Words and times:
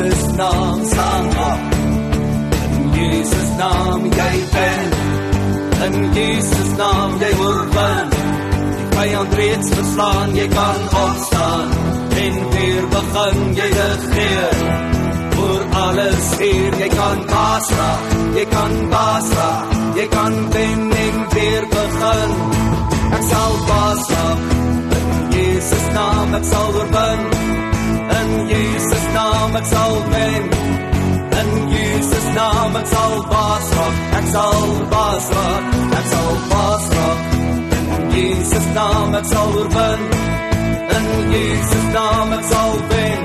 Jesus 0.00 0.32
naam 0.36 0.84
staan 0.84 1.26
op. 1.26 1.60
In 2.76 2.90
Jesus 2.92 3.48
naam 3.56 4.04
jy 4.04 4.34
ben. 4.52 4.90
In 5.86 6.12
Jesus 6.12 6.70
naam 6.76 7.18
jy 7.20 7.32
oorwin. 7.44 8.08
Die 8.78 8.86
vyand 8.96 9.34
reeds 9.34 9.68
verslaan, 9.74 10.34
jy 10.34 10.48
kan 10.48 10.80
opstaan 11.04 11.68
en 12.22 12.50
weer 12.54 12.88
begin 12.96 13.54
jy 13.54 13.68
regeer. 13.76 14.56
Voor 15.36 15.62
alles 15.84 16.32
hier, 16.38 16.80
jy 16.80 16.88
kan 16.88 17.24
baas 17.26 17.70
raak, 17.70 18.10
jy 18.34 18.44
kan 18.56 18.74
baas 18.90 19.30
raak, 19.36 19.78
jy 19.96 20.08
kan 20.16 20.42
wen 20.56 20.90
en 21.04 21.24
weer 21.34 21.64
begin. 21.76 22.36
Ek 23.18 23.24
sal 23.32 23.56
baas 23.68 24.12
raak. 24.16 24.52
In 25.00 25.32
Jesus 25.36 25.88
naam 25.92 26.38
ek 26.40 26.52
sal 26.54 26.76
oorwin. 26.76 27.59
In 28.18 28.30
Jesus 28.50 29.04
naam 29.14 29.56
ek 29.60 29.66
sal 29.72 29.94
wen. 30.12 30.44
In 31.40 31.50
Jesus 31.72 32.26
naam 32.36 32.76
ek 32.80 32.86
sal 32.92 33.14
baas 33.32 33.66
raak. 33.76 33.96
Ek 34.18 34.26
sal 34.34 34.62
baas 34.92 35.26
raak. 35.36 35.64
Ek 35.98 36.06
sal 36.12 36.32
baas 36.52 36.84
raak. 36.94 37.18
In 37.96 38.02
Jesus 38.14 38.66
naam 38.76 39.14
ek 39.20 39.26
sal 39.32 39.50
oorwin. 39.60 40.02
In 40.96 41.06
Jesus 41.32 41.84
naam 41.96 42.32
ek 42.38 42.44
sal 42.52 42.72
wen. 42.92 43.20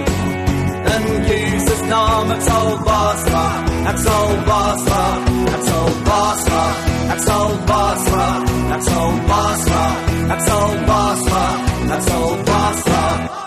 In 0.96 1.06
Jesus 1.30 1.82
naam 1.94 2.36
ek 2.36 2.42
sal 2.50 2.70
baas 2.90 3.24
raak. 3.34 3.72
Ek 3.94 3.98
sal 4.06 4.30
baas 4.50 4.84
raak. 4.92 5.32
Ek 5.56 5.64
sal 5.70 5.90
baas 6.10 6.44
raak. 6.52 6.78
Ek 7.16 7.22
sal 7.30 7.50
baas 7.72 8.06
raak. 8.18 8.54
Ek 8.76 8.82
sal 8.90 9.10
baas 9.32 9.66
raak. 9.74 10.14
Ek 10.36 10.46
sal 10.50 10.70
baas 10.92 11.26
raak. 11.34 11.74
Ek 11.96 12.02
sal 12.10 12.30
baas 12.52 12.86
raak. 12.92 13.45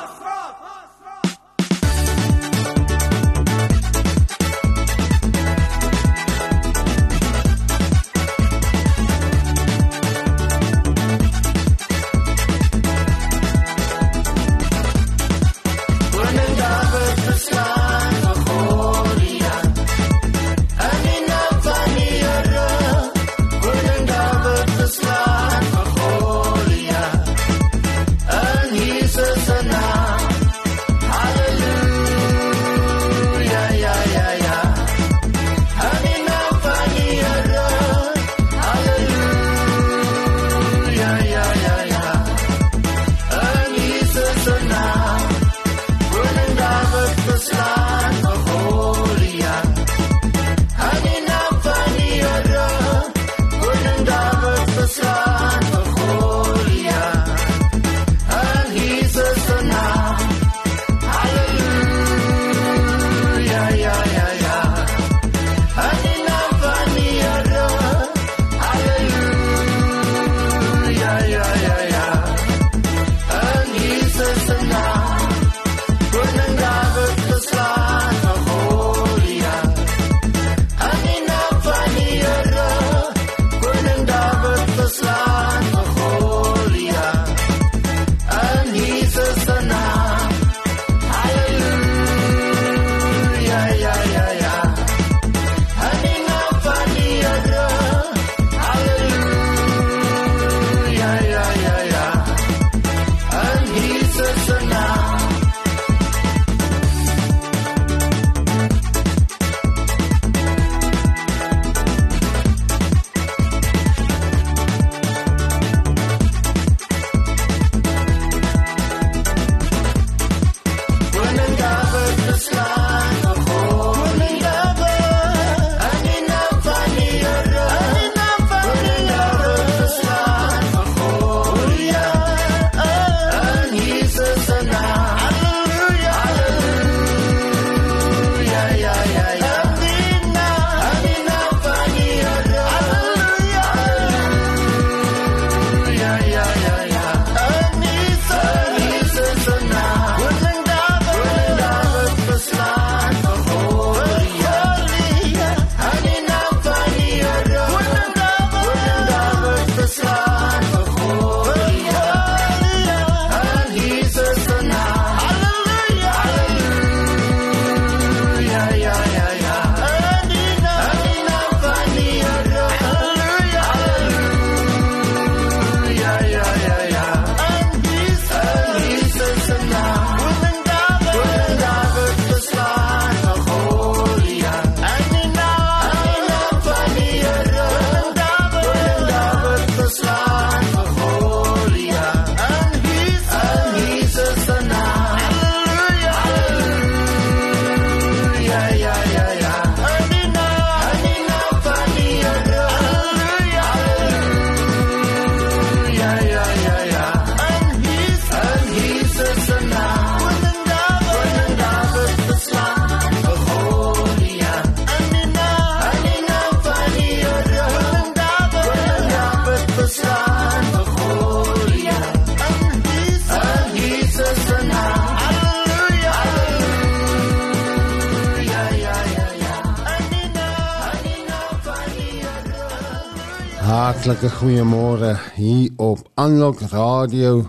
Hartlike 234.08 234.36
goeiemôre 234.40 235.10
hier 235.36 235.72
op 235.84 236.06
Aanlok 236.16 236.62
Radio 236.72 237.42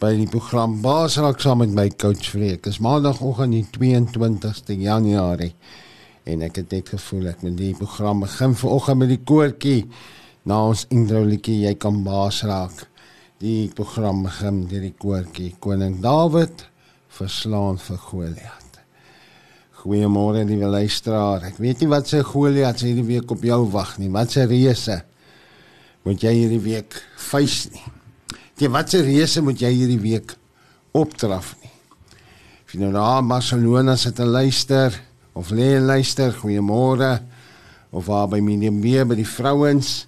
by 0.00 0.14
die 0.16 0.28
program 0.30 0.78
Basrak 0.80 1.42
saam 1.44 1.60
met 1.60 1.74
my 1.76 1.84
coach 2.00 2.30
Freek. 2.32 2.62
Dis 2.64 2.78
maandagooggend 2.80 3.52
die 3.52 3.66
22ste 3.74 4.78
Januarie 4.80 5.50
en 6.24 6.46
ek 6.46 6.62
het 6.62 6.72
net 6.72 6.94
gevoel 6.94 7.28
ek 7.34 7.44
moet 7.44 7.58
die 7.60 7.74
program 7.76 8.24
begin 8.24 8.56
vanoggend 8.62 9.02
met 9.02 9.12
die 9.12 9.20
koortjie 9.20 9.76
na 10.48 10.62
ons 10.70 10.86
introlietjie 10.96 11.58
jy 11.66 11.74
kan 11.84 12.00
Basrak. 12.08 12.86
Die 13.44 13.68
program 13.76 14.24
begin 14.30 14.64
met 14.64 14.74
die 14.88 14.96
koortjie 14.96 15.52
Koning 15.60 16.00
Dawid 16.00 16.70
verslaan 17.20 17.76
vir 17.76 18.02
Goliat. 18.08 18.82
Goeiemôre 19.84 20.48
liewe 20.48 20.72
luisteraar. 20.72 21.50
Ek 21.52 21.60
weet 21.60 21.84
nie 21.84 21.92
wat 21.92 22.08
se 22.08 22.24
Goliat 22.24 22.80
hierdie 22.80 23.10
week 23.12 23.36
op 23.36 23.44
jou 23.44 23.66
wag 23.76 23.98
nie. 24.00 24.08
Wat 24.08 24.32
se 24.32 24.48
reuse 24.48 25.02
moet 26.06 26.22
jy 26.22 26.32
hierdie 26.34 26.62
week 26.62 26.96
face 27.16 27.70
nie? 27.72 27.84
Die 28.60 28.70
watse 28.70 29.00
reëse 29.02 29.42
moet 29.42 29.60
jy 29.62 29.70
hierdie 29.72 30.00
week 30.02 30.34
opdraf 30.94 31.54
nie. 31.62 31.70
As 32.66 32.74
jy 32.74 32.82
nou 32.82 32.92
daar 32.94 33.22
Barcelona 33.26 33.96
sit 33.96 34.16
te 34.18 34.26
luister 34.26 34.94
of 35.38 35.50
lê 35.50 35.74
en 35.78 35.88
luister, 35.88 36.34
goeiemôre 36.36 37.14
of 37.92 38.06
waar 38.08 38.28
by 38.28 38.40
Medium 38.44 38.80
B 38.80 39.00
by 39.08 39.16
die 39.18 39.28
vrouens. 39.28 40.06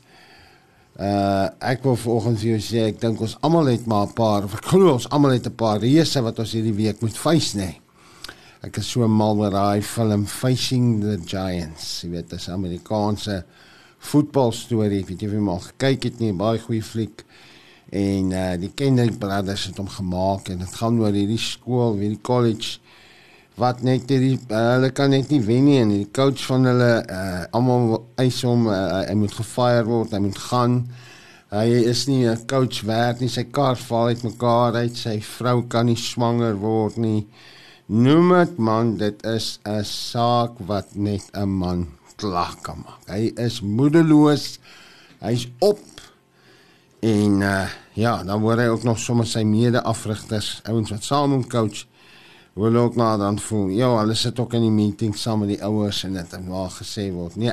Uh 0.95 1.49
ek 1.59 1.83
wil 1.87 1.97
vanoggend 1.99 2.39
vir 2.41 2.51
jou 2.53 2.61
sê 2.63 2.85
ek 2.91 3.01
dink 3.03 3.23
ons 3.25 3.35
almal 3.43 3.73
het 3.73 3.87
maar 3.91 4.07
'n 4.07 4.15
paar, 4.15 4.45
ek 4.45 4.69
glo 4.71 4.93
ons 4.93 5.09
almal 5.11 5.35
het 5.35 5.47
'n 5.47 5.57
paar 5.57 5.81
reëse 5.81 6.23
wat 6.23 6.39
ons 6.39 6.53
hierdie 6.53 6.77
week 6.77 7.01
moet 7.03 7.17
face 7.17 7.57
nê. 7.59 7.75
Ek 8.63 8.79
is 8.79 8.87
so 8.87 9.07
mal 9.09 9.35
met 9.37 9.53
daai 9.53 9.83
film 9.83 10.27
Facing 10.27 11.01
the 11.03 11.19
Giants. 11.27 12.01
Jy 12.03 12.11
weet, 12.11 12.31
dit 12.31 12.39
is 12.39 12.49
'n 14.05 14.11
Amerikaanse 14.11 14.11
voetbalstorie. 14.11 15.03
Ek 15.03 15.09
weet 15.09 15.25
jy 15.25 15.29
of 15.29 15.35
jy 15.35 15.43
maar 15.43 15.65
gekyk 15.65 16.09
het 16.09 16.21
nie, 16.23 16.33
baie 16.37 16.61
goeie 16.61 16.85
fliek 16.85 17.25
en 17.95 18.33
uh, 18.35 18.55
die 18.59 18.73
Kendrick 18.75 19.19
Brothers 19.21 19.69
het 19.69 19.79
hom 19.79 19.89
gemaak 19.89 20.49
en 20.51 20.65
dit 20.65 20.79
gaan 20.81 20.99
oor 21.01 21.15
hierdie 21.15 21.41
skool, 21.41 21.99
hierdie 22.01 22.23
college 22.27 22.81
wat 23.61 23.85
net 23.87 24.11
hierdie 24.11 24.39
uh, 24.51 24.63
hulle 24.75 24.91
kan 24.97 25.13
net 25.15 25.31
nie 25.31 25.41
wen 25.45 25.69
nie 25.69 25.79
en 25.79 25.93
die 25.93 26.09
coach 26.11 26.43
van 26.49 26.67
hulle 26.67 26.91
uh, 27.05 27.45
almal 27.55 28.01
eis 28.19 28.41
hom 28.43 28.67
uh, 28.67 29.05
hy 29.07 29.15
moet 29.21 29.37
gefire 29.39 29.87
word, 29.87 30.15
hy 30.17 30.23
moet 30.25 30.41
gaan. 30.51 30.79
Hy 31.55 31.69
is 31.87 32.09
nie 32.11 32.25
'n 32.27 32.47
coach 32.51 32.83
werd 32.83 33.21
nie, 33.23 33.31
sy 33.31 33.47
kar 33.47 33.79
val 33.79 34.11
uit 34.11 34.25
mekaar 34.27 34.75
uit, 34.75 34.97
sy 34.97 35.21
vrou 35.23 35.63
kan 35.71 35.87
nie 35.87 36.01
swanger 36.01 36.57
word 36.59 36.99
nie. 36.99 37.29
Noem 37.87 38.33
dit 38.41 38.59
man, 38.59 38.97
dit 38.99 39.27
is 39.37 39.61
'n 39.63 39.85
saak 39.85 40.59
wat 40.67 40.97
net 40.97 41.31
'n 41.33 41.49
man 41.49 41.87
klaar 42.17 42.55
kan 42.63 42.85
maak. 42.85 43.09
Hy 43.09 43.33
is 43.37 43.61
moedeloos. 43.61 44.59
Hy's 45.21 45.49
op 45.59 45.81
En 47.05 47.41
uh 47.41 47.65
ja, 47.93 48.25
dan 48.27 48.41
word 48.43 48.59
hy 48.59 48.71
ook 48.73 48.83
nog 48.83 48.99
sommer 48.99 49.27
sy 49.29 49.45
mede-afrigters, 49.47 50.49
ouens 50.67 50.91
wat 50.91 51.05
saam 51.07 51.35
hom 51.37 51.45
coach, 51.47 51.85
wil 52.59 52.75
ook 52.81 52.97
maar 52.99 53.21
dan 53.21 53.37
voel, 53.39 53.69
ja, 53.77 53.91
hulle 54.01 54.17
sit 54.19 54.41
ook 54.41 54.57
in 54.59 54.65
die 54.65 54.73
meeting 54.75 55.13
saam 55.15 55.45
met 55.45 55.53
die 55.53 55.61
ouers 55.63 56.01
en 56.09 56.17
dit 56.19 56.33
en 56.35 56.49
waar 56.51 56.73
gesê 56.75 57.05
word, 57.15 57.37
nee, 57.39 57.53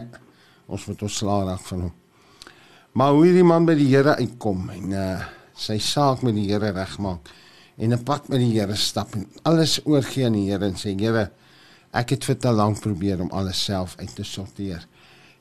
ons 0.71 0.87
moet 0.89 1.03
ons 1.05 1.19
slaag 1.21 1.61
van 1.67 1.83
hom. 1.85 1.93
Maar 2.97 3.13
hoe 3.13 3.27
hierdie 3.27 3.45
man 3.45 3.67
by 3.67 3.75
die 3.77 3.89
Here 3.91 4.15
uitkom 4.17 4.65
en 4.73 4.97
uh 5.03 5.05
sy 5.61 5.77
saak 5.83 6.23
met 6.25 6.33
die 6.39 6.47
Here 6.47 6.71
regmaak 6.73 7.29
en 7.77 7.93
'n 7.93 8.03
pad 8.07 8.31
met 8.31 8.39
die 8.41 8.55
Here 8.55 8.75
stap 8.75 9.13
en 9.19 9.27
alles 9.43 9.81
oorgee 9.85 10.25
aan 10.25 10.39
die 10.39 10.47
Here 10.49 10.65
en 10.65 10.79
sê 10.79 10.95
Here, 10.97 11.29
ek 11.91 12.09
het 12.09 12.25
vir 12.25 12.37
te 12.37 12.51
lank 12.51 12.79
probeer 12.79 13.21
om 13.21 13.31
alles 13.31 13.63
self 13.63 13.95
uit 13.99 14.15
te 14.15 14.23
sorteer 14.23 14.87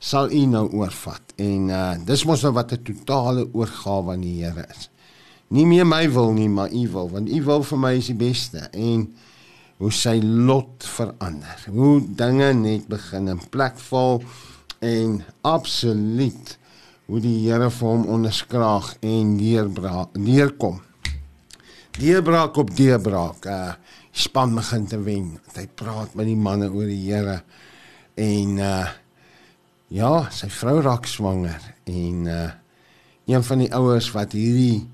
sal 0.00 0.30
u 0.32 0.44
nou 0.48 0.64
oorvat. 0.72 1.34
En 1.36 1.68
uh 1.68 1.92
dis 2.04 2.24
mos 2.24 2.42
nou 2.42 2.52
wat 2.56 2.72
'n 2.72 2.82
totale 2.82 3.48
oorgawe 3.52 4.12
aan 4.12 4.24
die 4.24 4.42
Here 4.44 4.64
is. 4.70 4.88
Nie 5.48 5.66
meer 5.66 5.86
my 5.86 6.10
wil 6.10 6.32
nie, 6.32 6.48
maar 6.48 6.72
u 6.72 6.88
wil, 6.88 7.10
want 7.10 7.28
u 7.28 7.42
wil 7.42 7.62
vir 7.62 7.78
my 7.78 7.92
is 7.96 8.06
die 8.06 8.14
beste 8.14 8.68
en 8.72 9.14
hoe 9.76 9.92
sy 9.92 10.20
lot 10.22 10.84
verander. 10.84 11.66
Hoe 11.68 12.00
dinge 12.16 12.52
net 12.52 12.86
begin 12.88 13.28
in 13.28 13.40
plek 13.50 13.78
val 13.78 14.22
en 14.78 15.24
absoluut 15.40 16.58
hoe 17.06 17.20
die 17.20 17.50
Here 17.50 17.70
vir 17.70 17.88
hom 17.88 18.06
onderskraag 18.06 18.96
en 19.00 19.36
neerbraak 19.36 20.16
neerkom. 20.16 20.80
Deurbraak 21.98 22.56
op 22.56 22.76
deurbraak. 22.76 23.46
Uh 23.46 23.72
span 24.20 24.54
begin 24.54 24.86
te 24.86 24.98
wen. 25.02 25.38
Hy 25.56 25.66
praat 25.80 26.14
met 26.18 26.28
die 26.28 26.38
manne 26.38 26.70
oor 26.70 26.88
die 26.90 27.04
Here 27.08 27.40
en 28.20 28.58
uh 28.58 28.88
Ja, 29.90 30.28
sy 30.30 30.46
vrou 30.54 30.76
raak 30.86 31.08
swanger 31.10 31.58
en 31.90 32.26
uh 32.30 32.50
een 33.30 33.42
van 33.46 33.58
die 33.58 33.70
ouers 33.74 34.10
wat 34.14 34.36
hierdie 34.38 34.86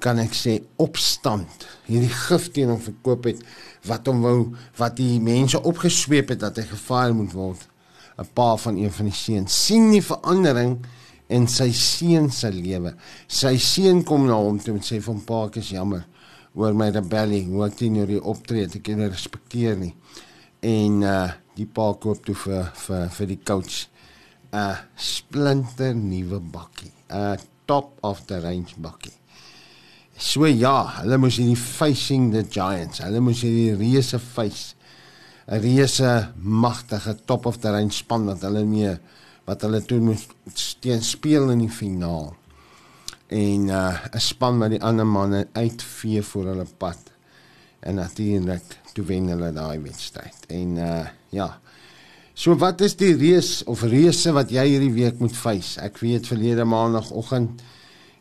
kan 0.00 0.20
ek 0.20 0.32
sê 0.36 0.58
opstand, 0.80 1.64
hierdie 1.88 2.12
gif 2.12 2.50
teen 2.52 2.68
hom 2.72 2.80
verkoop 2.80 3.28
het 3.30 3.40
wat 3.88 4.08
hom 4.08 4.20
wou 4.24 4.36
wat 4.76 4.96
die 5.00 5.16
mense 5.24 5.60
opgesweep 5.60 6.34
het 6.34 6.42
dat 6.44 6.60
hy 6.60 6.66
gevaar 6.68 7.16
moet 7.16 7.32
word. 7.36 7.64
'n 8.20 8.28
Pa 8.36 8.56
van 8.60 8.76
een 8.76 8.92
van 8.92 9.08
die 9.08 9.16
seuns 9.16 9.56
sien 9.66 9.90
die 9.92 10.04
verandering 10.04 10.78
in 11.28 11.48
sy 11.48 11.70
seun 11.72 12.30
se 12.30 12.52
lewe. 12.52 12.92
Sy 13.28 13.56
seun 13.56 14.04
kom 14.04 14.26
na 14.28 14.36
hom 14.36 14.60
toe 14.60 14.76
en 14.76 14.84
sê 14.84 15.00
van 15.00 15.20
pa, 15.24 15.46
ek 15.48 15.56
is 15.64 15.72
jammer 15.72 16.04
oor 16.56 16.76
my 16.76 16.88
rebellie, 16.90 17.44
hoe 17.50 17.66
ek 17.68 17.76
teenoor 17.80 18.12
optree, 18.32 18.64
ek 18.64 18.80
kan 18.86 19.02
nie 19.02 19.10
respekteer 19.10 19.76
nie. 19.80 19.92
En 20.64 21.02
uh 21.04 21.26
die 21.56 21.64
pa 21.64 21.86
koop 21.96 22.20
toe 22.26 22.34
vir 22.36 22.66
vir 22.76 23.06
vir 23.16 23.28
die 23.30 23.42
coach 23.48 23.86
'n 24.52 24.76
splinter 24.96 25.94
nuwe 25.94 26.40
bakkie, 26.40 26.92
'n 27.08 27.38
top 27.66 27.98
of 28.02 28.26
the 28.26 28.40
range 28.40 28.74
bakkie. 28.76 29.14
So 30.18 30.46
ja, 30.46 31.00
hulle 31.00 31.18
moes 31.18 31.36
hierdie 31.36 31.56
facing 31.56 32.30
the 32.32 32.42
giants, 32.42 33.02
hulle 33.04 33.20
moes 33.20 33.42
hierdie 33.44 33.76
reuse 33.76 34.18
face 34.18 34.74
'n 35.48 35.60
reuse 35.60 36.32
magtige 36.42 37.16
top 37.26 37.46
of 37.46 37.60
the 37.60 37.70
range 37.70 37.96
span 38.02 38.26
wat 38.26 38.42
hulle 38.42 38.64
mee 38.64 38.98
wat 39.46 39.62
hulle 39.62 39.80
toe 39.80 40.00
moes 40.00 40.26
teen 40.80 41.02
speel 41.02 41.50
in 41.50 41.60
die 41.66 41.70
finaal. 41.70 42.34
En 43.28 43.68
uh 43.68 44.06
'n 44.14 44.20
span 44.20 44.58
wat 44.58 44.70
die 44.70 44.82
ander 44.82 45.06
manne 45.06 45.48
uitvee 45.52 46.22
voor 46.22 46.46
hulle 46.46 46.66
pad. 46.76 46.98
En 47.80 47.94
natuurlik 47.94 48.78
toe 48.92 49.04
wen 49.04 49.26
hulle 49.26 49.52
daai 49.52 49.78
wedstryd. 49.80 50.46
En 50.48 50.76
uh 50.76 51.06
ja, 51.28 51.60
So 52.36 52.52
wat 52.60 52.82
is 52.84 52.92
die 53.00 53.14
reus 53.16 53.62
of 53.64 53.80
reuse 53.88 54.28
wat 54.36 54.50
jy 54.52 54.66
hierdie 54.68 54.92
week 54.92 55.22
moet 55.24 55.32
face? 55.32 55.80
Ek 55.80 55.96
weet 56.02 56.28
verlede 56.28 56.66
maandagooggend 56.68 57.62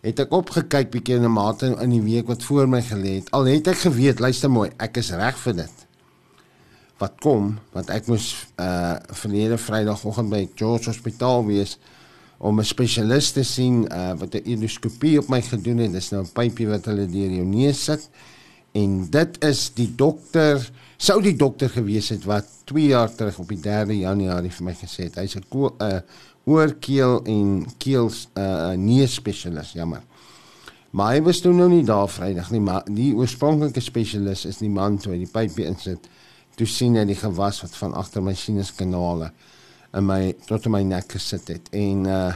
het 0.05 0.21
ek 0.23 0.31
opgekyk 0.37 0.87
bietjie 0.93 1.17
in 1.19 1.25
'n 1.27 1.33
mate 1.35 1.73
in 1.83 1.91
die 1.91 2.01
week 2.01 2.27
wat 2.31 2.43
voor 2.43 2.69
my 2.69 2.79
gelê 2.81 3.19
het. 3.19 3.31
Al 3.31 3.43
het 3.51 3.67
ek 3.67 3.77
geweet, 3.83 4.19
luister 4.23 4.49
mooi, 4.49 4.69
ek 4.79 4.97
is 4.97 5.11
reg 5.11 5.35
vir 5.37 5.55
dit. 5.55 5.75
Wat 6.97 7.13
kom? 7.19 7.59
Want 7.73 7.89
ek 7.89 8.07
moes 8.07 8.47
uh 8.55 8.95
verlede 9.11 9.57
Vrydagoggend 9.57 10.29
by 10.29 10.47
George 10.55 10.85
Hospitaal 10.85 11.45
wees 11.45 11.77
om 12.37 12.59
'n 12.59 12.63
spesialis 12.63 13.31
te 13.31 13.43
sien 13.43 13.85
uh 13.91 14.13
wat 14.19 14.35
'n 14.35 14.45
endoskopie 14.45 15.19
op 15.19 15.27
my 15.27 15.41
gedoen 15.41 15.77
het. 15.77 15.91
Dis 15.91 16.09
nou 16.09 16.23
'n 16.23 16.31
pypie 16.33 16.67
wat 16.67 16.85
hulle 16.85 17.07
deur 17.07 17.31
jou 17.31 17.45
neus 17.45 17.83
sit. 17.83 18.09
En 18.71 19.07
dit 19.09 19.43
is 19.43 19.71
die 19.73 19.95
dokter 19.95 20.71
sou 20.97 21.21
die 21.21 21.35
dokter 21.35 21.69
gewees 21.69 22.09
het 22.09 22.23
wat 22.23 22.45
2 22.63 22.87
jaar 22.87 23.15
terug 23.15 23.39
op 23.39 23.47
die 23.47 23.59
3 23.59 23.99
Januarie 23.99 24.51
vir 24.51 24.65
my 24.65 24.73
gesê 24.73 25.03
het 25.09 25.15
hy's 25.15 25.35
'n 25.35 25.43
uh, 25.81 25.99
oorkeel 26.45 27.23
en 27.23 27.65
keels 27.77 28.27
'n 28.35 28.39
uh, 28.39 28.71
neus 28.77 29.13
spesialis 29.13 29.71
jammer 29.73 30.01
maar 30.95 31.13
hy 31.13 31.21
was 31.21 31.41
toe 31.43 31.53
nou 31.53 31.67
nie 31.69 31.83
daar 31.83 32.07
Vrydag 32.07 32.51
nie 32.51 32.61
maar 32.63 32.83
die 32.87 33.13
oorspronklike 33.13 33.81
spesialis 33.81 34.45
is 34.45 34.61
die 34.63 34.69
man 34.69 34.97
toe 34.97 35.11
hy 35.13 35.17
die 35.25 35.31
pypie 35.31 35.67
insit 35.67 36.07
toe 36.55 36.67
sien 36.67 36.95
hy 36.95 37.03
die 37.05 37.19
gewas 37.19 37.59
wat 37.61 37.75
van 37.75 37.93
agter 37.93 38.23
my 38.23 38.33
sinuskanale 38.33 39.31
in 39.95 40.05
my 40.05 40.33
tot 40.47 40.65
in 40.65 40.75
my 40.75 40.83
nek 40.83 41.17
gesit 41.17 41.47
het 41.53 41.71
en 41.73 42.05
uh 42.05 42.33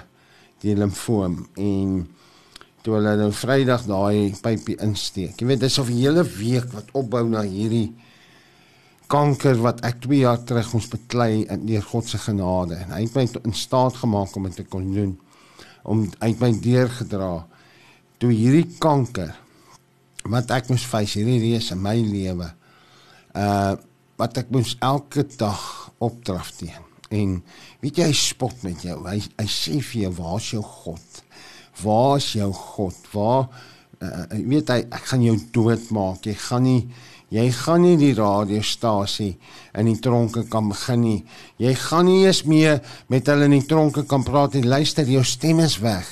die 0.60 0.74
limfoom 0.76 1.38
en 1.56 1.92
toe 2.84 2.98
hulle 2.98 3.14
nou 3.16 3.30
Vrydag 3.32 3.86
daai 3.88 4.36
pypie 4.44 4.76
insteek 4.84 5.40
jy 5.40 5.48
weet 5.48 5.62
dis 5.64 5.80
of 5.80 5.88
'n 5.88 6.02
hele 6.02 6.24
week 6.24 6.68
wat 6.76 6.92
opbou 6.92 7.24
na 7.30 7.46
hierdie 7.48 7.94
kanker 9.10 9.58
wat 9.64 9.82
ek 9.88 10.04
2 10.06 10.22
jaar 10.22 10.42
terug 10.46 10.70
moes 10.76 10.90
beklei 10.92 11.46
in 11.50 11.66
deur 11.66 11.86
God 11.90 12.10
se 12.10 12.20
genade. 12.22 12.78
En 12.78 12.94
hy 12.94 13.02
het 13.08 13.16
my 13.18 13.26
in 13.50 13.56
staat 13.58 13.98
gemaak 13.98 14.36
om 14.38 14.46
dit 14.46 14.60
te 14.62 14.66
kon 14.70 14.86
doen 14.94 15.16
om 15.90 16.04
uit 16.20 16.42
my 16.44 16.52
deur 16.62 16.92
gedra 16.94 17.34
toe 18.22 18.30
hierdie 18.36 18.68
kanker 18.84 19.32
wat 20.30 20.52
ek 20.54 20.70
moes 20.70 20.86
face 20.86 21.18
hierdie 21.18 21.40
reis 21.48 21.72
in 21.74 21.82
my 21.82 21.96
lewe 22.04 22.52
uh 23.34 23.76
wat 24.20 24.36
ek 24.42 24.50
moes 24.52 24.74
elke 24.84 25.24
dag 25.40 25.62
opdraf 26.04 26.52
teen 26.58 26.89
en 27.16 27.40
weet 27.84 28.02
jy 28.02 28.10
hy 28.12 28.18
spot 28.18 28.64
met 28.68 28.86
jou 28.86 28.98
hy 29.08 29.18
hy 29.20 29.48
sê 29.50 29.80
vir 29.82 30.06
jou 30.06 30.14
waar 30.22 30.40
is 30.42 30.54
jou 30.54 30.64
God 30.64 31.22
waar 31.84 32.18
is 32.18 32.32
jou 32.36 32.50
God 32.54 33.14
waar 33.14 33.46
uh, 34.02 34.26
weet 34.34 34.74
hy 34.74 34.82
ek 34.86 35.14
gaan 35.14 35.26
jou 35.26 35.38
doodmaak 35.56 36.30
jy 36.30 36.38
gaan 36.48 36.68
nie 36.68 36.82
Jy 37.30 37.46
gaan 37.54 37.84
nie 37.86 37.98
die 38.00 38.16
radiostasie 38.18 39.36
in 39.78 39.86
die 39.86 40.00
tronke 40.02 40.48
kan 40.50 40.72
begin 40.72 41.04
nie. 41.04 41.20
Jy 41.62 41.76
gaan 41.78 42.08
nie 42.10 42.24
eens 42.26 42.42
meer 42.50 42.80
met 43.14 43.30
hulle 43.30 43.46
in 43.46 43.54
die 43.60 43.68
tronke 43.70 44.02
kan 44.10 44.26
praat 44.26 44.58
en 44.58 44.66
luister, 44.66 45.06
jou 45.06 45.22
stem 45.22 45.62
is 45.62 45.78
weg. 45.84 46.10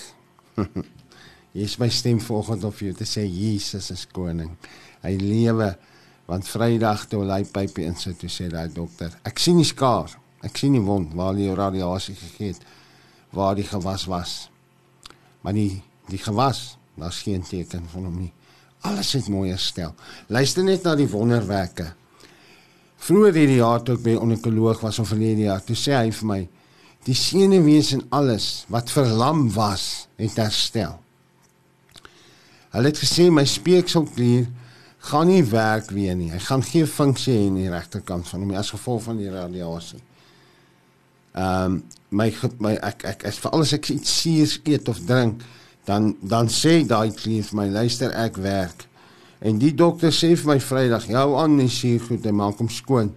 Hier 1.57 1.65
is 1.65 1.79
my 1.81 1.89
stem 1.89 2.21
vanoggend 2.21 2.67
vir 2.69 2.91
jou 2.91 2.97
te 2.99 3.09
sê 3.09 3.25
Jesus 3.25 3.89
is 3.95 4.05
koning. 4.13 4.53
Hy 5.01 5.15
lewe 5.17 5.71
want 6.29 6.45
Vrydag 6.51 7.07
toe 7.09 7.23
hy 7.25 7.41
pypie 7.49 7.87
insit 7.87 8.19
toe 8.21 8.29
sê 8.29 8.51
daai 8.51 8.69
dokter, 8.75 9.13
ek 9.25 9.39
sien 9.41 9.57
die 9.57 9.65
skaar. 9.65 10.11
Ek 10.45 10.57
sien 10.57 10.75
die 10.77 10.83
wond 10.83 11.13
waar 11.17 11.35
die 11.35 11.53
radiasie 11.53 12.15
gegee 12.15 12.53
het 12.53 12.65
waar 13.35 13.55
die 13.55 13.67
gewas 13.67 14.05
was. 14.05 14.49
Maar 15.41 15.53
die 15.53 15.83
die 16.07 16.19
gewas, 16.23 16.77
daar's 16.95 17.19
geen 17.25 17.43
teken 17.43 17.83
van 17.91 18.05
hom 18.07 18.19
nie. 18.21 18.33
Alles 18.87 19.11
het 19.13 19.27
mooi 19.27 19.49
herstel. 19.49 19.91
Luister 20.31 20.63
net 20.63 20.85
na 20.87 20.93
die 20.95 21.09
wonderwerke. 21.11 21.89
Vroeger 22.97 23.35
hierdie 23.41 23.59
jaar 23.59 23.83
toe 23.83 23.97
ek 23.97 24.03
by 24.05 24.13
'n 24.15 24.23
onkoloog 24.23 24.79
was 24.81 24.99
of 24.99 25.11
verlede 25.11 25.41
jaar, 25.41 25.63
toe 25.63 25.75
sê 25.75 25.93
hy 25.93 26.11
vir 26.11 26.27
my 26.27 26.47
die 27.03 27.15
senuwees 27.15 27.91
en 27.91 28.05
alles 28.09 28.65
wat 28.67 28.89
verlam 28.91 29.53
was, 29.53 30.07
het 30.15 30.35
herstel. 30.35 30.99
Hulle 32.69 32.87
het 32.87 32.99
gesê 32.99 33.29
my 33.31 33.45
speekselklier 33.45 34.47
gaan 34.97 35.27
nie 35.27 35.43
werk 35.43 35.89
weer 35.89 36.15
nie. 36.15 36.31
Hy 36.31 36.39
gaan 36.39 36.63
geen 36.63 36.87
funksie 36.87 37.33
hê 37.33 37.47
in 37.47 37.55
die 37.55 37.69
regterkant 37.69 38.27
van 38.27 38.39
hom 38.39 38.51
as 38.51 38.71
gevolg 38.75 39.03
van 39.03 39.17
die 39.17 39.29
radiasie. 39.29 40.01
Ehm 41.37 41.71
um, 41.71 41.83
my 42.09 42.31
my 42.63 42.73
ek 42.81 43.03
ek 43.05 43.23
as 43.29 43.37
vir 43.43 43.51
alles 43.53 43.73
ek 43.75 43.89
iets 43.93 44.13
suur 44.21 44.53
eet 44.65 44.87
of 44.89 44.99
drink, 45.05 45.43
dan 45.85 46.15
dan 46.21 46.49
sê 46.49 46.79
daai 46.87 47.11
klier 47.13 47.43
vir 47.45 47.57
my 47.59 47.67
luister 47.69 48.13
ek 48.15 48.39
werk. 48.41 48.87
En 49.45 49.59
die 49.61 49.73
dokter 49.77 50.09
sê 50.15 50.31
vir 50.33 50.53
my 50.53 50.59
Vrydag, 50.59 51.05
"Jou 51.07 51.35
aan 51.37 51.59
is 51.59 51.81
hier 51.81 51.99
goed, 51.99 52.25
hy 52.25 52.31
maak 52.31 52.57
hom 52.57 52.69
skoon." 52.69 53.13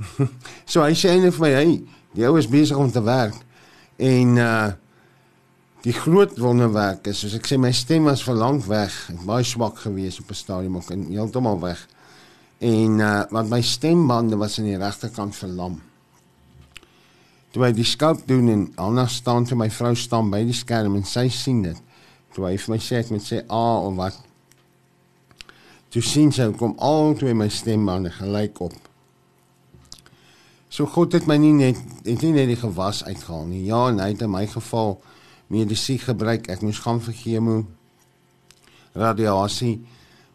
so 0.72 0.82
hy 0.82 0.96
sê 0.98 1.12
eintlik 1.12 1.36
vir 1.36 1.46
my, 1.46 1.50
"Hey, 1.50 1.82
die 2.14 2.26
ou 2.26 2.36
is 2.38 2.48
besig 2.50 2.76
om 2.76 2.90
te 2.90 3.02
werk." 3.02 3.36
En 3.98 4.36
uh 4.36 4.72
die 5.80 5.94
groot 5.96 6.38
wonderwerk 6.38 7.06
is, 7.06 7.22
soos 7.22 7.34
ek 7.34 7.46
sê, 7.48 7.56
my 7.56 7.70
stem 7.72 8.04
was 8.04 8.20
vir 8.20 8.34
lank 8.36 8.66
weg, 8.68 8.92
baie 9.24 9.44
swak 9.44 9.78
geweest 9.78 10.20
op 10.20 10.30
'n 10.30 10.34
stadium 10.34 10.76
ook 10.76 10.90
en 10.90 11.06
heeltemal 11.08 11.60
weg. 11.60 11.86
En 12.58 12.98
uh 12.98 13.22
want 13.30 13.48
my 13.48 13.62
stembande 13.62 14.36
was 14.36 14.58
aan 14.58 14.64
die 14.66 14.76
regterkant 14.76 15.36
verlam. 15.36 15.80
Toe 17.50 17.64
hy 17.64 17.72
die 17.74 17.84
skulp 17.84 18.26
doen 18.28 18.48
en 18.48 18.66
Anna 18.76 19.06
staan 19.06 19.44
toe 19.44 19.58
my 19.58 19.70
vrou 19.70 19.94
staan 19.94 20.30
by 20.30 20.44
die 20.46 20.54
skerm 20.54 20.96
en 20.96 21.04
sy 21.04 21.28
sien 21.28 21.62
dit. 21.62 21.78
Toe 22.34 22.46
hy 22.46 22.56
vir 22.56 22.74
my 22.74 22.78
sê 22.78 23.00
ek 23.02 23.10
moet 23.10 23.26
sê 23.26 23.42
a 23.50 23.64
of 23.86 23.96
wat 23.98 24.26
Toe 25.90 26.02
sien 26.06 26.30
sy 26.30 26.46
kom 26.54 26.76
al 26.78 27.16
twee 27.18 27.34
my 27.34 27.48
stembande 27.50 28.12
gelyk 28.14 28.60
op. 28.62 28.74
So 30.70 30.86
God 30.86 31.16
het 31.16 31.26
my 31.26 31.34
nie 31.42 31.50
net 31.56 31.78
het 32.06 32.22
nie 32.22 32.30
net 32.36 32.46
die 32.52 32.58
gewas 32.60 33.02
uitgehaal 33.02 33.48
nie. 33.48 33.64
Ja, 33.66 33.88
en 33.90 33.98
hy 33.98 34.12
het 34.12 34.22
in 34.22 34.30
my 34.30 34.44
geval 34.46 35.00
medisy 35.50 35.96
gebruik. 35.98 36.46
Ek 36.46 36.62
moes 36.62 36.78
gaan 36.84 37.02
vir 37.02 37.16
chemo 37.18 37.56
radiasie. 38.94 39.80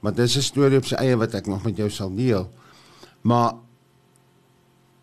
Maar 0.03 0.13
dis 0.13 0.35
'n 0.35 0.43
storie 0.43 0.77
op 0.77 0.85
sy 0.85 0.95
eie 0.99 1.15
wat 1.15 1.33
ek 1.33 1.47
nog 1.47 1.63
met 1.63 1.77
jou 1.77 1.89
sal 1.89 2.11
deel. 2.11 2.49
Maar 3.21 3.55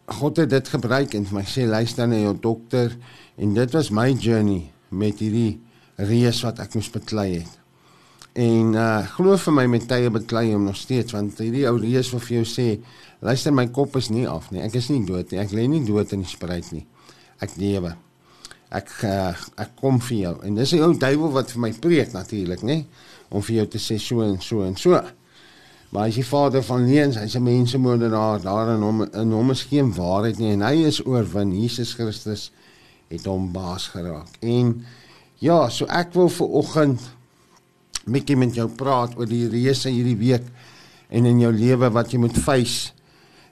God 0.06 0.36
het 0.36 0.50
dit 0.50 0.68
gebruik 0.68 1.14
en 1.14 1.26
my 1.30 1.44
sê 1.46 1.66
luister 1.68 2.08
na 2.10 2.18
jou 2.18 2.34
dokter 2.40 2.94
en 3.38 3.54
dit 3.54 3.74
was 3.76 3.90
my 3.94 4.10
journey 4.12 4.72
met 4.90 5.20
hierdie 5.22 5.60
reis 5.96 6.42
wat 6.42 6.58
ek 6.62 6.74
moes 6.74 6.90
beklei 6.90 7.28
het. 7.38 7.58
En 8.32 8.72
uh 8.74 9.04
glo 9.14 9.36
vir 9.36 9.54
my 9.54 9.66
met 9.68 9.86
tye 9.88 10.10
beklei 10.10 10.52
hom 10.52 10.64
nog 10.66 10.78
steeds 10.80 11.12
want 11.14 11.38
hierdie 11.38 11.66
ou 11.70 11.76
reus 11.78 12.10
wil 12.14 12.22
vir 12.24 12.38
jou 12.40 12.46
sê 12.48 12.66
luister 13.22 13.54
my 13.54 13.68
kop 13.70 13.96
is 14.00 14.10
nie 14.10 14.26
af 14.28 14.50
nie. 14.50 14.62
Ek 14.64 14.74
is 14.80 14.88
nie 14.90 15.04
dood 15.06 15.30
nie. 15.30 15.40
Ek 15.42 15.52
lê 15.54 15.68
nie 15.68 15.84
dood 15.86 16.12
in 16.16 16.24
die 16.24 16.32
spruit 16.32 16.72
nie. 16.72 16.86
Ek 17.44 17.54
lewe. 17.60 17.94
Ek 18.72 18.92
uh, 19.04 19.32
ek 19.60 19.74
kom 19.78 20.00
vir 20.00 20.18
jou. 20.18 20.36
En 20.48 20.56
dis 20.56 20.72
'n 20.72 20.82
ou 20.82 20.94
duiwel 20.96 21.32
wat 21.36 21.52
vir 21.52 21.60
my 21.60 21.72
preek 21.72 22.12
natuurlik, 22.16 22.62
nê? 22.64 22.84
Om 23.30 23.42
vir 23.42 23.56
jou 23.56 23.66
te 23.66 23.78
sê 23.78 23.98
so 24.00 24.22
en 24.24 24.40
so 24.40 24.64
en 24.64 24.76
so. 24.76 24.96
Maar 25.92 26.08
as 26.08 26.16
die 26.16 26.24
vader 26.24 26.62
van 26.64 26.86
leuns, 26.88 27.18
hy's 27.20 27.34
'n 27.36 27.42
mensemoordenaar, 27.44 28.40
daar 28.40 28.74
in 28.74 28.82
hom 28.82 29.02
in 29.02 29.32
hom 29.32 29.50
is 29.50 29.62
geen 29.68 29.92
waarheid 29.94 30.38
nie 30.38 30.52
en 30.52 30.62
hy 30.62 30.86
is 30.88 31.04
oorwin. 31.06 31.52
Jesus 31.60 31.92
Christus 31.92 32.50
het 33.08 33.24
hom 33.24 33.52
baas 33.52 33.88
geraak. 33.92 34.28
En 34.40 34.84
ja, 35.38 35.68
so 35.68 35.84
ek 35.84 36.14
wil 36.14 36.28
vir 36.28 36.48
oggend 36.48 37.00
bietjie 38.06 38.36
met 38.36 38.54
jou 38.54 38.68
praat 38.68 39.18
oor 39.18 39.26
die 39.26 39.48
reëse 39.48 39.90
hierdie 39.92 40.16
week 40.16 40.48
en 41.10 41.26
in 41.26 41.40
jou 41.40 41.52
lewe 41.52 41.90
wat 41.90 42.12
jy 42.12 42.18
moet 42.18 42.38
face. 42.38 42.92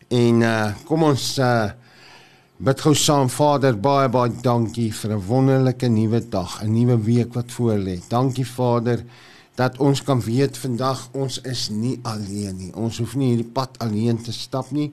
En 0.08 0.42
uh 0.42 0.72
kom 0.88 1.02
ons 1.02 1.38
uh 1.38 1.70
bid 2.56 2.80
gou 2.80 2.94
saam 2.94 3.28
Vader, 3.28 3.76
baie 3.76 4.08
baie 4.08 4.32
dankie 4.42 4.92
vir 4.92 5.12
'n 5.12 5.26
wonderlike 5.26 5.88
nuwe 5.88 6.20
dag, 6.28 6.62
'n 6.62 6.72
nuwe 6.72 6.96
week 7.04 7.34
wat 7.34 7.52
voor 7.52 7.76
lê. 7.76 8.00
Dankie 8.08 8.46
Vader 8.46 9.04
dat 9.60 9.76
ons 9.78 10.00
kan 10.02 10.20
weet 10.24 10.56
vandag 10.56 11.02
ons 11.12 11.40
is 11.44 11.68
nie 11.68 11.98
alleen 12.08 12.56
nie. 12.56 12.70
Ons 12.72 13.00
hoef 13.02 13.16
nie 13.20 13.34
hierdie 13.34 13.52
pad 13.52 13.76
alleen 13.84 14.20
te 14.24 14.32
stap 14.32 14.70
nie. 14.72 14.88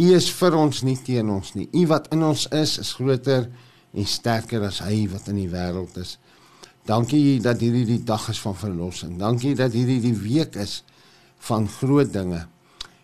U 0.00 0.06
is 0.16 0.30
vir 0.38 0.56
ons 0.56 0.80
nie 0.86 0.96
teen 1.04 1.28
ons 1.34 1.52
nie. 1.58 1.66
U 1.76 1.84
wat 1.90 2.08
in 2.16 2.24
ons 2.24 2.46
is 2.56 2.78
is 2.80 2.94
groter 2.96 3.50
en 3.92 4.08
sterker 4.08 4.64
as 4.64 4.80
hy 4.86 5.02
wat 5.12 5.28
in 5.28 5.42
die 5.42 5.50
wêreld 5.52 5.98
is. 6.00 6.16
Dankie 6.88 7.36
dat 7.44 7.60
hierdie 7.60 7.84
die 7.84 8.00
dag 8.08 8.30
is 8.32 8.40
van 8.40 8.56
verlossing. 8.56 9.18
Dankie 9.20 9.52
dat 9.58 9.76
hierdie 9.76 10.00
die 10.00 10.16
week 10.16 10.56
is 10.56 10.80
van 11.50 11.68
groot 11.68 12.12
dinge. 12.12 12.46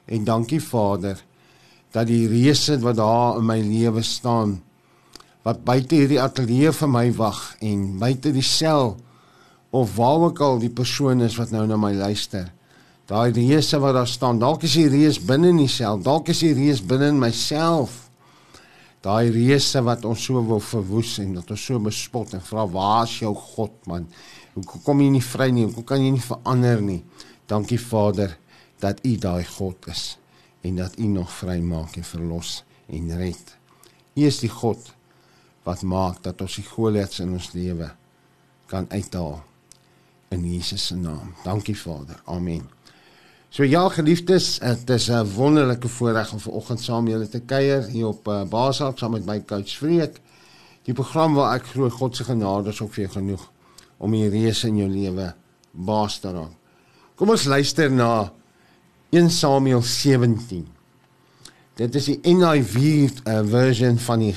En 0.09 0.25
dankie 0.25 0.63
Vader 0.63 1.21
dat 1.93 2.09
die 2.09 2.25
reëse 2.31 2.79
wat 2.83 2.97
daar 2.97 3.43
in 3.43 3.49
my 3.51 3.61
lewe 3.61 4.03
staan 4.03 4.63
wat 5.45 5.61
buite 5.69 5.99
hierdie 6.01 6.23
ateljee 6.23 6.73
vir 6.73 6.89
my 6.89 7.09
wag 7.19 7.41
en 7.61 7.91
buite 8.01 8.33
die 8.33 8.47
sel 8.47 8.95
of 9.75 9.97
waar 9.99 10.29
ook 10.29 10.41
al 10.45 10.63
die 10.63 10.71
persoon 10.71 11.25
is 11.27 11.37
wat 11.41 11.51
nou 11.51 11.67
na 11.67 11.77
my 11.81 11.91
luister. 11.99 12.47
Daai 13.11 13.35
reëse 13.35 13.79
wat 13.83 13.99
daar 13.99 14.09
staan, 14.09 14.39
dalk 14.39 14.63
is 14.65 14.79
die 14.79 14.89
reës 14.89 15.19
binne 15.21 15.51
in 15.51 15.69
sel, 15.69 15.99
dalk 16.01 16.31
is 16.33 16.41
die 16.47 16.55
reës 16.57 16.81
binne 16.87 17.11
in 17.13 17.21
myself 17.21 18.05
daai 19.05 19.29
reëse 19.35 19.83
wat 19.85 20.07
ons 20.09 20.23
so 20.27 20.41
wil 20.49 20.63
verwoes 20.65 21.19
en 21.21 21.35
dat 21.37 21.51
ons 21.53 21.67
so 21.69 21.81
bespot 21.83 22.33
en 22.37 22.43
vra 22.45 22.65
waar 22.73 23.05
is 23.05 23.19
jou 23.21 23.35
God 23.37 23.75
man? 23.91 24.07
Hoe 24.55 24.81
kom 24.87 25.03
jy 25.03 25.11
nie 25.13 25.25
vry 25.25 25.51
nie? 25.53 25.67
Hoe 25.69 25.85
kan 25.85 26.01
jy 26.01 26.15
nie 26.15 26.25
verander 26.25 26.81
nie? 26.81 27.03
Dankie 27.51 27.81
Vader 27.81 28.33
dat 28.81 29.03
U 29.05 29.15
daai 29.21 29.45
God 29.45 29.91
is 29.93 30.15
en 30.65 30.81
dat 30.81 30.97
U 30.97 31.11
nog 31.13 31.33
vry 31.43 31.59
maak 31.61 31.99
en 32.01 32.07
verlos 32.09 32.63
en 32.89 33.13
red. 33.19 33.57
U 34.17 34.25
is 34.25 34.41
die 34.41 34.53
God 34.53 34.89
wat 35.69 35.85
maak 35.85 36.23
dat 36.25 36.41
ons 36.45 36.57
die 36.61 36.69
Goliats 36.69 37.21
in 37.25 37.37
ons 37.37 37.53
lewe 37.57 37.91
kan 38.73 38.89
uithaal 38.89 39.43
in 40.35 40.45
Jesus 40.55 40.87
se 40.91 40.97
naam. 40.97 41.33
Dankie 41.45 41.77
Vader. 41.79 42.21
Amen. 42.25 42.67
So 43.55 43.63
ja, 43.63 43.89
geliefdes, 43.89 44.59
dit 44.59 44.91
is 44.91 45.09
'n 45.09 45.35
wonderlike 45.35 45.89
voorreg 45.89 46.33
om 46.33 46.41
vanoggend 46.41 46.81
saam 46.81 47.05
met 47.05 47.13
julle 47.13 47.29
te 47.29 47.41
kuier 47.41 47.87
hier 47.87 48.07
op 48.07 48.29
uh, 48.29 48.43
Basak 48.43 48.99
saam 48.99 49.11
met 49.11 49.27
my 49.27 49.45
coach 49.45 49.77
Vreek. 49.77 50.21
Die 50.83 50.95
program 50.95 51.35
waar 51.35 51.55
ek 51.55 51.67
glo 51.67 51.91
God 51.91 52.17
se 52.17 52.25
genade 52.25 52.69
is 52.69 52.81
ook 52.81 52.93
vir 52.93 53.05
jou 53.05 53.13
genoeg 53.13 53.51
om 53.99 54.11
die 54.11 54.29
reis 54.29 54.65
in 54.65 54.77
jou 54.77 54.89
lewe 54.89 55.35
baas 55.71 56.19
te 56.19 56.33
raak. 56.33 56.53
Kom 57.15 57.31
ons 57.31 57.45
luister 57.45 57.91
na 57.91 58.33
1 59.11 59.31
Samuel 59.31 59.83
17. 59.83 60.67
Dit 61.75 61.95
is 61.95 62.05
die 62.05 62.19
NIV 62.23 62.77
uh, 62.77 63.41
version 63.47 63.99
van 63.99 64.19
die 64.19 64.35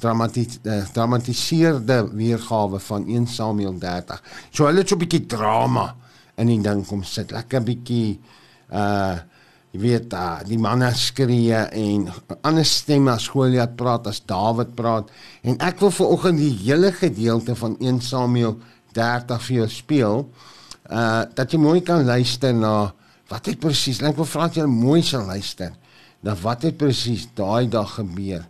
gedramatiseerde 0.00 1.98
uh, 2.04 2.10
weergawe 2.12 2.80
van 2.80 3.06
1 3.06 3.26
Samuel 3.26 3.78
30. 3.78 4.22
So 4.50 4.66
hulle 4.66 4.78
het 4.84 4.88
so 4.88 4.94
'n 4.96 4.98
bietjie 5.04 5.26
drama 5.26 5.94
in 6.36 6.46
die 6.46 6.60
ding 6.60 6.86
kom 6.86 7.02
sit. 7.02 7.30
Lekker 7.30 7.62
bietjie 7.62 8.18
uh 8.72 9.16
jy 9.76 9.82
weet 9.82 10.14
uh, 10.16 10.40
die 10.46 10.58
manne 10.58 10.88
skree 10.96 11.52
en 11.52 12.06
ander 12.46 12.64
stemme 12.64 13.12
as 13.12 13.28
Goliat 13.28 13.76
praat 13.76 14.06
as 14.08 14.22
Dawid 14.24 14.74
praat 14.78 15.10
en 15.44 15.58
ek 15.60 15.82
wil 15.84 15.92
vir 15.92 16.12
oggend 16.14 16.40
die 16.40 16.54
hele 16.64 16.92
gedeelte 16.96 17.56
van 17.58 17.76
1 17.82 18.00
Samuel 18.00 18.56
30 18.96 19.42
vir 19.48 19.56
jou 19.56 19.68
speel 19.68 20.22
uh 20.88 21.24
dat 21.36 21.52
jy 21.52 21.60
mooi 21.60 21.80
kan 21.84 22.06
luister 22.06 22.54
na 22.54 22.92
wat 23.28 23.50
het 23.50 23.60
presies 23.60 24.00
ek 24.00 24.16
wil 24.16 24.28
vra 24.30 24.48
dat 24.48 24.62
jy 24.62 24.68
mooi 24.70 25.02
sal 25.04 25.26
luister 25.28 25.74
na 26.24 26.36
wat 26.42 26.64
het 26.64 26.78
presies 26.78 27.26
daai 27.36 27.66
dag 27.68 27.98
gebeur 27.98 28.46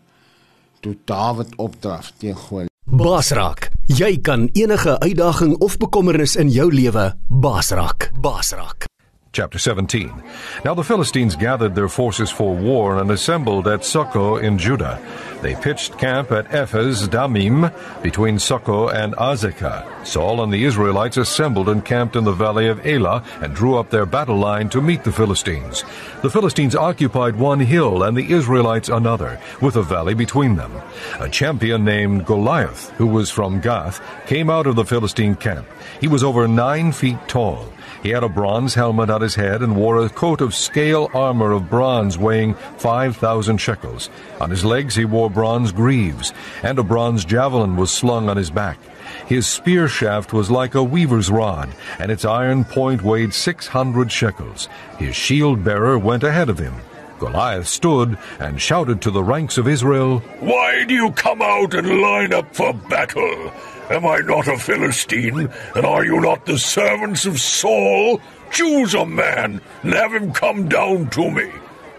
toe 0.80 0.96
Dawid 1.04 1.56
opdraf 1.56 2.12
teen 2.18 2.34
Goliat 2.34 2.72
Basrak 2.86 3.70
Jy 3.86 4.16
kan 4.18 4.48
enige 4.58 4.96
uitdaging 4.98 5.54
of 5.62 5.76
bekommernis 5.78 6.34
in 6.36 6.50
jou 6.50 6.66
lewe 6.74 7.12
basrak. 7.30 8.10
Basrak. 8.18 8.88
Chapter 9.36 9.58
17. 9.58 10.22
Now 10.64 10.72
the 10.72 10.82
Philistines 10.82 11.36
gathered 11.36 11.74
their 11.74 11.90
forces 11.90 12.30
for 12.30 12.56
war 12.56 12.96
and 12.96 13.10
assembled 13.10 13.68
at 13.68 13.80
Socoh 13.80 14.42
in 14.42 14.56
Judah. 14.56 14.98
They 15.42 15.54
pitched 15.54 15.98
camp 15.98 16.32
at 16.32 16.54
Ephes 16.54 17.06
Damim 17.06 17.70
between 18.02 18.36
Socoh 18.36 18.88
and 18.88 19.14
Azekah. 19.16 20.06
Saul 20.06 20.42
and 20.42 20.50
the 20.50 20.64
Israelites 20.64 21.18
assembled 21.18 21.68
and 21.68 21.84
camped 21.84 22.16
in 22.16 22.24
the 22.24 22.32
valley 22.32 22.66
of 22.68 22.86
Elah 22.86 23.22
and 23.42 23.54
drew 23.54 23.76
up 23.76 23.90
their 23.90 24.06
battle 24.06 24.38
line 24.38 24.70
to 24.70 24.80
meet 24.80 25.04
the 25.04 25.12
Philistines. 25.12 25.84
The 26.22 26.30
Philistines 26.30 26.74
occupied 26.74 27.36
one 27.36 27.60
hill 27.60 28.04
and 28.04 28.16
the 28.16 28.32
Israelites 28.32 28.88
another, 28.88 29.38
with 29.60 29.76
a 29.76 29.82
valley 29.82 30.14
between 30.14 30.56
them. 30.56 30.72
A 31.20 31.28
champion 31.28 31.84
named 31.84 32.24
Goliath, 32.24 32.88
who 32.92 33.06
was 33.06 33.28
from 33.28 33.60
Gath, 33.60 34.00
came 34.26 34.48
out 34.48 34.66
of 34.66 34.76
the 34.76 34.84
Philistine 34.86 35.34
camp. 35.34 35.66
He 36.00 36.08
was 36.08 36.24
over 36.24 36.48
nine 36.48 36.90
feet 36.90 37.18
tall. 37.28 37.70
He 38.06 38.12
had 38.12 38.22
a 38.22 38.28
bronze 38.28 38.74
helmet 38.74 39.10
on 39.10 39.20
his 39.20 39.34
head 39.34 39.62
and 39.62 39.74
wore 39.74 39.98
a 39.98 40.08
coat 40.08 40.40
of 40.40 40.54
scale 40.54 41.10
armor 41.12 41.50
of 41.50 41.68
bronze 41.68 42.16
weighing 42.16 42.54
5,000 42.54 43.58
shekels. 43.58 44.10
On 44.40 44.48
his 44.48 44.64
legs 44.64 44.94
he 44.94 45.04
wore 45.04 45.28
bronze 45.28 45.72
greaves, 45.72 46.32
and 46.62 46.78
a 46.78 46.84
bronze 46.84 47.24
javelin 47.24 47.74
was 47.74 47.90
slung 47.90 48.28
on 48.28 48.36
his 48.36 48.48
back. 48.48 48.78
His 49.26 49.48
spear 49.48 49.88
shaft 49.88 50.32
was 50.32 50.52
like 50.52 50.76
a 50.76 50.84
weaver's 50.84 51.32
rod, 51.32 51.70
and 51.98 52.12
its 52.12 52.24
iron 52.24 52.62
point 52.62 53.02
weighed 53.02 53.34
600 53.34 54.12
shekels. 54.12 54.68
His 55.00 55.16
shield 55.16 55.64
bearer 55.64 55.98
went 55.98 56.22
ahead 56.22 56.48
of 56.48 56.60
him. 56.60 56.74
Goliath 57.18 57.66
stood 57.66 58.16
and 58.38 58.62
shouted 58.62 59.02
to 59.02 59.10
the 59.10 59.24
ranks 59.24 59.58
of 59.58 59.66
Israel, 59.66 60.20
Why 60.38 60.84
do 60.84 60.94
you 60.94 61.10
come 61.10 61.42
out 61.42 61.74
and 61.74 62.00
line 62.00 62.32
up 62.32 62.54
for 62.54 62.72
battle? 62.72 63.50
Am 63.90 64.04
I 64.04 64.18
not 64.18 64.48
a 64.48 64.58
Philistine, 64.58 65.48
and 65.74 65.86
are 65.86 66.04
you 66.04 66.20
not 66.20 66.44
the 66.44 66.58
servants 66.58 67.24
of 67.24 67.40
Saul? 67.40 68.20
Choose 68.50 68.94
a 68.94 69.06
man 69.06 69.60
and 69.82 69.92
have 69.92 70.12
him 70.12 70.32
come 70.32 70.68
down 70.68 71.08
to 71.10 71.30
me. 71.30 71.50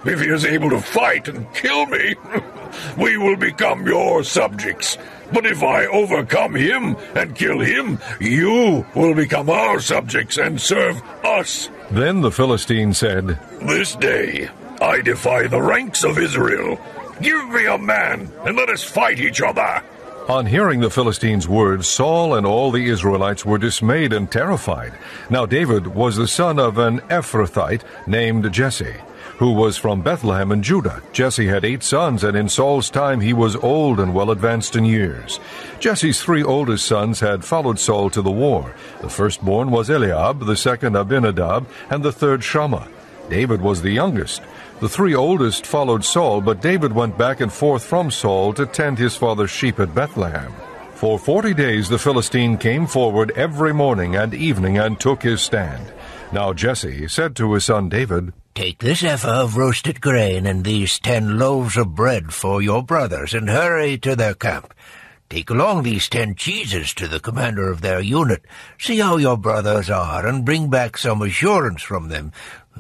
If 0.05 0.21
he 0.21 0.27
is 0.27 0.45
able 0.45 0.69
to 0.71 0.79
fight 0.79 1.27
and 1.27 1.51
kill 1.53 1.85
me, 1.85 2.15
we 2.97 3.17
will 3.17 3.37
become 3.37 3.85
your 3.85 4.23
subjects. 4.23 4.97
But 5.31 5.45
if 5.45 5.63
I 5.63 5.85
overcome 5.85 6.55
him 6.55 6.95
and 7.15 7.35
kill 7.35 7.59
him, 7.59 7.99
you 8.19 8.85
will 8.95 9.13
become 9.13 9.49
our 9.49 9.79
subjects 9.79 10.37
and 10.37 10.59
serve 10.59 11.01
us. 11.23 11.69
Then 11.91 12.21
the 12.21 12.31
Philistine 12.31 12.93
said, 12.93 13.39
This 13.61 13.95
day 13.95 14.49
I 14.81 15.01
defy 15.01 15.47
the 15.47 15.61
ranks 15.61 16.03
of 16.03 16.17
Israel. 16.17 16.79
Give 17.21 17.49
me 17.49 17.65
a 17.65 17.77
man, 17.77 18.31
and 18.45 18.55
let 18.55 18.69
us 18.69 18.83
fight 18.83 19.19
each 19.19 19.41
other. 19.41 19.81
On 20.27 20.45
hearing 20.45 20.81
the 20.81 20.89
Philistines' 20.89 21.47
words, 21.47 21.87
Saul 21.87 22.35
and 22.35 22.45
all 22.45 22.69
the 22.69 22.89
Israelites 22.89 23.45
were 23.45 23.57
dismayed 23.57 24.11
and 24.11 24.29
terrified. 24.29 24.91
Now 25.29 25.45
David 25.45 25.87
was 25.87 26.17
the 26.17 26.27
son 26.27 26.59
of 26.59 26.77
an 26.77 26.99
Ephrathite 27.09 27.83
named 28.05 28.51
Jesse, 28.51 28.97
who 29.37 29.53
was 29.53 29.77
from 29.77 30.01
Bethlehem 30.01 30.51
in 30.51 30.63
Judah. 30.63 31.01
Jesse 31.13 31.47
had 31.47 31.63
eight 31.63 31.81
sons, 31.81 32.25
and 32.25 32.35
in 32.35 32.49
Saul's 32.49 32.89
time 32.89 33.21
he 33.21 33.31
was 33.31 33.55
old 33.55 34.01
and 34.01 34.13
well 34.13 34.29
advanced 34.29 34.75
in 34.75 34.83
years. 34.83 35.39
Jesse's 35.79 36.21
three 36.21 36.43
oldest 36.43 36.85
sons 36.85 37.21
had 37.21 37.45
followed 37.45 37.79
Saul 37.79 38.09
to 38.09 38.21
the 38.21 38.29
war. 38.29 38.75
The 38.99 39.09
firstborn 39.09 39.71
was 39.71 39.89
Eliab, 39.89 40.45
the 40.45 40.57
second 40.57 40.97
Abinadab, 40.97 41.69
and 41.89 42.03
the 42.03 42.11
third 42.11 42.43
Shammah. 42.43 42.89
David 43.29 43.61
was 43.61 43.81
the 43.81 43.91
youngest. 43.91 44.41
The 44.79 44.89
three 44.89 45.15
oldest 45.15 45.65
followed 45.65 46.05
Saul, 46.05 46.39
but 46.39 46.61
David 46.61 46.91
went 46.91 47.17
back 47.17 47.41
and 47.41 47.51
forth 47.51 47.83
from 47.83 48.11
Saul 48.11 48.53
to 48.53 48.67
tend 48.67 48.99
his 48.99 49.15
father's 49.15 49.49
sheep 49.49 49.79
at 49.79 49.95
Bethlehem. 49.95 50.53
For 50.93 51.17
forty 51.17 51.55
days 51.55 51.89
the 51.89 51.97
Philistine 51.97 52.59
came 52.59 52.85
forward 52.85 53.31
every 53.31 53.73
morning 53.73 54.15
and 54.15 54.35
evening 54.35 54.77
and 54.77 54.99
took 54.99 55.23
his 55.23 55.41
stand. 55.41 55.91
Now 56.31 56.53
Jesse 56.53 57.07
said 57.07 57.35
to 57.37 57.53
his 57.53 57.65
son 57.65 57.89
David, 57.89 58.33
Take 58.53 58.77
this 58.77 59.03
ephah 59.03 59.41
of 59.43 59.57
roasted 59.57 59.99
grain 59.99 60.45
and 60.45 60.63
these 60.63 60.99
ten 60.99 61.39
loaves 61.39 61.75
of 61.75 61.95
bread 61.95 62.31
for 62.31 62.61
your 62.61 62.83
brothers, 62.83 63.33
and 63.33 63.49
hurry 63.49 63.97
to 63.99 64.15
their 64.15 64.35
camp. 64.35 64.75
Take 65.29 65.49
along 65.49 65.83
these 65.83 66.07
ten 66.07 66.35
cheeses 66.35 66.93
to 66.93 67.07
the 67.07 67.19
commander 67.19 67.69
of 67.69 67.81
their 67.81 67.99
unit. 67.99 68.45
See 68.79 68.99
how 68.99 69.17
your 69.17 69.37
brothers 69.37 69.89
are, 69.89 70.25
and 70.25 70.45
bring 70.45 70.69
back 70.69 70.97
some 70.97 71.21
assurance 71.21 71.81
from 71.81 72.09
them. 72.09 72.31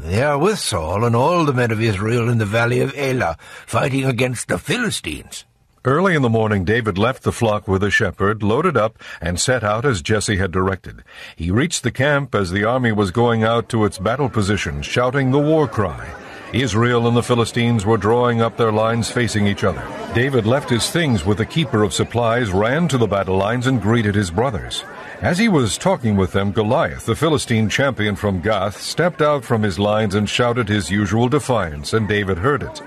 They 0.01 0.21
are 0.21 0.37
with 0.37 0.59
Saul 0.59 1.03
and 1.03 1.15
all 1.15 1.45
the 1.45 1.53
men 1.53 1.71
of 1.71 1.81
Israel 1.81 2.29
in 2.29 2.37
the 2.37 2.45
valley 2.45 2.81
of 2.81 2.93
Elah, 2.95 3.37
fighting 3.65 4.05
against 4.05 4.47
the 4.47 4.57
Philistines. 4.57 5.45
Early 5.83 6.15
in 6.15 6.21
the 6.21 6.29
morning, 6.29 6.65
David 6.65 6.97
left 6.97 7.23
the 7.23 7.31
flock 7.31 7.67
with 7.67 7.81
a 7.83 7.89
shepherd, 7.89 8.43
loaded 8.43 8.75
up, 8.75 8.97
and 9.21 9.39
set 9.39 9.63
out 9.63 9.85
as 9.85 10.01
Jesse 10.01 10.37
had 10.37 10.51
directed. 10.51 11.03
He 11.35 11.49
reached 11.49 11.83
the 11.83 11.91
camp 11.91 12.35
as 12.35 12.51
the 12.51 12.65
army 12.65 12.91
was 12.91 13.11
going 13.11 13.43
out 13.43 13.69
to 13.69 13.85
its 13.85 13.97
battle 13.97 14.29
position, 14.29 14.81
shouting 14.81 15.31
the 15.31 15.39
war 15.39 15.67
cry. 15.67 16.13
Israel 16.53 17.07
and 17.07 17.17
the 17.17 17.23
Philistines 17.23 17.85
were 17.85 17.97
drawing 17.97 18.41
up 18.41 18.55
their 18.55 18.71
lines 18.71 19.11
facing 19.11 19.47
each 19.47 19.65
other. 19.65 19.85
David 20.13 20.45
left 20.45 20.69
his 20.69 20.89
things 20.89 21.25
with 21.25 21.39
the 21.39 21.45
keeper 21.45 21.83
of 21.83 21.93
supplies, 21.93 22.51
ran 22.51 22.87
to 22.87 22.97
the 22.97 23.07
battle 23.07 23.35
lines, 23.35 23.67
and 23.67 23.81
greeted 23.81 24.15
his 24.15 24.31
brothers. 24.31 24.83
As 25.21 25.37
he 25.37 25.49
was 25.49 25.77
talking 25.77 26.15
with 26.15 26.31
them, 26.31 26.51
Goliath, 26.51 27.05
the 27.05 27.15
Philistine 27.15 27.67
champion 27.69 28.15
from 28.15 28.39
Gath, 28.39 28.79
stepped 28.79 29.21
out 29.21 29.43
from 29.43 29.61
his 29.61 29.77
lines 29.77 30.15
and 30.15 30.29
shouted 30.29 30.69
his 30.69 30.89
usual 30.89 31.27
defiance, 31.27 31.91
and 31.91 32.07
David 32.07 32.37
heard 32.37 32.63
it. 32.63 32.77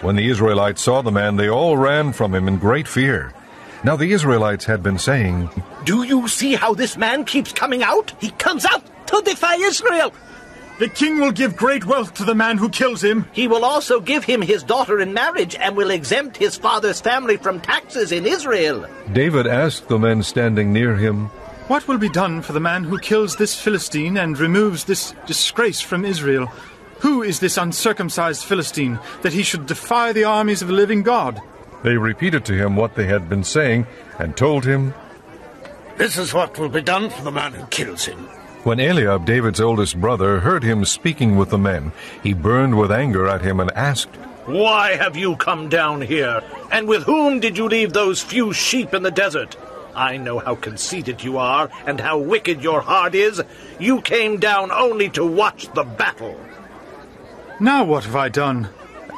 When 0.00 0.14
the 0.14 0.28
Israelites 0.28 0.82
saw 0.82 1.02
the 1.02 1.10
man, 1.10 1.36
they 1.36 1.48
all 1.48 1.76
ran 1.76 2.12
from 2.12 2.34
him 2.34 2.46
in 2.46 2.58
great 2.58 2.86
fear. 2.86 3.32
Now 3.84 3.96
the 3.96 4.12
Israelites 4.12 4.64
had 4.64 4.82
been 4.82 4.98
saying, 4.98 5.50
Do 5.84 6.02
you 6.04 6.28
see 6.28 6.54
how 6.54 6.74
this 6.74 6.96
man 6.96 7.24
keeps 7.24 7.52
coming 7.52 7.82
out? 7.82 8.12
He 8.20 8.30
comes 8.32 8.64
out 8.64 8.84
to 9.06 9.22
defy 9.24 9.54
Israel. 9.56 10.12
The 10.78 10.88
king 10.88 11.18
will 11.18 11.32
give 11.32 11.56
great 11.56 11.84
wealth 11.84 12.14
to 12.14 12.24
the 12.24 12.36
man 12.36 12.56
who 12.56 12.68
kills 12.68 13.02
him. 13.02 13.26
He 13.32 13.48
will 13.48 13.64
also 13.64 13.98
give 13.98 14.22
him 14.22 14.40
his 14.40 14.62
daughter 14.62 15.00
in 15.00 15.12
marriage 15.12 15.56
and 15.56 15.76
will 15.76 15.90
exempt 15.90 16.36
his 16.36 16.56
father's 16.56 17.00
family 17.00 17.36
from 17.36 17.60
taxes 17.60 18.12
in 18.12 18.24
Israel. 18.24 18.86
David 19.12 19.48
asked 19.48 19.88
the 19.88 19.98
men 19.98 20.22
standing 20.22 20.72
near 20.72 20.94
him, 20.94 21.26
What 21.66 21.88
will 21.88 21.98
be 21.98 22.08
done 22.08 22.42
for 22.42 22.52
the 22.52 22.60
man 22.60 22.84
who 22.84 23.00
kills 23.00 23.34
this 23.34 23.60
Philistine 23.60 24.16
and 24.16 24.38
removes 24.38 24.84
this 24.84 25.14
disgrace 25.26 25.80
from 25.80 26.04
Israel? 26.04 26.46
Who 27.00 27.24
is 27.24 27.40
this 27.40 27.56
uncircumcised 27.56 28.44
Philistine 28.44 29.00
that 29.22 29.32
he 29.32 29.42
should 29.42 29.66
defy 29.66 30.12
the 30.12 30.24
armies 30.24 30.62
of 30.62 30.68
the 30.68 30.74
living 30.74 31.02
God? 31.02 31.40
They 31.82 31.96
repeated 31.96 32.44
to 32.46 32.54
him 32.54 32.76
what 32.76 32.94
they 32.94 33.06
had 33.06 33.28
been 33.28 33.42
saying 33.44 33.88
and 34.20 34.36
told 34.36 34.64
him, 34.64 34.94
This 35.96 36.16
is 36.16 36.32
what 36.32 36.56
will 36.56 36.68
be 36.68 36.82
done 36.82 37.10
for 37.10 37.22
the 37.22 37.32
man 37.32 37.52
who 37.52 37.66
kills 37.66 38.04
him. 38.04 38.28
When 38.64 38.80
Eliab, 38.80 39.24
David's 39.24 39.60
oldest 39.60 40.00
brother, 40.00 40.40
heard 40.40 40.64
him 40.64 40.84
speaking 40.84 41.36
with 41.36 41.50
the 41.50 41.58
men, 41.58 41.92
he 42.22 42.34
burned 42.34 42.76
with 42.76 42.90
anger 42.90 43.26
at 43.28 43.42
him 43.42 43.60
and 43.60 43.70
asked, 43.72 44.14
Why 44.46 44.96
have 44.96 45.16
you 45.16 45.36
come 45.36 45.68
down 45.68 46.00
here? 46.00 46.42
And 46.72 46.88
with 46.88 47.04
whom 47.04 47.40
did 47.40 47.56
you 47.56 47.68
leave 47.68 47.92
those 47.92 48.20
few 48.20 48.52
sheep 48.52 48.92
in 48.94 49.02
the 49.04 49.10
desert? 49.10 49.56
I 49.94 50.16
know 50.16 50.38
how 50.38 50.54
conceited 50.54 51.22
you 51.22 51.38
are 51.38 51.70
and 51.86 52.00
how 52.00 52.18
wicked 52.18 52.62
your 52.62 52.80
heart 52.80 53.14
is. 53.14 53.42
You 53.78 54.00
came 54.02 54.38
down 54.38 54.70
only 54.70 55.08
to 55.10 55.24
watch 55.24 55.72
the 55.72 55.84
battle. 55.84 56.38
Now 57.60 57.84
what 57.84 58.04
have 58.04 58.16
I 58.16 58.28
done? 58.28 58.68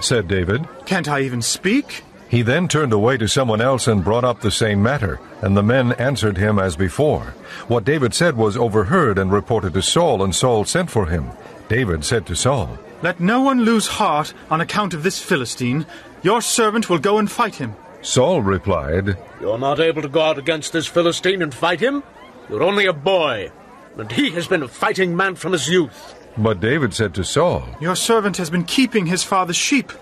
said 0.00 0.28
David. 0.28 0.66
Can't 0.86 1.08
I 1.08 1.20
even 1.20 1.42
speak? 1.42 2.02
He 2.30 2.42
then 2.42 2.68
turned 2.68 2.92
away 2.92 3.16
to 3.16 3.26
someone 3.26 3.60
else 3.60 3.88
and 3.88 4.04
brought 4.04 4.22
up 4.22 4.40
the 4.40 4.52
same 4.52 4.80
matter, 4.80 5.18
and 5.42 5.56
the 5.56 5.64
men 5.64 5.90
answered 5.94 6.38
him 6.38 6.60
as 6.60 6.76
before. 6.76 7.34
What 7.66 7.84
David 7.84 8.14
said 8.14 8.36
was 8.36 8.56
overheard 8.56 9.18
and 9.18 9.32
reported 9.32 9.74
to 9.74 9.82
Saul, 9.82 10.22
and 10.22 10.32
Saul 10.32 10.64
sent 10.64 10.92
for 10.92 11.06
him. 11.06 11.32
David 11.68 12.04
said 12.04 12.26
to 12.26 12.36
Saul, 12.36 12.78
Let 13.02 13.18
no 13.18 13.40
one 13.40 13.64
lose 13.64 13.88
heart 13.88 14.32
on 14.48 14.60
account 14.60 14.94
of 14.94 15.02
this 15.02 15.20
Philistine. 15.20 15.86
Your 16.22 16.40
servant 16.40 16.88
will 16.88 17.00
go 17.00 17.18
and 17.18 17.28
fight 17.28 17.56
him. 17.56 17.74
Saul 18.00 18.42
replied, 18.42 19.18
You're 19.40 19.58
not 19.58 19.80
able 19.80 20.02
to 20.02 20.08
go 20.08 20.20
out 20.20 20.38
against 20.38 20.72
this 20.72 20.86
Philistine 20.86 21.42
and 21.42 21.52
fight 21.52 21.80
him? 21.80 22.04
You're 22.48 22.62
only 22.62 22.86
a 22.86 22.92
boy, 22.92 23.50
and 23.96 24.10
he 24.12 24.30
has 24.30 24.46
been 24.46 24.62
a 24.62 24.68
fighting 24.68 25.16
man 25.16 25.34
from 25.34 25.50
his 25.50 25.68
youth. 25.68 26.14
But 26.38 26.60
David 26.60 26.94
said 26.94 27.12
to 27.14 27.24
Saul, 27.24 27.64
Your 27.80 27.96
servant 27.96 28.36
has 28.36 28.50
been 28.50 28.64
keeping 28.64 29.06
his 29.06 29.24
father's 29.24 29.56
sheep. 29.56 29.92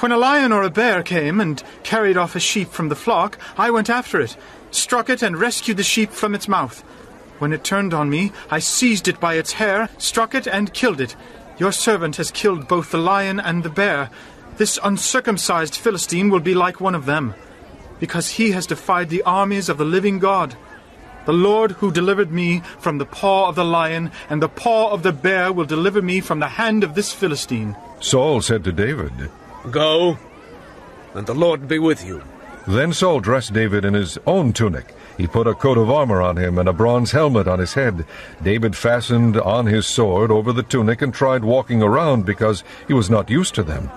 When 0.00 0.12
a 0.12 0.18
lion 0.18 0.52
or 0.52 0.62
a 0.62 0.68
bear 0.68 1.02
came 1.02 1.40
and 1.40 1.62
carried 1.82 2.18
off 2.18 2.36
a 2.36 2.40
sheep 2.40 2.68
from 2.68 2.90
the 2.90 2.94
flock, 2.94 3.38
I 3.56 3.70
went 3.70 3.88
after 3.88 4.20
it, 4.20 4.36
struck 4.70 5.08
it, 5.08 5.22
and 5.22 5.38
rescued 5.38 5.78
the 5.78 5.82
sheep 5.82 6.10
from 6.10 6.34
its 6.34 6.48
mouth. 6.48 6.82
When 7.38 7.52
it 7.54 7.64
turned 7.64 7.94
on 7.94 8.10
me, 8.10 8.32
I 8.50 8.58
seized 8.58 9.08
it 9.08 9.18
by 9.20 9.34
its 9.34 9.54
hair, 9.54 9.88
struck 9.96 10.34
it, 10.34 10.46
and 10.46 10.74
killed 10.74 11.00
it. 11.00 11.16
Your 11.58 11.72
servant 11.72 12.16
has 12.16 12.30
killed 12.30 12.68
both 12.68 12.90
the 12.90 12.98
lion 12.98 13.40
and 13.40 13.62
the 13.62 13.70
bear. 13.70 14.10
This 14.58 14.78
uncircumcised 14.84 15.74
Philistine 15.74 16.28
will 16.28 16.40
be 16.40 16.54
like 16.54 16.78
one 16.78 16.94
of 16.94 17.06
them, 17.06 17.34
because 17.98 18.28
he 18.28 18.50
has 18.50 18.66
defied 18.66 19.08
the 19.08 19.22
armies 19.22 19.70
of 19.70 19.78
the 19.78 19.84
living 19.86 20.18
God. 20.18 20.56
The 21.24 21.32
Lord 21.32 21.72
who 21.72 21.90
delivered 21.90 22.30
me 22.30 22.60
from 22.78 22.98
the 22.98 23.06
paw 23.06 23.48
of 23.48 23.54
the 23.54 23.64
lion 23.64 24.12
and 24.28 24.42
the 24.42 24.48
paw 24.48 24.90
of 24.90 25.02
the 25.02 25.12
bear 25.12 25.52
will 25.52 25.64
deliver 25.64 26.02
me 26.02 26.20
from 26.20 26.38
the 26.38 26.48
hand 26.48 26.84
of 26.84 26.94
this 26.94 27.12
Philistine. 27.12 27.74
Saul 28.00 28.42
said 28.42 28.62
to 28.64 28.72
David, 28.72 29.30
Go, 29.70 30.18
and 31.14 31.26
the 31.26 31.34
Lord 31.34 31.66
be 31.66 31.78
with 31.78 32.04
you. 32.04 32.22
Then 32.66 32.92
Saul 32.92 33.20
dressed 33.20 33.52
David 33.52 33.84
in 33.84 33.94
his 33.94 34.18
own 34.26 34.52
tunic. 34.52 34.94
He 35.16 35.26
put 35.26 35.46
a 35.46 35.54
coat 35.54 35.78
of 35.78 35.90
armor 35.90 36.20
on 36.20 36.36
him 36.36 36.58
and 36.58 36.68
a 36.68 36.72
bronze 36.72 37.12
helmet 37.12 37.48
on 37.48 37.58
his 37.58 37.74
head. 37.74 38.04
David 38.42 38.76
fastened 38.76 39.36
on 39.36 39.66
his 39.66 39.86
sword 39.86 40.30
over 40.30 40.52
the 40.52 40.62
tunic 40.62 41.00
and 41.00 41.14
tried 41.14 41.44
walking 41.44 41.82
around 41.82 42.26
because 42.26 42.64
he 42.86 42.92
was 42.92 43.08
not 43.08 43.30
used 43.30 43.54
to 43.54 43.62
them. 43.62 43.90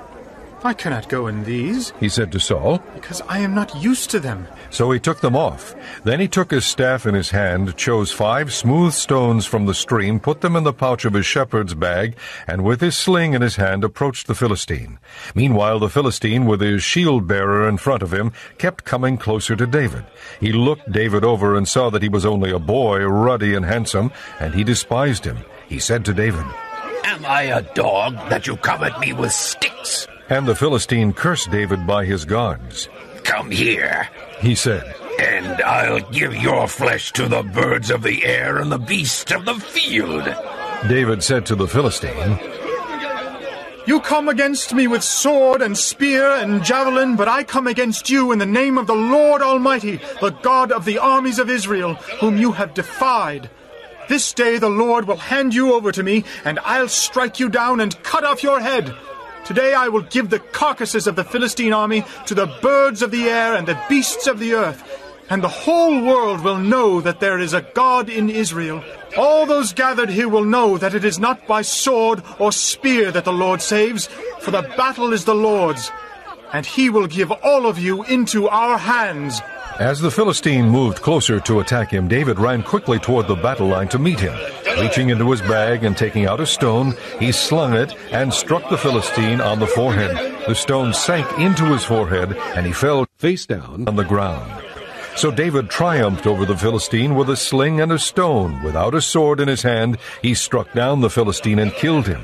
I 0.63 0.73
cannot 0.73 1.07
go 1.07 1.27
in 1.27 1.43
these, 1.45 1.93
He 1.99 2.09
said 2.09 2.31
to 2.33 2.39
Saul. 2.39 2.79
because 2.93 3.21
I 3.29 3.39
am 3.39 3.55
not 3.55 3.73
used 3.81 4.09
to 4.11 4.19
them. 4.19 4.45
So 4.71 4.91
he 4.91 4.99
took 4.99 5.21
them 5.21 5.35
off. 5.35 5.73
Then 6.03 6.19
he 6.19 6.27
took 6.27 6.51
his 6.51 6.65
staff 6.65 7.05
in 7.05 7.13
his 7.15 7.29
hand, 7.31 7.77
chose 7.77 8.11
five 8.11 8.53
smooth 8.53 8.93
stones 8.93 9.45
from 9.45 9.65
the 9.65 9.73
stream, 9.73 10.19
put 10.19 10.41
them 10.41 10.55
in 10.55 10.63
the 10.65 10.73
pouch 10.73 11.05
of 11.05 11.13
his 11.13 11.25
shepherd's 11.25 11.73
bag, 11.73 12.15
and 12.45 12.63
with 12.63 12.81
his 12.81 12.97
sling 12.97 13.33
in 13.33 13.41
his 13.41 13.55
hand 13.55 13.83
approached 13.83 14.27
the 14.27 14.35
Philistine. 14.35 14.99
Meanwhile, 15.33 15.79
the 15.79 15.89
Philistine, 15.89 16.45
with 16.45 16.59
his 16.61 16.83
shield 16.83 17.25
bearer 17.27 17.67
in 17.67 17.77
front 17.77 18.03
of 18.03 18.13
him, 18.13 18.31
kept 18.57 18.83
coming 18.83 19.17
closer 19.17 19.55
to 19.55 19.65
David. 19.65 20.03
He 20.39 20.51
looked 20.51 20.91
David 20.91 21.23
over 21.23 21.55
and 21.55 21.67
saw 21.67 21.89
that 21.89 22.03
he 22.03 22.09
was 22.09 22.25
only 22.25 22.51
a 22.51 22.59
boy, 22.59 22.99
ruddy 23.05 23.55
and 23.55 23.65
handsome, 23.65 24.11
and 24.39 24.53
he 24.53 24.63
despised 24.63 25.23
him. 25.25 25.37
He 25.67 25.79
said 25.79 26.03
to 26.05 26.13
David, 26.13 26.45
Am 27.05 27.25
I 27.25 27.43
a 27.43 27.61
dog 27.73 28.15
that 28.29 28.45
you 28.45 28.57
come 28.57 28.83
at 28.83 28.99
me 28.99 29.13
with 29.13 29.31
sticks? 29.31 30.07
And 30.29 30.47
the 30.47 30.55
Philistine 30.55 31.13
cursed 31.13 31.51
David 31.51 31.85
by 31.87 32.05
his 32.05 32.25
gods. 32.25 32.87
Come 33.23 33.51
here, 33.51 34.07
He 34.39 34.55
said, 34.55 34.95
and 35.19 35.61
I'll 35.61 35.99
give 36.11 36.35
your 36.35 36.67
flesh 36.67 37.11
to 37.13 37.27
the 37.27 37.43
birds 37.43 37.91
of 37.91 38.03
the 38.03 38.25
air 38.25 38.57
and 38.57 38.71
the 38.71 38.77
beasts 38.77 39.31
of 39.31 39.45
the 39.45 39.55
field. 39.55 40.23
David 40.87 41.21
said 41.23 41.45
to 41.47 41.55
the 41.55 41.67
Philistine, 41.67 42.39
You 43.85 43.99
come 43.99 44.29
against 44.29 44.73
me 44.73 44.87
with 44.87 45.03
sword 45.03 45.61
and 45.61 45.77
spear 45.77 46.31
and 46.31 46.63
javelin, 46.63 47.15
but 47.15 47.27
I 47.27 47.43
come 47.43 47.67
against 47.67 48.09
you 48.09 48.31
in 48.31 48.39
the 48.39 48.45
name 48.45 48.77
of 48.77 48.87
the 48.87 48.95
Lord 48.95 49.41
Almighty, 49.41 49.99
the 50.21 50.29
God 50.29 50.71
of 50.71 50.85
the 50.85 50.99
armies 50.99 51.39
of 51.39 51.49
Israel, 51.49 51.95
whom 52.19 52.37
you 52.37 52.53
have 52.53 52.73
defied. 52.73 53.49
This 54.07 54.33
day 54.33 54.57
the 54.57 54.69
Lord 54.69 55.05
will 55.05 55.17
hand 55.17 55.53
you 55.53 55.73
over 55.73 55.91
to 55.91 56.01
me, 56.01 56.23
and 56.45 56.59
I'll 56.59 56.87
strike 56.87 57.39
you 57.39 57.49
down 57.49 57.79
and 57.79 58.01
cut 58.03 58.23
off 58.23 58.41
your 58.41 58.59
head. 58.59 58.95
Today 59.49 59.73
I 59.73 59.87
will 59.87 60.03
give 60.03 60.29
the 60.29 60.37
carcasses 60.37 61.07
of 61.07 61.15
the 61.15 61.23
Philistine 61.23 61.73
army 61.73 62.05
to 62.27 62.35
the 62.35 62.45
birds 62.61 63.01
of 63.01 63.09
the 63.09 63.23
air 63.23 63.55
and 63.55 63.67
the 63.67 63.81
beasts 63.89 64.27
of 64.27 64.37
the 64.37 64.53
earth, 64.53 64.83
and 65.27 65.43
the 65.43 65.47
whole 65.47 66.05
world 66.05 66.43
will 66.43 66.59
know 66.59 67.01
that 67.01 67.19
there 67.19 67.39
is 67.39 67.55
a 67.55 67.65
God 67.73 68.11
in 68.11 68.29
Israel. 68.29 68.83
All 69.17 69.47
those 69.47 69.73
gathered 69.73 70.11
here 70.11 70.29
will 70.29 70.43
know 70.43 70.77
that 70.77 70.93
it 70.93 71.03
is 71.03 71.17
not 71.17 71.47
by 71.47 71.63
sword 71.63 72.21
or 72.37 72.51
spear 72.51 73.11
that 73.11 73.25
the 73.25 73.33
Lord 73.33 73.59
saves, 73.59 74.05
for 74.39 74.51
the 74.51 74.61
battle 74.77 75.13
is 75.13 75.25
the 75.25 75.33
Lord's, 75.33 75.91
and 76.53 76.63
he 76.63 76.91
will 76.91 77.07
give 77.07 77.31
all 77.31 77.65
of 77.65 77.79
you 77.79 78.03
into 78.03 78.47
our 78.47 78.77
hands. 78.77 79.41
As 79.79 80.01
the 80.01 80.11
Philistine 80.11 80.67
moved 80.67 81.01
closer 81.01 81.39
to 81.39 81.61
attack 81.61 81.89
him, 81.89 82.09
David 82.09 82.37
ran 82.37 82.63
quickly 82.63 82.99
toward 82.99 83.27
the 83.27 83.35
battle 83.35 83.67
line 83.67 83.87
to 83.89 83.97
meet 83.97 84.19
him. 84.19 84.37
Reaching 84.77 85.09
into 85.09 85.31
his 85.31 85.39
bag 85.39 85.85
and 85.85 85.95
taking 85.95 86.25
out 86.25 86.41
a 86.41 86.45
stone, 86.45 86.97
he 87.17 87.31
slung 87.31 87.73
it 87.73 87.95
and 88.11 88.33
struck 88.33 88.69
the 88.69 88.77
Philistine 88.77 89.39
on 89.39 89.59
the 89.59 89.67
forehead. 89.67 90.17
The 90.47 90.53
stone 90.53 90.93
sank 90.93 91.25
into 91.39 91.63
his 91.67 91.85
forehead 91.85 92.35
and 92.35 92.65
he 92.65 92.73
fell 92.73 93.05
face 93.19 93.45
down 93.45 93.87
on 93.87 93.95
the 93.95 94.03
ground. 94.03 94.68
So 95.19 95.31
David 95.31 95.69
triumphed 95.69 96.25
over 96.25 96.45
the 96.45 96.55
Philistine 96.55 97.13
with 97.13 97.29
a 97.29 97.35
sling 97.35 97.81
and 97.81 97.91
a 97.91 97.99
stone. 97.99 98.63
Without 98.63 98.95
a 98.95 99.01
sword 99.01 99.41
in 99.41 99.49
his 99.49 99.63
hand, 99.63 99.97
he 100.21 100.33
struck 100.33 100.71
down 100.71 101.01
the 101.01 101.09
Philistine 101.09 101.59
and 101.59 101.73
killed 101.73 102.07
him. 102.07 102.23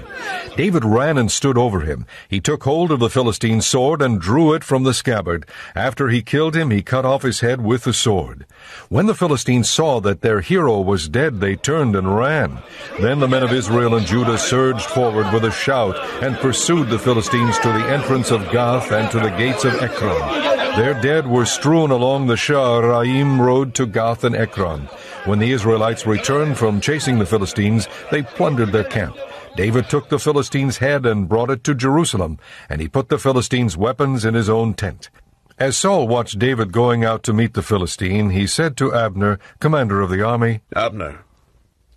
David 0.56 0.86
ran 0.86 1.18
and 1.18 1.30
stood 1.30 1.58
over 1.58 1.82
him. 1.82 2.06
He 2.30 2.40
took 2.40 2.64
hold 2.64 2.94
of 2.94 3.02
the 3.02 3.10
Philistine's 3.10 3.68
sword 3.68 4.02
and 4.02 4.22
drew 4.22 4.54
it 4.54 4.64
from 4.64 4.84
the 4.84 4.94
scabbard. 4.94 5.46
After 5.76 6.08
he 6.08 6.22
killed 6.22 6.56
him, 6.56 6.72
he 6.72 6.82
cut 6.82 7.04
off 7.04 7.24
his 7.24 7.42
head 7.42 7.60
with 7.60 7.84
the 7.84 7.92
sword. 7.92 8.46
When 8.88 9.08
the 9.08 9.14
Philistines 9.14 9.70
saw 9.70 10.00
that 10.00 10.22
their 10.22 10.40
hero 10.40 10.80
was 10.80 11.10
dead, 11.10 11.42
they 11.42 11.58
turned 11.58 11.98
and 11.98 12.16
ran. 12.16 12.60
Then 13.02 13.20
the 13.20 13.28
men 13.28 13.44
of 13.44 13.52
Israel 13.52 13.96
and 13.96 14.06
Judah 14.06 14.38
surged 14.38 14.86
forward 14.86 15.34
with 15.34 15.44
a 15.44 15.52
shout 15.52 15.98
and 16.24 16.38
pursued 16.38 16.88
the 16.88 17.00
Philistines 17.00 17.60
to 17.60 17.68
the 17.68 17.92
entrance 17.92 18.32
of 18.32 18.50
Gath 18.52 18.94
and 18.94 19.12
to 19.12 19.20
the 19.20 19.32
gates 19.32 19.66
of 19.66 19.74
Ekron. 19.82 20.56
Their 20.76 20.94
dead 20.94 21.26
were 21.26 21.46
strewn 21.46 21.90
along 21.90 22.28
the 22.28 22.36
Sha'araim 22.86 23.40
road 23.40 23.74
to 23.76 23.88
Gath 23.88 24.24
and 24.24 24.36
Ekron. 24.36 24.82
When 25.26 25.40
the 25.40 25.52
Israelites 25.52 26.06
returned 26.06 26.56
from 26.56 26.80
chasing 26.80 27.18
the 27.18 27.26
Philistines, 27.26 27.88
they 28.12 28.22
plundered 28.22 28.72
their 28.72 28.84
camp. 28.84 29.18
David 29.56 29.90
took 29.90 30.10
the 30.10 30.20
Philistine's 30.20 30.78
head 30.78 31.04
and 31.04 31.28
brought 31.28 31.50
it 31.50 31.64
to 31.64 31.74
Jerusalem, 31.74 32.38
and 32.70 32.80
he 32.80 32.88
put 32.88 33.10
the 33.10 33.18
Philistine's 33.18 33.76
weapons 33.76 34.24
in 34.24 34.36
his 34.36 34.50
own 34.50 34.76
tent. 34.76 35.10
As 35.58 35.78
Saul 35.78 36.08
watched 36.08 36.38
David 36.38 36.72
going 36.72 37.04
out 37.04 37.24
to 37.24 37.34
meet 37.34 37.56
the 37.56 37.64
Philistine, 37.64 38.30
he 38.30 38.46
said 38.46 38.78
to 38.78 38.94
Abner, 38.94 39.40
commander 39.60 40.02
of 40.02 40.12
the 40.12 40.22
army, 40.22 40.62
Abner, 40.76 41.24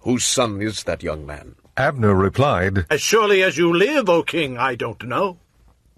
whose 0.00 0.24
son 0.24 0.62
is 0.62 0.84
that 0.84 1.02
young 1.02 1.26
man? 1.26 1.56
Abner 1.76 2.14
replied, 2.14 2.86
As 2.88 3.02
surely 3.02 3.42
as 3.42 3.58
you 3.58 3.76
live, 3.76 4.08
O 4.08 4.22
king, 4.22 4.56
I 4.56 4.74
don't 4.74 5.02
know. 5.04 5.36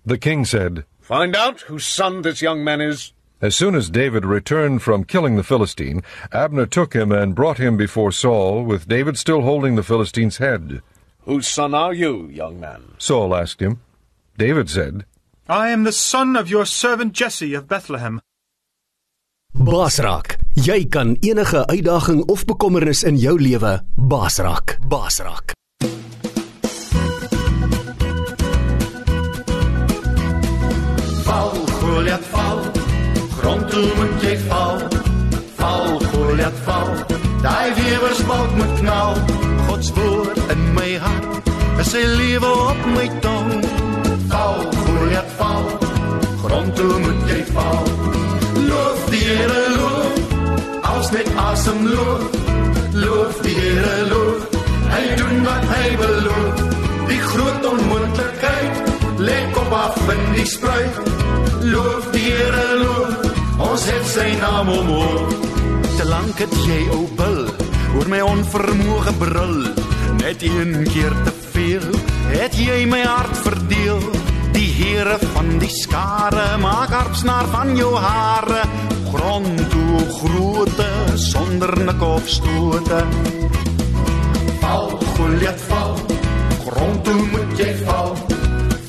The 0.05 0.19
king 0.19 0.45
said, 0.45 0.85
Find 1.01 1.37
out 1.37 1.61
whose 1.63 1.87
son 1.87 2.23
this 2.23 2.43
young 2.43 2.65
man 2.65 2.81
is. 2.81 3.13
As 3.43 3.57
soon 3.57 3.75
as 3.75 3.89
David 3.89 4.27
returned 4.27 4.83
from 4.83 5.05
killing 5.05 5.37
the 5.37 5.43
Philistine, 5.43 6.03
Abner 6.31 6.67
took 6.67 6.93
him 6.95 7.11
and 7.11 7.35
brought 7.35 7.57
him 7.57 7.79
before 7.79 8.13
Saul, 8.13 8.65
with 8.65 8.87
David 8.87 9.17
still 9.17 9.41
holding 9.41 9.77
the 9.77 9.83
Philistine's 9.83 10.37
head. 10.37 10.83
Whose 11.21 11.49
son 11.49 11.75
are 11.75 11.95
you, 11.95 12.29
young 12.29 12.61
man? 12.61 12.83
Saul 12.99 13.35
asked 13.35 13.61
him. 13.61 13.81
David 14.37 14.69
said, 14.69 15.07
I 15.49 15.71
am 15.71 15.85
the 15.85 15.93
son 15.93 16.37
of 16.37 16.51
your 16.51 16.67
servant 16.67 17.15
Jesse 17.15 17.55
of 17.55 17.67
Bethlehem. 17.67 18.21
Baas 19.55 19.99
raak. 19.99 20.37
Jy 20.55 20.85
kan 20.93 21.17
enige 21.25 21.65
uitdaging 21.67 22.23
of 22.29 22.45
bekommernis 22.47 23.03
in 23.05 23.17
jou 23.19 23.39
lewe 23.41 23.81
baas 23.97 24.39
raak. 24.39 24.77
Baas 24.85 25.21
raak. 25.25 25.57
Val, 31.25 31.67
Goliath, 31.81 32.40
Grond 33.41 33.71
toe 33.71 33.89
moet 33.97 34.23
jy 34.23 34.37
val. 34.49 34.79
Val, 35.57 36.01
Goliath, 36.13 36.59
val. 36.65 36.91
Daai 37.41 37.73
weersbalk 37.75 38.51
moet 38.57 38.75
knal. 38.81 39.15
God 39.67 39.85
se 39.85 39.93
woord 39.97 40.41
in 40.53 40.65
my 40.77 40.91
hart. 41.01 41.49
Is 41.81 41.89
sy 41.95 42.03
lewe 42.05 42.51
op 42.69 42.83
my 42.97 43.07
tong. 43.25 43.53
Val, 44.29 44.61
Goliath, 44.85 45.33
val. 45.39 45.65
Grond 46.43 46.77
toe 46.77 46.99
moet 47.07 47.23
jy 47.33 47.41
val. 47.55 47.89
Loof 48.69 49.09
die 49.15 49.23
Here, 49.25 49.63
loof. 49.79 50.21
Als 50.93 51.11
met 51.17 51.33
asem 51.47 51.87
loof. 51.87 52.29
Loof 52.93 53.41
die 53.47 53.57
Here, 53.57 53.97
loof. 54.13 54.61
Hy 54.93 55.03
doen 55.23 55.41
wat 55.49 55.65
hy 55.73 55.97
beloof. 56.05 56.63
Die 57.09 57.23
groot 57.33 57.73
onmoontlikheid 57.73 58.95
lê 59.25 59.41
op 59.65 59.73
af 59.81 59.99
in 60.13 60.23
die 60.37 60.47
spruit. 60.47 61.03
Loof 61.73 62.13
die 62.13 62.29
Here, 62.29 62.69
loof. 62.85 63.20
Ons 63.61 63.85
het 63.91 64.07
sy 64.09 64.29
naam 64.41 64.69
omhoog. 64.73 65.35
Te 65.97 66.05
lank 66.09 66.39
het 66.41 66.55
jy 66.65 66.81
ou 66.95 67.05
bil 67.19 67.43
oor 67.99 68.09
my 68.09 68.21
onvermoë 68.25 69.15
brul. 69.21 69.59
Net 70.21 70.43
een 70.47 70.87
keer 70.93 71.15
te 71.27 71.35
veel 71.53 71.87
het 72.33 72.57
jy 72.57 72.85
my 72.89 73.03
hart 73.05 73.37
verdeel. 73.45 74.03
Die 74.55 74.69
Here 74.81 75.17
van 75.35 75.59
die 75.61 75.71
skare 75.71 76.57
maak 76.63 76.95
hartsnaar 76.95 77.49
van 77.53 77.75
jou 77.77 77.93
hare. 77.97 78.65
Grond 79.11 79.65
toe 79.73 80.01
groote 80.19 80.91
sonder 81.21 81.75
nik 81.85 82.03
of 82.03 82.29
stote. 82.29 83.03
Val, 84.61 84.93
Goliath, 85.17 85.67
val. 85.69 85.97
Grond 86.67 87.05
toe 87.05 87.19
moet 87.33 87.59
jy 87.59 87.75
val. 87.85 88.15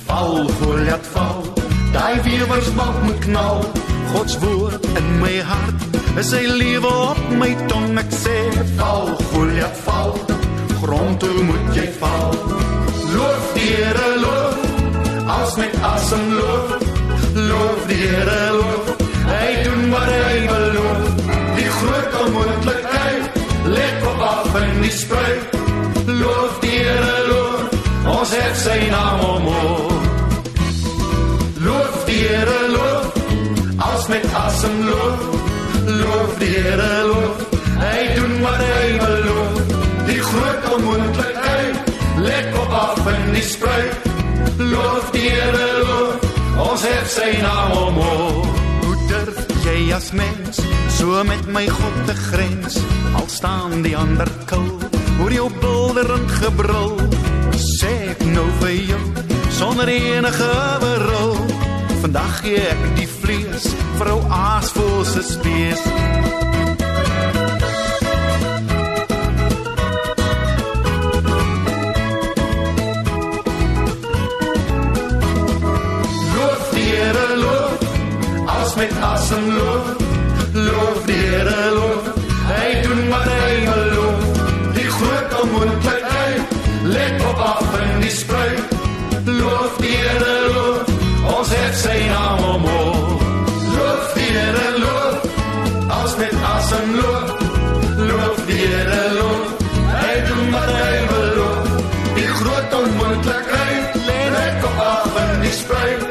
Val, 0.06 0.46
Goliath, 0.62 1.12
val. 1.16 1.61
Daai 1.92 2.22
weersbalk 2.24 3.04
moet 3.04 3.20
knal. 3.20 3.66
God 4.14 4.30
se 4.30 4.40
woord 4.40 4.86
in 4.86 5.20
my 5.20 5.40
hart. 5.40 5.80
Is 6.20 6.30
sy 6.32 6.42
lewe 6.48 6.88
op 6.88 7.20
my 7.40 7.52
tong 7.72 7.98
ek 8.00 8.12
sê 8.12 8.38
val, 8.78 9.12
Goliath, 9.32 9.80
val. 9.86 10.12
Grond 10.82 11.20
toe 11.20 11.44
moet 11.48 11.70
jy 11.76 11.88
val. 12.00 12.36
Loof 13.14 13.46
die 13.56 13.70
Here, 13.76 14.10
loof. 14.24 14.60
Als 15.36 15.56
met 15.60 15.76
asem 15.92 16.26
loof. 16.40 16.76
Loof 17.36 17.88
die 17.88 18.02
Here, 18.04 18.42
loof. 18.60 18.92
Hy 19.32 19.50
doen 19.68 19.88
wat 19.96 20.12
hy 20.12 20.38
beloof. 20.52 21.08
Die 21.60 21.70
groot 21.78 22.20
onmoontlikheid 22.26 23.42
lê 23.76 23.88
op 24.12 24.28
af 24.34 24.60
in 24.64 24.84
die 24.84 24.96
spruit. 24.96 25.58
Loof 26.08 26.60
die 26.66 26.78
Here, 26.78 27.18
loof. 27.32 27.82
Ons 28.18 28.36
het 28.36 28.62
sy 28.66 28.80
naam 28.92 29.28
omhoog. 29.32 30.01
Asem 34.62 34.86
loof. 34.86 35.22
Loof 35.86 36.38
die 36.40 36.56
Here, 36.56 37.04
loof. 37.08 37.38
Hy 37.82 38.02
doen 38.16 38.42
wat 38.42 38.62
hy 38.62 38.90
beloof. 39.02 39.62
Die 40.06 40.20
groot 40.22 40.68
onmoontlikheid 40.76 41.76
lê 42.22 42.40
op 42.62 42.70
af 42.70 43.08
in 43.14 43.34
die 43.34 43.44
spruit. 43.44 44.10
Loof 44.58 45.10
die 45.12 45.30
Here, 45.30 45.70
loof. 45.82 46.30
Ons 46.62 46.86
het 46.86 47.08
sy 47.10 47.32
naam 47.42 47.72
omhoog. 47.72 48.50
Hoe 48.86 48.98
durf 49.10 49.40
jy 49.66 49.94
as 49.96 50.12
mens 50.12 50.62
so 50.98 51.24
met 51.26 51.48
my 51.50 51.66
God 51.68 51.98
te 52.06 52.16
grens 52.30 52.78
al 53.18 53.28
staan 53.30 53.82
die 53.82 53.96
ander 53.98 54.30
kil 54.50 54.68
oor 55.22 55.34
jou 55.34 55.48
bulderend 55.62 56.34
gebrul 56.42 56.98
sê 57.58 57.94
ek 58.12 58.22
nou 58.36 58.46
vir 58.62 58.76
jou 58.92 59.02
sonder 59.58 59.90
enige 59.94 60.52
berou 60.84 61.51
vandag 62.02 62.42
gee 62.42 62.62
ek 62.74 62.82
die 62.98 63.08
vlees 63.08 63.68
vir 64.00 64.10
ou 64.14 64.22
aasvol 64.38 65.04
se 65.06 65.22
spees 65.26 65.82
Loof 76.36 76.64
die 76.74 76.88
Here 76.90 77.28
loof 77.44 77.86
as 78.58 78.76
met 78.80 78.98
asem 79.14 79.46
loof. 79.58 79.94
Loof 80.54 81.06
die 81.06 81.22
Here 81.30 81.62
loof 81.78 82.12
hy 82.52 82.68
doen 82.84 83.04
wat 83.14 83.30
hy 83.30 83.54
wil 83.70 83.86
loof 83.96 84.26
die 84.78 84.90
groot 84.98 85.40
onmoontlikheid 85.42 86.58
let 86.96 87.26
op 87.30 87.40
af 87.52 87.80
in 87.84 87.94
die 88.06 88.16
spruit 88.22 88.61
sy 91.82 92.00
naam 92.14 92.44
omhoog 92.54 93.22
loof 93.76 94.14
die 94.18 94.30
Here 94.36 94.70
loof. 94.84 95.18
As 96.00 96.16
met 96.20 96.36
asem 96.54 96.94
loof. 97.00 97.30
Loof 98.10 98.46
die 98.50 98.62
Here 98.74 99.04
loof. 99.18 99.48
Hy 99.96 100.14
doen 100.28 100.48
wat 100.56 100.72
hy 100.78 100.96
wil 101.12 101.28
loof 101.40 101.70
die 102.16 102.30
groot 102.38 102.80
onmoontlikheid 102.82 104.00
let 104.08 104.66
op 104.70 104.82
af 104.86 105.22
in 105.26 105.46
die 105.48 105.56
spruit 105.62 106.11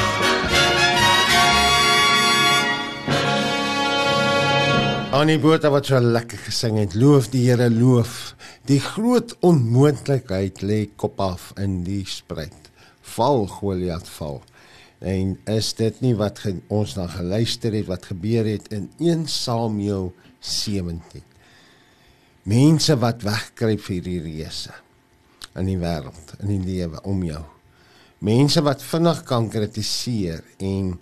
Annie 5.21 5.37
Botha 5.37 5.69
wat 5.69 5.85
so 5.85 5.99
lekker 6.01 6.39
gesing 6.47 6.79
het. 6.79 6.95
Loof 6.97 7.27
die 7.29 7.43
Here, 7.45 7.67
loof. 7.69 8.31
Die 8.65 8.79
groot 8.81 9.35
onmoontlikheid 9.45 10.63
lê 10.65 10.79
kop 10.97 11.21
af 11.21 11.51
in 11.61 11.83
die 11.85 12.01
spruit. 12.09 12.71
Val 13.13 13.45
Goliat 13.51 14.09
val. 14.15 14.41
En 14.97 15.35
is 15.53 15.69
dit 15.77 16.01
nie 16.01 16.15
wat 16.17 16.41
ons 16.73 16.97
dan 16.97 17.13
geluister 17.13 17.77
het 17.77 17.85
wat 17.91 18.09
gebeur 18.09 18.49
het 18.49 18.65
in 18.73 18.89
1 18.97 19.27
Samuel 19.29 20.09
17. 20.39 21.21
Mense 22.49 22.97
wat 22.97 23.21
wegkruip 23.21 23.85
vir 23.91 24.03
die 24.09 24.19
reëse 24.25 24.73
in 25.53 25.69
die 25.69 25.77
wêreld, 25.77 26.37
in 26.39 26.55
die 26.55 26.63
lewe 26.65 26.97
om 27.05 27.21
jou. 27.29 27.43
Mense 28.25 28.65
wat 28.65 28.81
vinnig 28.81 29.21
kan 29.29 29.51
kritiseer 29.53 30.41
en 30.57 30.95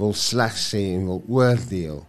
wil 0.00 0.16
sleg 0.18 0.58
sê 0.58 0.88
en 0.96 1.12
wil 1.12 1.22
oordeel 1.30 2.08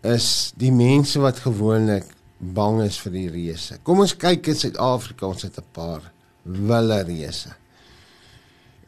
is 0.00 0.52
die 0.56 0.72
mense 0.72 1.18
wat 1.20 1.38
gewoonlik 1.38 2.06
bang 2.38 2.82
is 2.82 2.98
vir 3.02 3.12
die 3.12 3.28
reëse. 3.28 3.80
Kom 3.82 4.00
ons 4.00 4.16
kyk 4.16 4.46
in 4.46 4.56
Suid-Afrika, 4.56 5.26
ons 5.26 5.42
het 5.42 5.58
'n 5.58 5.66
paar 5.72 6.12
wille 6.42 7.02
reëse. 7.02 7.54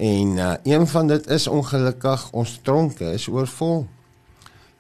En 0.01 0.37
uh, 0.37 0.55
een 0.65 0.87
van 0.87 1.07
dit 1.07 1.27
is 1.27 1.47
ongelukkig 1.47 2.31
ons 2.33 2.59
tronke 2.63 3.05
is 3.13 3.29
oorvol. 3.29 3.87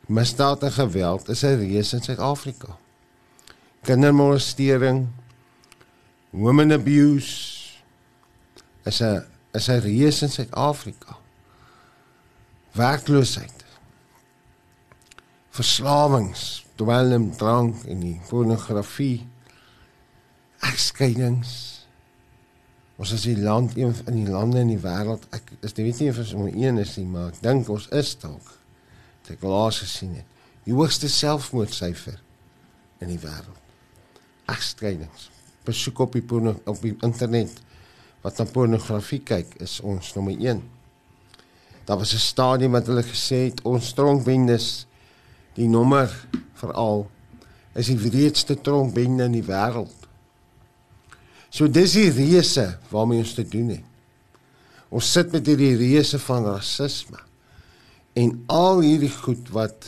Misdaad 0.06 0.62
en 0.62 0.72
geweld 0.72 1.28
is 1.28 1.42
'n 1.42 1.58
reus 1.60 1.92
in 1.92 2.02
Suid-Afrika. 2.02 2.76
Kindermolestering, 3.82 5.08
women 6.30 6.72
abuse 6.72 7.78
is 8.84 9.00
'n 9.02 9.24
is 9.52 9.68
'n 9.68 9.80
reus 9.80 10.22
in 10.22 10.28
Suid-Afrika. 10.28 11.16
Werkloosheid. 12.72 13.59
Verslawings, 15.50 16.64
dwelm, 16.78 17.30
drank 17.36 17.82
en 17.90 18.00
die 18.04 18.20
pornografie. 18.28 19.26
Egskeidings. 20.62 21.54
Ons 23.00 23.14
is 23.16 23.24
die 23.24 23.38
land 23.40 23.74
een 23.78 23.94
in 24.06 24.18
die 24.20 24.30
lande 24.30 24.60
in 24.60 24.74
die 24.74 24.82
wêreld. 24.82 25.24
Ek 25.34 25.48
is 25.64 25.74
nie 25.74 25.86
weet 25.88 26.02
nie 26.02 26.10
of 26.12 26.20
ons 26.22 26.34
om 26.36 26.50
een 26.50 26.78
is 26.78 26.92
nie, 27.00 27.06
maar 27.08 27.32
ek 27.32 27.40
dink 27.42 27.70
ons 27.72 27.88
is 27.96 28.12
dalk. 28.20 28.52
Het 29.22 29.32
ek 29.34 29.46
laas 29.48 29.80
gesien 29.82 30.12
het. 30.20 30.28
Die 30.68 30.76
hoogste 30.76 31.08
selfmoordsyfer 31.10 32.20
in 33.00 33.10
die 33.10 33.18
wêreld. 33.22 33.56
Egskeidings. 34.52 35.30
Besoek 35.66 36.04
op 36.04 36.14
die 36.14 36.22
porno 36.22 36.54
op 36.68 36.78
die 36.84 36.94
internet 37.06 37.56
wat 38.22 38.38
na 38.38 38.46
pornografie 38.46 39.22
kyk 39.24 39.56
is 39.64 39.78
ons 39.80 40.12
nommer 40.14 40.36
1. 40.36 40.60
Daar 41.88 41.98
was 41.98 42.14
'n 42.14 42.22
stadium 42.22 42.72
wat 42.72 42.86
hulle 42.86 43.02
gesê 43.02 43.48
het 43.48 43.62
ons 43.64 43.92
tronkbendes 43.92 44.86
die 45.56 45.68
nommer 45.70 46.12
veral 46.60 47.06
is 47.78 47.90
die 47.90 47.98
wreedste 47.98 48.56
tronkbende 48.58 49.26
in 49.30 49.38
die 49.38 49.46
wêreld. 49.46 49.94
So 51.50 51.66
dis 51.70 51.96
die 51.98 52.10
reëse 52.14 52.66
waarmee 52.92 53.22
ons 53.24 53.34
te 53.34 53.46
doen 53.46 53.72
het. 53.74 53.86
Ons 54.90 55.10
sit 55.14 55.30
met 55.34 55.46
hierdie 55.46 55.76
reëse 55.78 56.18
van 56.22 56.46
rasisme 56.50 57.20
en 58.18 58.32
al 58.50 58.82
hierdie 58.82 59.12
goed 59.12 59.52
wat 59.54 59.86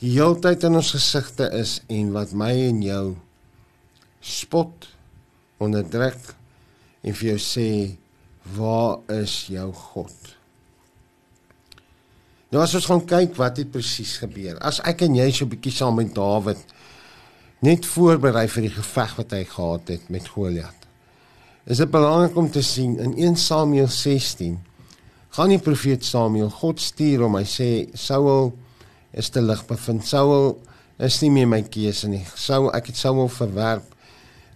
die 0.00 0.14
heeltyd 0.14 0.64
in 0.68 0.76
ons 0.80 0.92
gesigte 0.96 1.48
is 1.56 1.78
en 1.92 2.12
wat 2.16 2.34
my 2.36 2.52
en 2.68 2.82
jou 2.84 3.04
spot 4.24 4.88
onderdruk 5.60 6.34
en 7.04 7.16
vir 7.16 7.32
jou 7.32 7.40
sê 7.40 7.70
waar 8.56 9.00
is 9.12 9.46
jou 9.52 9.68
God? 9.92 10.39
Nou 12.50 12.62
as 12.64 12.74
ons 12.74 12.86
gaan 12.90 13.04
kyk 13.06 13.36
wat 13.38 13.60
het 13.62 13.70
presies 13.70 14.16
gebeur. 14.18 14.56
As 14.58 14.80
ek 14.82 15.04
en 15.06 15.14
jy 15.14 15.30
so 15.30 15.44
'n 15.44 15.52
bietjie 15.52 15.72
saam 15.72 15.94
met 15.94 16.14
Dawid 16.14 16.58
net 17.62 17.86
voorberei 17.86 18.48
vir 18.48 18.62
die 18.62 18.74
geveg 18.74 19.16
wat 19.16 19.30
hy 19.30 19.44
gehad 19.44 19.88
het 19.88 20.10
met 20.10 20.28
Goliat. 20.28 20.80
Is 21.66 21.78
dit 21.78 21.90
belangrik 21.90 22.36
om 22.36 22.50
te 22.50 22.62
sien 22.62 22.98
in 22.98 23.14
1 23.14 23.36
Samuel 23.36 23.88
16 23.88 24.58
gaan 25.30 25.48
die 25.48 25.58
profeet 25.58 26.04
Samuel 26.04 26.50
God 26.50 26.80
stuur 26.80 27.24
om 27.24 27.36
hy 27.36 27.44
sê 27.44 27.86
Saul 27.94 28.52
is 29.12 29.30
te 29.30 29.40
lig 29.40 29.62
bevind. 29.66 30.06
Saul 30.06 30.58
is 30.98 31.20
nie 31.22 31.30
meer 31.30 31.46
my 31.46 31.62
keuse 31.62 32.08
nie. 32.08 32.24
Saul 32.34 32.72
ek 32.74 32.86
het 32.86 32.96
Saul 32.96 33.28
verwerp. 33.28 33.86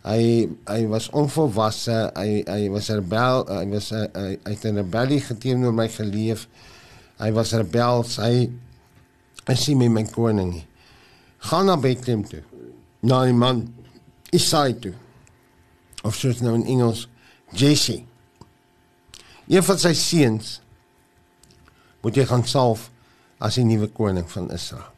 Hy 0.04 0.48
hy 0.66 0.86
was 0.90 1.08
onvolwasse. 1.12 2.10
Hy 2.16 2.42
hy 2.46 2.68
was 2.68 2.90
'n 2.90 2.94
rebel. 2.94 3.46
Hy 3.48 3.66
was 3.70 3.92
'n 3.92 4.08
hy 4.14 4.38
het 4.50 4.64
'n 4.64 4.76
rebellie 4.76 5.20
geteenoor 5.20 5.72
my 5.72 5.88
geleef. 5.88 6.48
Hy 7.18 7.30
was 7.32 7.52
rebels. 7.52 8.16
Hy 8.22 8.48
is 9.52 9.68
nie 9.68 9.76
meer 9.76 9.92
my 9.92 10.04
koning 10.08 10.52
nie. 10.56 10.66
Gaan 11.44 11.68
na 11.68 11.76
Bethlehem 11.76 12.24
toe. 12.24 12.42
Na 13.04 13.24
die 13.24 13.36
man 13.36 13.66
Isai 14.34 14.74
toe. 14.80 14.94
Of 16.04 16.16
soos 16.16 16.40
nou 16.44 16.54
in 16.54 16.66
Engels 16.66 17.06
Jesse. 17.52 18.02
Een 19.48 19.64
van 19.64 19.78
sy 19.78 19.92
seuns 19.96 20.58
moet 22.04 22.16
jy 22.16 22.24
gaan 22.28 22.44
salf 22.48 22.90
as 23.44 23.58
die 23.60 23.66
nuwe 23.66 23.90
koning 23.92 24.26
van 24.32 24.50
Israel. 24.52 24.90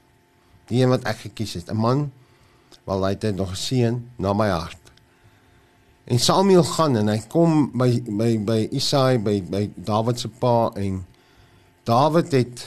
Die 0.70 0.80
een 0.82 0.90
wat 0.90 1.06
ek 1.06 1.26
gekies 1.28 1.54
het, 1.58 1.70
'n 1.70 1.78
man 1.78 2.10
wel 2.86 3.04
hy 3.04 3.14
het 3.18 3.34
nog 3.36 3.50
'n 3.50 3.56
seun 3.56 4.10
na 4.18 4.32
my 4.32 4.48
hart. 4.48 4.78
En 6.04 6.18
Samuel 6.18 6.62
gaan 6.62 6.96
en 6.96 7.08
hy 7.08 7.18
kom 7.28 7.70
by 7.74 8.02
by 8.06 8.38
by 8.38 8.68
Isai 8.70 9.18
by 9.18 9.42
by 9.42 9.70
Dawid 9.74 10.18
se 10.18 10.28
pa 10.28 10.70
en 10.74 11.06
Dawid 11.86 12.34
het 12.34 12.66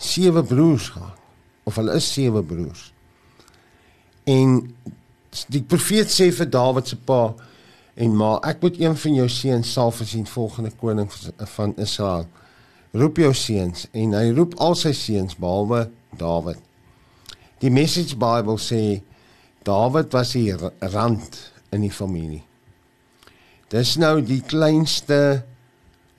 sewe 0.00 0.42
broers 0.44 0.88
gehad 0.94 1.18
of 1.68 1.76
hulle 1.76 1.98
is 2.00 2.08
sewe 2.12 2.42
broers. 2.42 2.88
En 4.24 4.74
die 5.52 5.62
profeet 5.62 6.10
sê 6.10 6.30
vir 6.34 6.48
Dawid 6.50 6.88
se 6.88 6.96
pa 6.96 7.28
En 8.00 8.16
maar 8.16 8.38
ek 8.48 8.60
moet 8.60 8.80
een 8.80 8.96
van 8.96 9.14
jou 9.14 9.28
seuns 9.28 9.72
sal 9.72 9.90
versien 9.92 10.26
volgende 10.26 10.70
koning 10.80 11.10
van 11.36 11.74
Israel. 11.76 12.26
Roep 12.90 13.16
jou 13.20 13.32
seuns 13.34 13.86
en 13.92 14.14
hy 14.16 14.30
roep 14.34 14.54
al 14.58 14.74
sy 14.78 14.92
seuns 14.96 15.36
behalwe 15.36 15.88
Dawid. 16.16 16.58
Die 17.60 17.70
Message 17.70 18.16
Bible 18.16 18.56
sê 18.58 19.02
Dawid 19.68 20.12
was 20.16 20.32
die 20.32 20.54
rand 20.56 21.36
in 21.70 21.84
die 21.84 21.92
familie. 21.92 22.40
Dis 23.70 23.98
nou 24.00 24.22
die 24.24 24.40
kleinste 24.40 25.44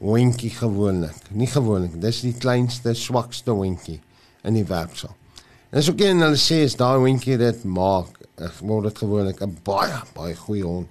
hondjie 0.01 0.49
gewoonlik. 0.49 1.29
Nie 1.29 1.47
gewoonlik, 1.47 1.99
dis 2.01 2.23
die 2.25 2.33
kleinste 2.33 2.93
swakste 2.97 3.53
hondjie 3.53 3.99
in 4.43 4.57
die 4.57 4.65
werksel. 4.65 5.13
En 5.71 5.83
so 5.83 5.95
kan 5.95 6.19
hulle 6.25 6.39
sê 6.41 6.63
as 6.65 6.75
daai 6.79 6.97
hondjie 6.99 7.37
dit 7.39 7.63
maak, 7.63 8.17
word 8.65 8.89
dit 8.89 8.97
gewoonlik 9.03 9.41
'n 9.41 9.57
baie 9.63 10.01
baie 10.15 10.35
goeie 10.35 10.65
hond. 10.65 10.89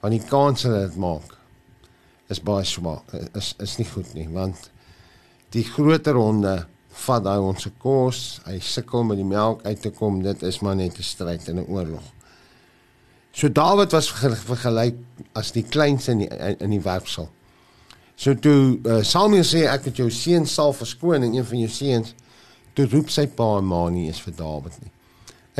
Want 0.00 0.12
die 0.12 0.28
kans 0.28 0.62
dat 0.62 0.90
dit 0.90 0.96
maak 0.96 1.36
is 2.28 2.40
baie 2.40 2.64
swak. 2.64 3.04
Is 3.34 3.54
is 3.58 3.78
nie 3.78 3.86
goed 3.86 4.14
nie, 4.14 4.28
want 4.28 4.70
die 5.50 5.64
groter 5.64 6.14
honde 6.14 6.66
vat 6.90 7.24
daai 7.24 7.38
ons 7.38 7.62
se 7.62 7.70
kos, 7.78 8.40
hy 8.44 8.58
sukkel 8.58 9.04
met 9.04 9.16
die 9.16 9.26
melk 9.26 9.64
uit 9.66 9.82
te 9.82 9.90
kom, 9.90 10.22
dit 10.22 10.42
is 10.42 10.60
maar 10.60 10.76
net 10.76 10.98
'n 10.98 11.02
stryd 11.02 11.48
en 11.48 11.58
'n 11.58 11.66
oorlog. 11.68 12.02
So 13.32 13.48
Dawid 13.48 13.92
was 13.92 14.10
vergelyk 14.12 14.96
as 15.34 15.52
die 15.52 15.62
kleinste 15.62 16.12
in 16.12 16.18
die 16.18 16.28
in 16.58 16.70
die 16.70 16.82
werksel. 16.82 17.28
So 18.20 18.36
toe 18.36 18.76
uh, 18.84 18.98
Samuel 19.06 19.46
sê 19.48 19.62
ek 19.70 19.86
het 19.88 20.00
jou 20.02 20.10
seun 20.12 20.44
sal 20.44 20.74
verskoon 20.76 21.24
en 21.24 21.36
een 21.38 21.46
van 21.46 21.62
jou 21.62 21.70
seuns 21.72 22.12
toe 22.76 22.84
roep 22.92 23.08
sy 23.12 23.24
pa 23.32 23.46
en 23.58 23.68
ma 23.70 23.86
nie 23.88 24.10
eens 24.10 24.20
vir 24.20 24.34
Dawid 24.36 24.76
nie. 24.82 24.92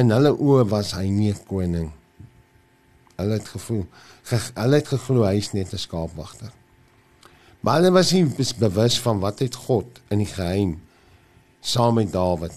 In 0.01 0.13
hulle 0.13 0.35
oë 0.37 0.67
was 0.69 0.93
hy 0.93 1.07
nie 1.09 1.33
koning. 1.49 1.89
Hulle 3.17 3.39
het 3.39 3.49
gevoel, 3.49 3.87
ge, 4.29 4.39
hulle 4.59 4.81
het 4.81 4.93
geglo 4.93 5.25
hy 5.25 5.39
is 5.41 5.53
net 5.57 5.73
'n 5.73 5.81
skaapwagter. 5.81 6.53
Maar 7.61 7.81
hulle 7.81 7.97
was 7.97 8.13
nie 8.13 8.25
bewus 8.61 9.01
van 9.01 9.21
wat 9.21 9.41
het 9.41 9.55
God 9.55 10.01
in 10.11 10.19
die 10.19 10.29
geheim 10.29 10.81
saam 11.61 11.95
met 11.95 12.13
Dawid 12.13 12.57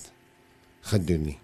gedoen 0.92 1.24
nie. 1.24 1.40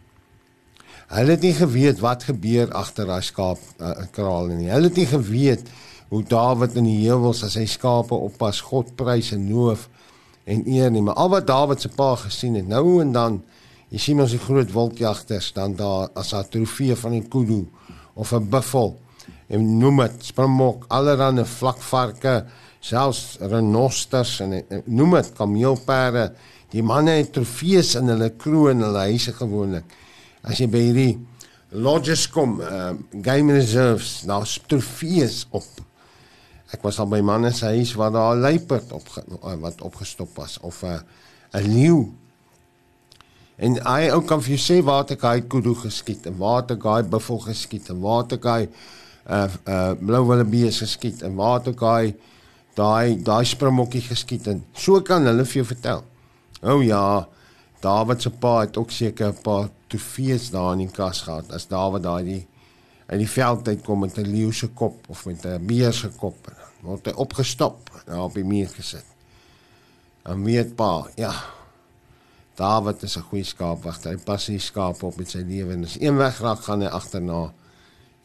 Hulle 1.07 1.31
het 1.31 1.41
nie 1.41 1.55
geweet 1.55 1.99
wat 1.99 2.23
gebeur 2.23 2.71
agter 2.75 3.07
daai 3.07 3.23
skaap 3.23 3.59
uh, 3.79 4.03
kraal 4.11 4.51
nie. 4.51 4.69
Hulle 4.69 4.91
het 4.91 4.99
nie 4.99 5.07
geweet 5.07 5.63
hoe 6.09 6.23
Dawid 6.23 6.75
in 6.75 6.83
die 6.83 7.07
heuwels 7.07 7.43
as 7.43 7.55
hy 7.55 7.65
skape 7.65 8.15
oppas, 8.15 8.61
God 8.61 8.95
prys 8.95 9.31
en 9.31 9.49
loof 9.51 9.89
en 10.45 10.65
eer 10.65 10.91
nie. 10.91 11.01
Maar 11.01 11.15
al 11.15 11.29
wat 11.29 11.47
Dawid 11.47 11.81
se 11.81 11.89
pa 11.89 12.15
gesien 12.15 12.55
het, 12.55 12.67
nou 12.67 13.01
en 13.01 13.11
dan 13.13 13.41
Jy 13.89 13.97
sien 14.03 14.19
ons 14.21 14.33
die 14.35 14.41
groot 14.41 14.69
wolkjagters 14.69 15.49
dan 15.55 15.73
daar 15.77 16.11
as 16.13 16.33
'n 16.33 16.45
trofee 16.53 16.95
van 16.95 17.13
'n 17.13 17.27
kudu 17.27 17.65
of 18.13 18.33
'n 18.33 18.49
buffel 18.49 18.99
en 19.47 19.77
noem 19.79 19.97
dit 19.97 20.25
springbok, 20.25 20.85
allerlei 20.87 21.45
vlakvarke, 21.45 22.45
selfs 22.79 23.37
renosters 23.39 24.39
en, 24.39 24.53
en 24.53 24.83
noem 24.85 25.11
dit 25.11 25.33
kameelperde. 25.33 26.33
Die 26.69 26.83
manne 26.83 27.11
het 27.11 27.33
trofees 27.33 27.95
in 27.95 28.07
hulle 28.07 28.29
kroon 28.29 28.69
en 28.69 28.83
hulle 28.83 29.09
huise 29.09 29.33
gewoonlik. 29.33 29.83
As 30.43 30.57
jy 30.59 30.67
by 30.67 30.77
hierdie 30.77 31.17
lodges 31.71 32.29
kom, 32.29 32.61
uh, 32.61 32.93
game 33.21 33.53
reserves, 33.53 34.23
is 34.41 34.59
trofees 34.67 35.47
op. 35.49 35.65
Ek 36.69 36.83
was 36.85 36.99
al 36.99 37.09
by 37.09 37.19
manne 37.25 37.51
se 37.51 37.65
huis 37.65 37.93
waar 37.97 38.11
daar 38.11 38.35
'n 38.35 38.39
luiperd 38.39 38.91
op 38.91 39.07
wat 39.59 39.81
opgestop 39.81 40.35
was 40.35 40.59
of 40.59 40.83
'n 40.83 41.01
'n 41.53 41.67
leeu. 41.73 42.13
En 43.57 43.75
hy 43.75 44.09
ou 44.09 44.21
kan 44.21 44.41
vir 44.41 44.55
jou 44.55 44.61
sê 44.63 44.83
waar 44.83 45.05
te 45.05 45.17
hy 45.21 45.41
kudu 45.41 45.73
geskiet 45.75 46.25
en 46.25 46.37
waar 46.37 46.65
te 46.65 46.77
hy 46.83 47.01
buffel 47.03 47.39
geskiet 47.39 47.89
en 47.89 47.99
waar 47.99 48.25
te 48.25 48.39
hy 48.41 48.69
uh 49.29 49.47
uh 49.67 49.91
blou 49.99 50.27
wildebees 50.27 50.79
geskiet 50.79 51.21
en 51.21 51.35
waar 51.35 51.61
te 51.61 51.73
hy 51.79 52.15
daai 52.75 53.23
daai 53.23 53.45
springbokkie 53.45 54.01
geskiet 54.01 54.47
en 54.47 54.63
so 54.73 55.01
kan 55.01 55.25
hulle 55.25 55.45
vir 55.45 55.61
jou 55.61 55.65
vertel. 55.65 56.03
O 56.61 56.75
oh 56.75 56.83
ja, 56.83 57.27
Dawid 57.79 58.21
se 58.21 58.29
pa 58.29 58.59
het 58.61 58.77
ook 58.77 58.91
seker 58.91 59.27
'n 59.27 59.41
paar 59.41 59.69
trofees 59.87 60.49
daar 60.51 60.73
in 60.73 60.87
die 60.87 60.91
kas 60.91 61.21
gehad. 61.21 61.51
As 61.51 61.67
Dawid 61.67 62.03
daai 62.03 62.45
uit 63.09 63.19
die 63.19 63.29
veld 63.29 63.67
uitkom 63.67 63.99
met 63.99 64.17
'n 64.17 64.27
leeu 64.27 64.51
se 64.51 64.67
kop 64.67 65.09
of 65.09 65.25
met 65.25 65.45
'n 65.45 65.65
beer 65.65 65.93
se 65.93 66.09
kop 66.09 66.37
word 66.81 67.05
hy 67.05 67.13
opgestop 67.19 67.89
en 68.05 68.19
op 68.19 68.33
die 68.33 68.45
muur 68.47 68.69
gesit. 68.73 69.05
En 70.29 70.43
weet 70.43 70.75
pa, 70.75 71.07
ja, 71.15 71.33
Dawid 72.59 73.03
is 73.03 73.15
'n 73.17 73.23
goeie 73.29 73.43
skaapwagter. 73.43 74.11
Hy 74.11 74.17
pas 74.23 74.45
die 74.45 74.59
skape 74.59 75.05
op 75.05 75.17
met 75.17 75.29
sy 75.29 75.39
lewe 75.39 75.73
en 75.73 75.83
as 75.83 75.95
een 75.99 76.17
wegraak 76.17 76.59
gaan 76.59 76.81
hy 76.81 76.87
agterna 76.87 77.53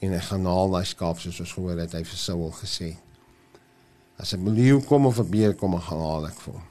en 0.00 0.12
hy 0.12 0.18
gaan 0.18 0.44
haal 0.44 0.70
daai 0.70 0.84
skaap 0.84 1.18
soos 1.18 1.40
ons 1.40 1.52
gehoor 1.52 1.78
het 1.78 1.92
hy 1.92 2.02
vir 2.02 2.18
Saul 2.18 2.50
gesê. 2.50 2.96
As 4.18 4.34
'n 4.34 4.54
leeu 4.54 4.80
kom 4.80 5.06
of 5.06 5.18
'n 5.18 5.30
beer 5.30 5.54
kom, 5.54 5.78
gaan 5.80 5.98
haal 5.98 6.26
ek 6.26 6.40
vir 6.40 6.54
hom. 6.54 6.66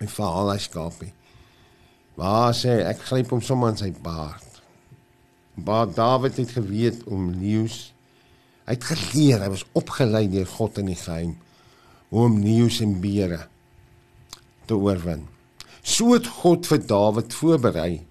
Hy 0.00 0.06
val 0.06 0.46
daai 0.46 0.58
skaapie. 0.58 1.12
Maar 2.16 2.52
sê 2.54 2.82
ek 2.86 2.98
gryp 2.98 3.30
hom 3.30 3.40
sommer 3.40 3.70
in 3.70 3.76
sy 3.76 3.90
baard. 3.90 4.62
Maar 5.54 5.86
Dawid 5.94 6.36
het 6.36 6.50
geweet 6.50 7.04
om 7.04 7.30
leeu's 7.30 7.92
hy 8.66 8.76
het 8.76 8.84
geleer, 8.86 9.42
hy 9.42 9.50
was 9.52 9.64
opgelei 9.78 10.26
deur 10.30 10.46
God 10.46 10.78
in 10.82 10.92
die 10.92 10.98
geheim 10.98 11.36
hoe 12.12 12.26
om 12.28 12.38
leeu's 12.44 12.82
en 12.84 12.98
beere 13.00 13.46
te 14.68 14.76
oorwin. 14.76 15.24
So 15.82 16.12
het 16.14 16.28
God 16.42 16.68
vir 16.68 16.82
Dawid 16.86 17.34
voorberei 17.34 18.02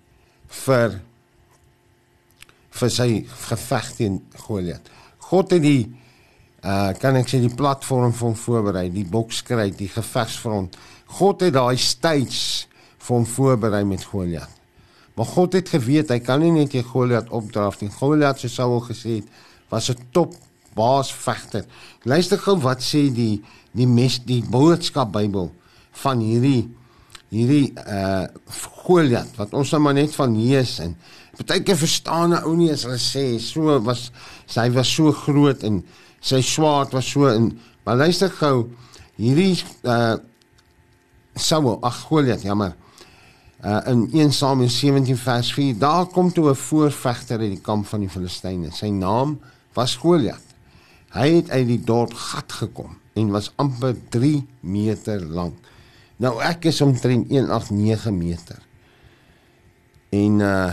vir 0.65 0.99
vir 2.81 2.91
sy 2.91 3.09
geveg 3.45 3.91
teen 3.97 4.17
Goliat. 4.45 4.87
God 5.29 5.53
het 5.55 5.63
die 5.63 5.83
uh 6.61 6.91
kan 6.97 7.17
ek 7.17 7.29
sê 7.31 7.39
die 7.41 7.53
platform 7.57 8.11
vir 8.13 8.27
hom 8.27 8.37
voorberei, 8.37 8.87
die 8.93 9.07
bokskry, 9.07 9.69
die 9.73 9.89
gevegsfront. 9.89 10.75
God 11.17 11.45
het 11.45 11.55
daai 11.55 11.77
stage 11.81 12.67
vir 13.01 13.15
hom 13.15 13.25
voorberei 13.25 13.83
met 13.87 14.03
Goliat. 14.05 14.59
Maar 15.15 15.27
God 15.27 15.57
het 15.57 15.69
geweet 15.69 16.11
hy 16.13 16.19
kan 16.23 16.41
nie 16.41 16.51
net 16.55 16.73
teen 16.73 16.85
Goliat 16.85 17.29
opdraf 17.29 17.81
nie. 17.81 17.89
Goliat 17.93 18.39
se 18.41 18.49
sou 18.49 18.69
al 18.77 18.85
gesê 18.89 19.19
het 19.19 19.41
was 19.71 19.89
'n 19.89 19.97
top 20.12 20.36
baas 20.75 21.12
vegter. 21.13 21.65
Luister 22.03 22.38
gou 22.38 22.57
wat 22.60 22.81
sê 22.81 23.10
die 23.13 23.41
die 23.71 23.88
mes 23.88 24.19
die 24.23 24.43
boodskap 24.43 25.12
Bybel 25.12 25.51
van 26.03 26.19
hierdie 26.19 26.69
hierdie 27.31 27.71
uh 27.79 28.27
Goliat 28.81 29.38
wat 29.39 29.53
ons 29.55 29.71
nou 29.71 29.79
maar 29.86 29.95
net 29.95 30.15
van 30.17 30.34
lees 30.36 30.79
en 30.84 30.95
partykeer 31.38 31.77
verstaan 31.79 32.34
'n 32.34 32.43
ou 32.43 32.55
nie 32.55 32.71
as 32.71 32.84
hulle 32.84 32.99
sê 32.99 33.39
so 33.39 33.79
was 33.79 34.12
sy 34.45 34.67
was 34.75 34.91
so 34.91 35.12
groot 35.12 35.63
en 35.63 35.84
sy 36.19 36.41
swaard 36.41 36.91
was 36.93 37.07
so 37.07 37.27
in 37.31 37.57
maar 37.86 37.95
luister 37.95 38.29
gou 38.29 38.69
hierdie 39.15 39.63
uh 39.84 40.17
Samuel 41.36 41.79
ag 41.81 41.95
Goliat 42.10 42.43
jammer 42.43 42.75
uh 43.63 43.79
in 43.88 44.10
1 44.12 44.34
Samuel 44.34 44.69
17 44.69 45.17
vers 45.17 45.53
4 45.53 45.79
daar 45.79 46.05
kom 46.05 46.34
toe 46.34 46.49
'n 46.49 46.55
voorvegter 46.55 47.39
uit 47.39 47.55
die 47.55 47.63
kamp 47.63 47.88
van 47.88 47.99
die 47.99 48.10
Filistyne 48.10 48.71
sy 48.71 48.89
naam 48.89 49.39
was 49.77 49.97
Goliat 50.01 50.55
hy 51.15 51.27
het 51.39 51.51
uit 51.51 51.67
die 51.67 51.84
dorp 51.84 52.13
gat 52.13 52.51
gekom 52.63 52.97
en 53.19 53.36
was 53.36 53.51
amper 53.62 53.95
3 54.10 54.39
meter 54.62 55.25
lank 55.25 55.71
Nou 56.21 56.36
ek 56.45 56.67
is 56.69 56.81
omtrent 56.86 57.31
189 57.34 58.13
meter. 58.13 58.62
En 60.13 60.41
uh 60.45 60.71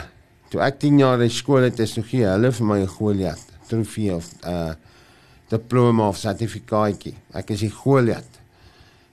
toe 0.48 0.62
ek 0.64 0.78
10 0.80 1.00
jaar 1.02 1.20
in 1.20 1.32
skool 1.32 1.66
het, 1.66 1.76
is 1.84 1.92
nog 1.98 2.06
nie 2.08 2.22
hulle 2.24 2.50
vir 2.56 2.66
my 2.68 2.78
'n 2.80 2.88
Goliat 2.88 3.42
trofee 3.68 4.14
of 4.14 4.28
uh 4.44 4.72
diploma 5.48 6.08
of 6.08 6.16
sertifikaatjie. 6.16 7.14
Ek 7.32 7.50
is 7.50 7.64
die 7.64 7.72
Goliat. 7.72 8.28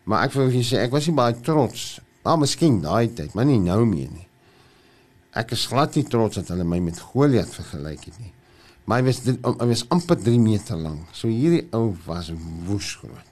Maar 0.04 0.28
ek 0.28 0.36
wil 0.36 0.52
vir 0.52 0.63
sê 0.63 0.84
ek 0.84 0.91
was 0.91 1.08
nie 1.08 1.15
baie 1.15 1.36
trots. 1.41 2.00
Maar 2.24 2.39
miskien 2.39 2.82
daai 2.82 3.13
tyd, 3.13 3.34
maar 3.36 3.45
nie 3.45 3.60
nou 3.60 3.86
meer 3.86 4.12
nie. 4.12 4.28
Ek 5.32 5.52
is 5.52 5.67
glad 5.67 5.95
nie 5.95 6.08
trots 6.08 6.36
dat 6.36 6.48
hulle 6.52 6.63
my 6.63 6.80
met 6.80 7.00
Goliat 7.00 7.52
vergelyk 7.52 8.06
het 8.06 8.19
nie. 8.19 8.35
Maar 8.86 9.02
hy 9.02 9.06
was 9.06 9.21
hy 9.26 9.67
was 9.67 9.86
amper 9.89 10.17
3 10.21 10.39
meter 10.39 10.78
lank. 10.78 11.10
So 11.12 11.28
hierdie 11.28 11.65
ou 11.74 11.95
was 12.06 12.32
woes 12.67 12.95
groot. 13.02 13.32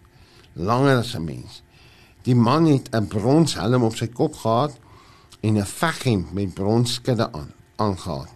Langer 0.53 0.97
as 0.97 1.15
'n 1.15 1.23
mens. 1.23 1.61
Die 2.23 2.35
man 2.35 2.65
het 2.65 2.89
'n 2.91 3.07
bronshelm 3.07 3.83
op 3.83 3.95
sy 3.95 4.07
kop 4.07 4.35
gehad 4.35 4.79
en 5.41 5.57
'n 5.57 5.65
veghemp 5.65 6.31
met 6.33 6.53
bronskudde 6.53 7.31
aan 7.31 7.51
aangehad. 7.75 8.29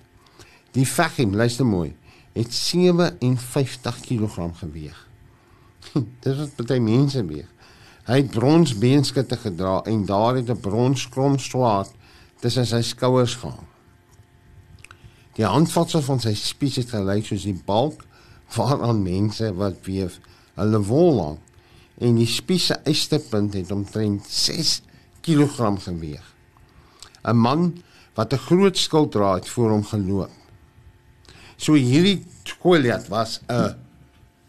Die 0.72 0.88
veghemp, 0.88 1.34
luister 1.34 1.66
mooi, 1.66 1.96
het 2.34 2.54
57 2.54 4.00
kg 4.00 4.52
geweeg. 4.60 5.08
Dis 6.22 6.38
wat 6.38 6.68
baie 6.68 6.82
mense 6.82 7.26
weeg. 7.26 7.48
Hy 8.08 8.22
het 8.22 8.30
bronsbeenskudde 8.32 9.38
gedra 9.38 9.82
en 9.84 10.06
daar 10.06 10.36
het 10.36 10.50
'n 10.50 10.60
bronskromswaard 10.60 11.92
tussen 12.40 12.66
sy 12.66 12.82
skouers 12.82 13.36
gehang. 13.36 13.68
Die 15.38 15.46
handvatsel 15.46 16.02
van 16.02 16.22
sy 16.24 16.34
spies 16.38 16.80
het 16.82 16.94
gelyk 16.96 17.28
soos 17.28 17.46
die 17.46 17.58
balk 17.68 18.04
waaraan 18.56 19.04
mense 19.06 19.52
wat 19.58 19.84
weef 19.86 20.18
hulle 20.58 20.82
wol 20.88 21.12
lang 21.18 21.38
en 22.02 22.18
die 22.18 22.30
spies 22.30 22.70
se 22.72 22.78
eisterpunt 22.90 23.58
het 23.58 23.72
omtrent 23.74 24.26
6 24.30 24.82
kg 25.26 25.78
geweeg. 25.84 26.26
'n 27.24 27.38
Man 27.38 27.84
wat 28.16 28.34
'n 28.34 28.46
groot 28.50 28.78
skild 28.78 29.12
dra 29.12 29.36
het 29.36 29.50
voor 29.50 29.72
hom 29.72 29.84
geloop. 29.84 30.32
So 31.58 31.74
hierdie 31.74 32.26
Goliat 32.62 33.08
was 33.08 33.40
'n 33.50 33.76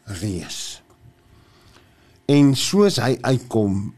reus. 0.04 0.82
En 2.26 2.54
soos 2.54 2.96
hy 2.96 3.18
uitkom 3.20 3.94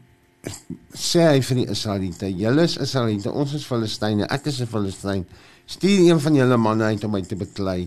sê 0.93 1.21
hy 1.27 1.41
vir 1.41 1.55
die 1.55 1.67
Israeliete, 1.69 2.29
julle 2.33 2.63
is 2.63 2.77
Israeliete, 2.77 3.31
ons 3.31 3.53
is 3.53 3.65
Filistyne, 3.65 4.25
ek 4.29 4.45
is 4.45 4.61
'n 4.61 4.67
Filistyn. 4.67 5.25
Stuur 5.71 6.09
een 6.09 6.19
van 6.19 6.35
julle 6.35 6.57
manne 6.59 6.89
uit 6.91 7.03
om 7.07 7.13
my 7.15 7.21
te 7.23 7.37
beklei. 7.39 7.85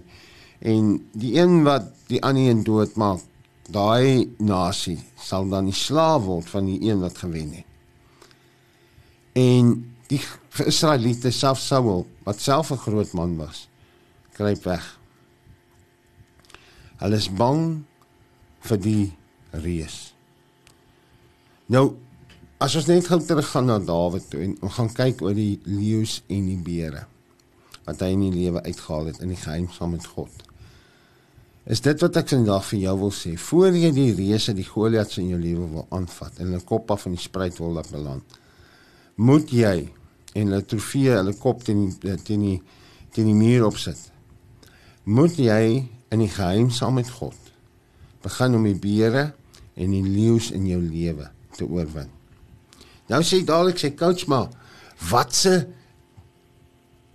En 0.65 0.97
die 1.13 1.35
een 1.37 1.63
wat 1.67 1.91
die 2.09 2.23
ander 2.25 2.49
een 2.49 2.63
doodmaak, 2.65 3.21
daai 3.69 4.31
nasie 4.45 4.99
sal 5.21 5.49
dan 5.49 5.69
die 5.69 5.77
slaaf 5.77 6.25
word 6.25 6.49
van 6.53 6.69
die 6.69 6.79
een 6.85 7.01
wat 7.05 7.21
gewen 7.21 7.53
het. 7.59 7.69
En 9.37 9.75
die 10.09 10.21
Israeliete 10.65 11.33
self 11.33 11.61
Saul, 11.61 12.07
wat 12.25 12.41
self 12.41 12.71
'n 12.73 12.81
groot 12.87 13.13
man 13.13 13.37
was, 13.37 13.69
kruip 14.33 14.65
weg. 14.65 14.99
Hulle 16.97 17.17
is 17.17 17.29
bang 17.29 17.85
vir 18.61 18.79
die 18.79 19.13
reus. 19.51 20.15
Nou 21.67 21.97
as 22.59 22.77
ons 22.77 22.87
net 22.87 23.07
gou 23.07 23.21
teruggaan 23.21 23.67
na 23.67 23.79
Dawid 23.79 24.31
toe 24.31 24.41
en 24.41 24.57
ons 24.61 24.73
gaan 24.73 24.93
kyk 24.93 25.23
oor 25.23 25.35
die 25.35 25.61
leeu's 25.65 26.23
en 26.29 26.47
die 26.47 26.63
beere 26.63 27.07
wat 27.85 28.01
hy 28.05 28.11
in 28.15 28.27
die 28.27 28.35
lewe 28.35 28.63
uitgehaal 28.65 29.13
het 29.13 29.23
in 29.25 29.33
die 29.35 29.41
geheim 29.41 29.69
saam 29.73 29.95
met 29.97 30.07
God. 30.15 30.33
Is 31.65 31.81
dit 31.85 32.01
wat 32.05 32.17
ek 32.21 32.29
vandag 32.29 32.65
vir 32.69 32.81
jou 32.83 32.95
wil 33.07 33.13
sê? 33.17 33.35
Voor 33.41 33.73
jy 33.73 33.91
die 33.97 34.11
reuse, 34.13 34.53
die 34.57 34.67
Goliats 34.69 35.17
in 35.21 35.31
jou 35.33 35.41
lewe 35.41 35.69
wil 35.79 35.87
aanvat 35.97 36.41
en 36.41 36.51
hulle 36.51 36.65
kop 36.69 36.93
af 36.93 37.07
van 37.07 37.17
die 37.17 37.23
spruit 37.23 37.57
wil 37.61 37.77
laat 37.79 37.89
beland, 37.93 38.41
moet 39.17 39.53
jy 39.53 39.77
en 40.35 40.51
hulle 40.51 40.65
trofee, 40.69 41.15
hulle 41.15 41.33
kop 41.41 41.63
teen 41.65 41.87
die 42.03 42.17
teen 42.27 42.45
die 42.45 42.59
teen 43.15 43.31
die 43.31 43.39
muur 43.39 43.69
opsit. 43.69 44.01
Moet 45.05 45.39
jy 45.39 45.65
in 46.13 46.21
die 46.21 46.33
geheim 46.33 46.69
saam 46.75 46.99
met 46.99 47.09
God 47.21 47.39
begin 48.25 48.57
om 48.59 48.65
die 48.67 48.79
beere 48.81 49.31
en 49.77 49.93
die 49.93 50.05
leeu's 50.05 50.51
in 50.55 50.67
jou 50.69 50.81
lewe 50.81 51.31
te 51.57 51.67
oorwin. 51.67 52.11
Nou 53.11 53.21
sê 53.27 53.43
dadelik 53.45 53.81
sê 53.81 53.93
coach 53.97 54.27
maar 54.33 54.51
watse 55.11 55.67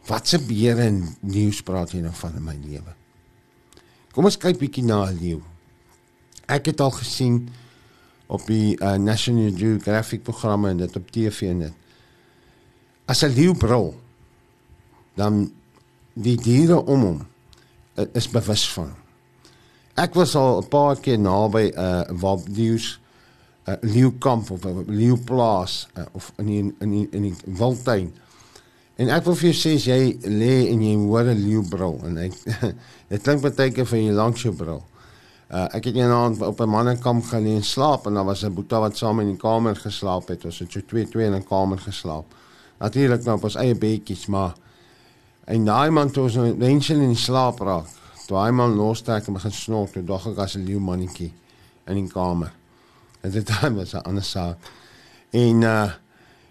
watse 0.09 0.39
beere 0.41 0.89
en 0.89 1.03
leeu's 1.21 1.61
praat 1.65 1.93
jy 1.93 2.01
nou 2.03 2.13
van 2.17 2.35
in 2.35 2.45
my 2.45 2.57
lewe? 2.57 2.95
Kom 4.13 4.25
ons 4.25 4.39
kyk 4.41 4.57
bietjie 4.59 4.83
na 4.83 5.03
leeu. 5.13 5.39
Ek 6.49 6.71
het 6.71 6.81
al 6.81 6.91
gesien 6.97 7.43
op 8.29 8.45
die 8.49 8.75
uh, 8.77 8.95
National 9.01 9.53
Geographic 9.57 10.23
programme 10.25 10.73
en 10.73 10.81
dit 10.81 10.95
op 10.97 11.11
TV 11.13 11.49
en 11.53 11.65
dit. 11.65 11.75
As 13.09 13.23
'n 13.25 13.33
leeu 13.33 13.53
brul, 13.53 13.93
dan 15.15 15.51
die 16.13 16.37
diere 16.37 16.77
om 16.85 17.01
hom 17.05 17.19
uh, 17.21 18.05
is 18.13 18.29
bewus 18.29 18.65
van. 18.73 18.93
Ek 19.99 20.13
was 20.13 20.35
al 20.35 20.61
'n 20.61 20.67
paar 20.67 20.95
keer 20.99 21.19
naby 21.19 21.71
'n 21.71 21.79
uh, 21.79 22.03
waar 22.21 22.39
leeu's 22.45 22.99
'n 23.65 23.71
uh, 23.71 23.77
leeukamp 23.81 24.49
of 24.51 24.65
'n 24.65 24.85
leeuplaas 24.87 25.87
uh, 25.97 26.05
of 26.11 26.33
in 26.37 26.45
die, 26.45 26.75
in 26.79 26.89
die, 26.91 27.07
in 27.11 27.21
die 27.21 27.35
wildtuin. 27.45 28.13
En 28.99 29.07
ek 29.15 29.23
wil 29.29 29.35
vir 29.39 29.47
jou 29.47 29.55
sê 29.55 29.77
as 29.77 29.85
jy 29.87 29.99
lê 30.27 30.55
en 30.73 30.81
jy 30.83 30.95
hoor 30.99 31.29
'n 31.31 31.39
leeu 31.39 31.61
brul 31.63 32.01
en 32.03 32.17
ek 32.17 32.33
dit 33.11 33.21
klink 33.23 33.41
baie 33.45 33.71
keer 33.71 33.87
van 33.87 34.01
jy 34.03 34.11
langs 34.11 34.43
jou 34.43 34.51
brul. 34.51 34.81
Uh, 35.49 35.65
ek 35.73 35.87
het 35.87 35.95
eendag 35.95 36.43
op 36.45 36.59
'n 36.59 36.69
mannekamp 36.69 37.23
gelê 37.31 37.55
en 37.55 37.63
slaap 37.63 38.05
en 38.07 38.19
daar 38.19 38.27
was 38.27 38.43
'n 38.43 38.53
boetie 38.53 38.77
wat 38.83 38.97
saam 38.97 39.19
in 39.23 39.31
die 39.31 39.39
kamer 39.39 39.75
geslaap 39.75 40.27
het. 40.27 40.45
Ons 40.45 40.59
het 40.59 40.71
so 40.71 40.81
twee 40.85 41.07
twee 41.07 41.25
in 41.25 41.33
'n 41.33 41.47
kamer 41.47 41.79
geslaap. 41.79 42.25
Natuurlik 42.79 43.23
nou 43.23 43.37
op 43.37 43.43
ons 43.43 43.55
eie 43.55 43.75
bedjies, 43.75 44.27
maar 44.27 44.53
en 45.45 45.65
daai 45.65 45.89
man 45.89 46.11
toe 46.11 46.23
ons 46.23 46.35
nou 46.35 46.55
mense 46.55 46.93
in 46.93 47.15
slaap 47.15 47.59
raak. 47.59 47.87
Toe 48.27 48.37
hy 48.37 48.51
man 48.51 48.75
lostrek 48.75 49.27
en 49.27 49.33
begin 49.33 49.51
snort, 49.51 49.93
toe 49.93 50.03
dog 50.03 50.27
ek 50.27 50.37
as 50.37 50.55
'n 50.55 50.65
leeu 50.65 50.79
mannetjie 50.79 51.33
in 51.87 51.95
die 51.95 52.11
kamer. 52.13 52.51
En 53.21 53.31
dit 53.31 53.49
was 53.79 53.93
'n 53.93 54.03
ander 54.03 54.23
saak. 54.23 54.57
En 55.31 55.61
uh 55.61 55.91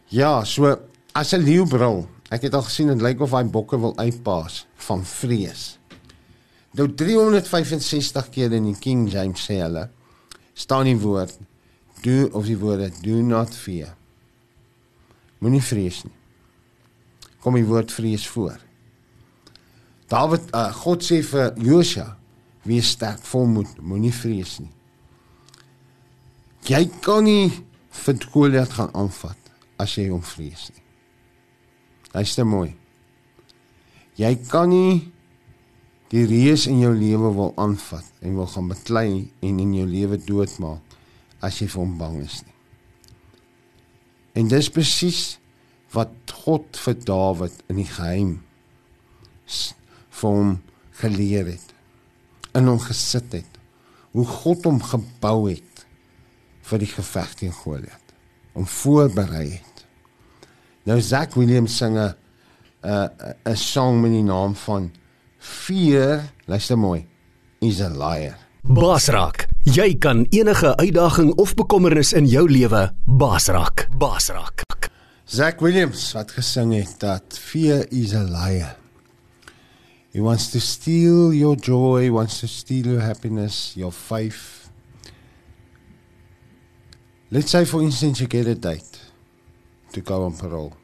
ja, 0.07 0.45
so 0.45 0.79
as 1.13 1.33
'n 1.33 1.45
leeu 1.45 1.67
brul 1.67 2.09
Ek 2.29 2.45
het 2.45 2.55
al 2.55 2.67
gesien 2.67 2.91
dit 2.93 3.03
lyk 3.03 3.23
of 3.25 3.33
hy 3.33 3.45
bokke 3.49 3.79
wil 3.81 3.95
uitpaas 3.97 4.67
van 4.89 5.05
vrees. 5.09 5.79
Nou 6.77 6.91
365 6.93 8.29
keer 8.35 8.53
in 8.53 8.69
die 8.69 8.77
King 8.77 9.07
James 9.09 9.47
sê 9.49 9.63
hulle 9.63 9.87
staan 10.59 10.91
die 10.91 10.99
woord 11.01 11.39
do 12.05 12.29
of 12.37 12.47
die 12.47 12.59
woorde 12.61 12.91
do 13.01 13.23
not 13.25 13.55
fear. 13.55 13.95
Moenie 15.41 15.63
vrees 15.65 16.03
nie. 16.05 16.15
Kom 17.41 17.57
die 17.57 17.67
woord 17.67 17.93
vrees 17.95 18.27
voor. 18.29 18.59
Dawid 20.11 20.51
uh, 20.57 20.69
God 20.83 21.05
sê 21.05 21.23
vir 21.25 21.55
Josua 21.63 22.11
wees 22.69 22.93
sterk 22.93 23.23
volmoed, 23.25 23.79
moenie 23.81 24.13
vrees 24.13 24.59
nie. 24.61 24.73
Jy 26.69 26.83
kan 27.05 27.25
nie 27.25 27.49
vir 28.05 28.21
Goliat 28.33 28.75
gaan 28.77 28.93
aanvat 28.93 29.55
as 29.81 29.95
jy 29.97 30.11
hom 30.11 30.25
vrees 30.25 30.69
nie. 30.75 30.88
Luister 32.19 32.47
mooi. 32.47 32.73
Jy 34.19 34.33
kan 34.51 34.73
nie 34.73 35.13
die 36.11 36.25
reus 36.27 36.65
in 36.67 36.81
jou 36.83 36.91
lewe 36.97 37.31
wil 37.37 37.53
aanvat 37.61 38.07
en 38.25 38.39
wil 38.41 38.49
gaan 38.51 38.71
beklei 38.73 39.11
en 39.45 39.61
in 39.63 39.75
jou 39.77 39.85
lewe 39.87 40.19
doodmaak 40.27 40.97
as 41.45 41.61
jy 41.61 41.69
vir 41.71 41.83
hom 41.85 41.93
bang 42.01 42.17
is 42.25 42.41
nie. 42.43 42.57
En 44.41 44.51
dis 44.51 44.71
presies 44.73 45.21
wat 45.95 46.35
God 46.43 46.81
vir 46.83 46.99
Dawid 47.07 47.63
in 47.71 47.79
die 47.85 47.87
geheim 47.87 48.35
vir 49.47 50.35
hom 50.41 50.57
geleer 50.99 51.53
het. 51.53 51.71
In 52.59 52.67
hom 52.67 52.83
gesit 52.83 53.31
het. 53.37 53.63
Hoe 54.17 54.27
God 54.27 54.67
hom 54.67 54.83
gebou 54.83 55.47
het 55.53 55.87
vir 56.67 56.83
die 56.83 56.91
geveg 56.91 57.39
teen 57.39 57.55
Goliat. 57.55 58.15
Om 58.59 58.67
voorberei 58.67 59.47
het. 59.61 59.68
Nou 60.89 61.01
Zach 61.05 61.35
Williams 61.37 61.77
sing 61.77 61.99
'n 61.99 62.15
'n 62.83 63.11
'n 63.45 63.57
song 63.57 64.01
met 64.01 64.11
die 64.11 64.23
naam 64.23 64.55
van 64.55 64.91
Fear, 65.39 66.33
luister 66.47 66.79
mooi, 66.79 67.07
is 67.61 67.81
a 67.81 67.89
liar. 67.89 68.39
Basrak, 68.63 69.47
jy 69.63 69.99
kan 69.99 70.27
enige 70.31 70.77
uitdaging 70.77 71.35
of 71.35 71.55
bekommernis 71.55 72.13
in 72.13 72.27
jou 72.27 72.51
lewe 72.51 72.95
basrak. 73.05 73.89
Basrak. 73.99 74.65
Zach 75.25 75.61
Williams 75.61 76.13
wat 76.13 76.31
gesing 76.31 76.73
het 76.73 76.95
dat 76.99 77.39
Fear 77.39 77.85
is 77.93 78.15
a 78.15 78.23
liar. 78.23 78.77
He 80.13 80.21
wants 80.21 80.51
to 80.51 80.59
steal 80.59 81.33
your 81.33 81.57
joy, 81.57 82.11
wants 82.11 82.41
to 82.41 82.47
steal 82.47 82.85
your 82.85 83.03
happiness, 83.03 83.75
your 83.75 83.93
faith. 83.93 84.71
Let's 87.29 87.51
say 87.51 87.67
for 87.67 87.83
instance 87.83 88.21
you 88.21 88.29
get 88.29 88.47
a 88.47 88.55
date 88.55 88.99
to 89.93 90.01
go 90.01 90.25
on 90.25 90.37
parole. 90.37 90.78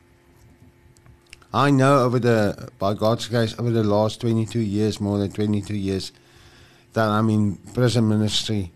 I 1.55 1.71
know 1.71 2.03
over 2.03 2.19
the, 2.19 2.69
by 2.81 2.95
God's 2.95 3.29
grace, 3.29 3.55
over 3.61 3.71
the 3.71 3.85
last 3.85 4.21
22 4.21 4.59
years, 4.59 5.01
more 5.01 5.19
than 5.19 5.31
22 5.31 5.77
years, 5.77 6.11
that 6.95 7.07
I'm 7.07 7.31
in 7.31 7.59
prison 7.73 8.09
ministry, 8.09 8.73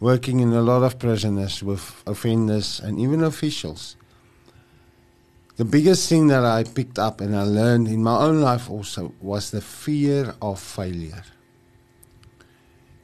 working 0.00 0.40
in 0.40 0.52
a 0.52 0.60
lot 0.60 0.82
of 0.82 0.98
prisoners 0.98 1.62
with 1.62 2.02
offenders 2.06 2.78
and 2.78 3.00
even 3.00 3.24
officials. 3.24 3.96
The 5.56 5.64
biggest 5.64 6.06
thing 6.10 6.26
that 6.26 6.44
I 6.44 6.64
picked 6.64 6.98
up 6.98 7.22
and 7.22 7.34
I 7.34 7.44
learned 7.44 7.88
in 7.88 8.02
my 8.02 8.18
own 8.18 8.42
life 8.42 8.68
also 8.68 9.14
was 9.22 9.50
the 9.50 9.62
fear 9.62 10.34
of 10.42 10.60
failure. 10.60 11.24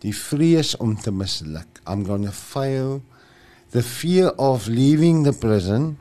Die 0.01 0.13
vrees 0.13 0.75
om 0.81 0.97
te 0.97 1.11
misluk. 1.11 1.81
I'm 1.87 2.05
going 2.05 2.25
to 2.25 2.33
fail. 2.33 3.01
The 3.71 3.83
fear 3.83 4.29
of 4.39 4.69
leaving 4.69 5.23
the 5.23 5.33
prison 5.33 5.97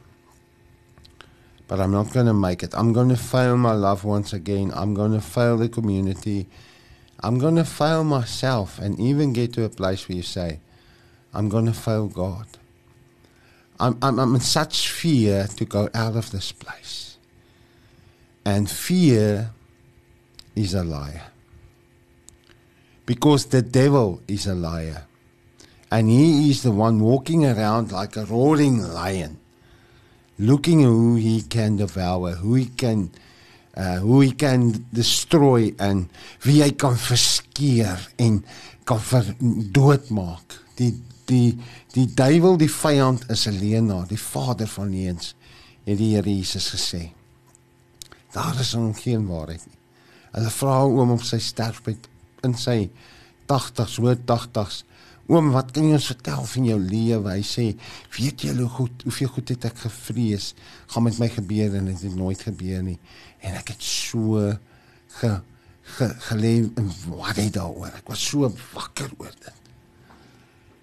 but 1.70 1.80
I'm 1.80 1.92
not 1.92 2.12
going 2.12 2.26
to 2.26 2.34
make 2.34 2.64
it. 2.64 2.74
I'm 2.74 2.94
going 2.94 3.10
to 3.10 3.16
fail 3.16 3.56
my 3.56 3.74
love 3.74 4.04
once 4.04 4.34
again. 4.34 4.72
I'm 4.74 4.96
going 4.96 5.14
to 5.14 5.22
fail 5.22 5.56
the 5.56 5.70
community. 5.70 6.48
I'm 7.20 7.38
going 7.38 7.58
to 7.58 7.64
fail 7.64 8.04
myself 8.04 8.80
and 8.80 9.00
even 9.00 9.34
get 9.34 9.54
to 9.54 9.66
a 9.66 9.70
place 9.70 10.10
where 10.10 10.16
you 10.16 10.24
say, 10.24 10.62
I'm 11.32 11.48
going 11.48 11.68
to 11.68 11.74
fail 11.74 12.08
God. 12.08 12.48
I'm, 13.80 14.00
I'm, 14.02 14.20
I'm 14.20 14.34
in 14.34 14.42
such 14.42 14.90
fear 14.90 15.46
to 15.46 15.66
go 15.66 15.90
out 15.94 16.16
of 16.16 16.32
this 16.32 16.52
place. 16.52 17.18
And 18.44 18.68
fear 18.68 19.52
is 20.56 20.74
a 20.74 20.84
liar. 20.84 21.28
Because 23.06 23.46
the 23.46 23.62
devil 23.62 24.24
is 24.28 24.48
a 24.48 24.56
liar. 24.56 25.04
And 25.92 26.10
he 26.10 26.50
is 26.50 26.64
the 26.64 26.72
one 26.72 27.00
walking 27.00 27.46
around 27.46 27.92
like 27.92 28.18
a 28.18 28.26
roaring 28.26 28.80
lion 28.82 29.40
looking 30.40 30.82
who 30.84 31.16
he 31.16 31.42
can 31.42 31.76
devour, 31.78 32.32
who 32.36 32.56
he 32.56 32.66
can 32.66 33.12
uh 33.78 34.00
who 34.00 34.22
he 34.22 34.32
can 34.32 34.86
destroy 34.92 35.74
en 35.78 36.10
wie 36.44 36.62
hy 36.64 36.72
kan 36.72 36.98
verskeer 36.98 38.00
en 38.18 38.42
kan 38.84 39.00
ver 39.00 39.36
doodmaak. 39.40 40.58
Die 40.80 40.96
die 41.30 41.60
die 41.94 42.08
duiwel, 42.08 42.58
die 42.58 42.72
vyand 42.72 43.30
is 43.30 43.46
'n 43.48 43.60
leienaar, 43.60 44.08
die 44.08 44.20
vader 44.20 44.68
van 44.68 44.90
leuns, 44.90 45.36
het 45.86 45.98
die 45.98 46.16
Here 46.16 46.36
Jesus 46.36 46.70
gesê. 46.74 47.12
Daar 48.34 48.60
is 48.60 48.74
hom 48.74 48.94
geen 48.94 49.28
waarheid 49.28 49.66
nie. 49.66 49.78
Hulle 50.32 50.50
vra 50.50 50.82
hom 50.82 51.12
om 51.12 51.22
sy 51.26 51.40
sterfbed 51.40 52.08
in 52.44 52.54
sy 52.54 52.90
80s, 53.48 53.98
hoë 53.98 54.16
80s. 54.26 54.84
Oom, 55.30 55.52
wat 55.54 55.70
kan 55.76 55.86
jy 55.86 55.94
ons 55.94 56.08
vertel 56.10 56.46
van 56.50 56.66
jou 56.66 56.76
lewe? 56.82 57.30
Hy 57.30 57.44
sê, 57.46 57.66
weet 58.16 58.48
jy 58.48 58.56
hoe 58.58 58.70
goed, 58.74 59.04
hoeveel 59.06 59.30
goed 59.36 59.52
het 59.54 59.68
ek 59.70 59.84
gevrees 59.84 60.56
gaan 60.90 61.06
met 61.06 61.20
my 61.22 61.28
gebeur 61.30 61.76
en 61.78 61.90
dit 61.92 62.06
het 62.08 62.16
nooit 62.18 62.40
gebeur 62.48 62.80
nie. 62.82 62.98
En 63.46 63.60
ek 63.60 63.76
het 63.76 63.84
so 63.86 64.42
ge, 65.20 65.30
ge 66.00 66.08
geleef 66.32 66.72
en 66.82 66.88
wat 67.12 67.38
het 67.38 67.54
daaroor? 67.60 67.92
Ek 68.00 68.10
was 68.10 68.24
so 68.26 68.50
wakker 68.74 69.12
oor 69.20 69.36
dit. 69.36 69.70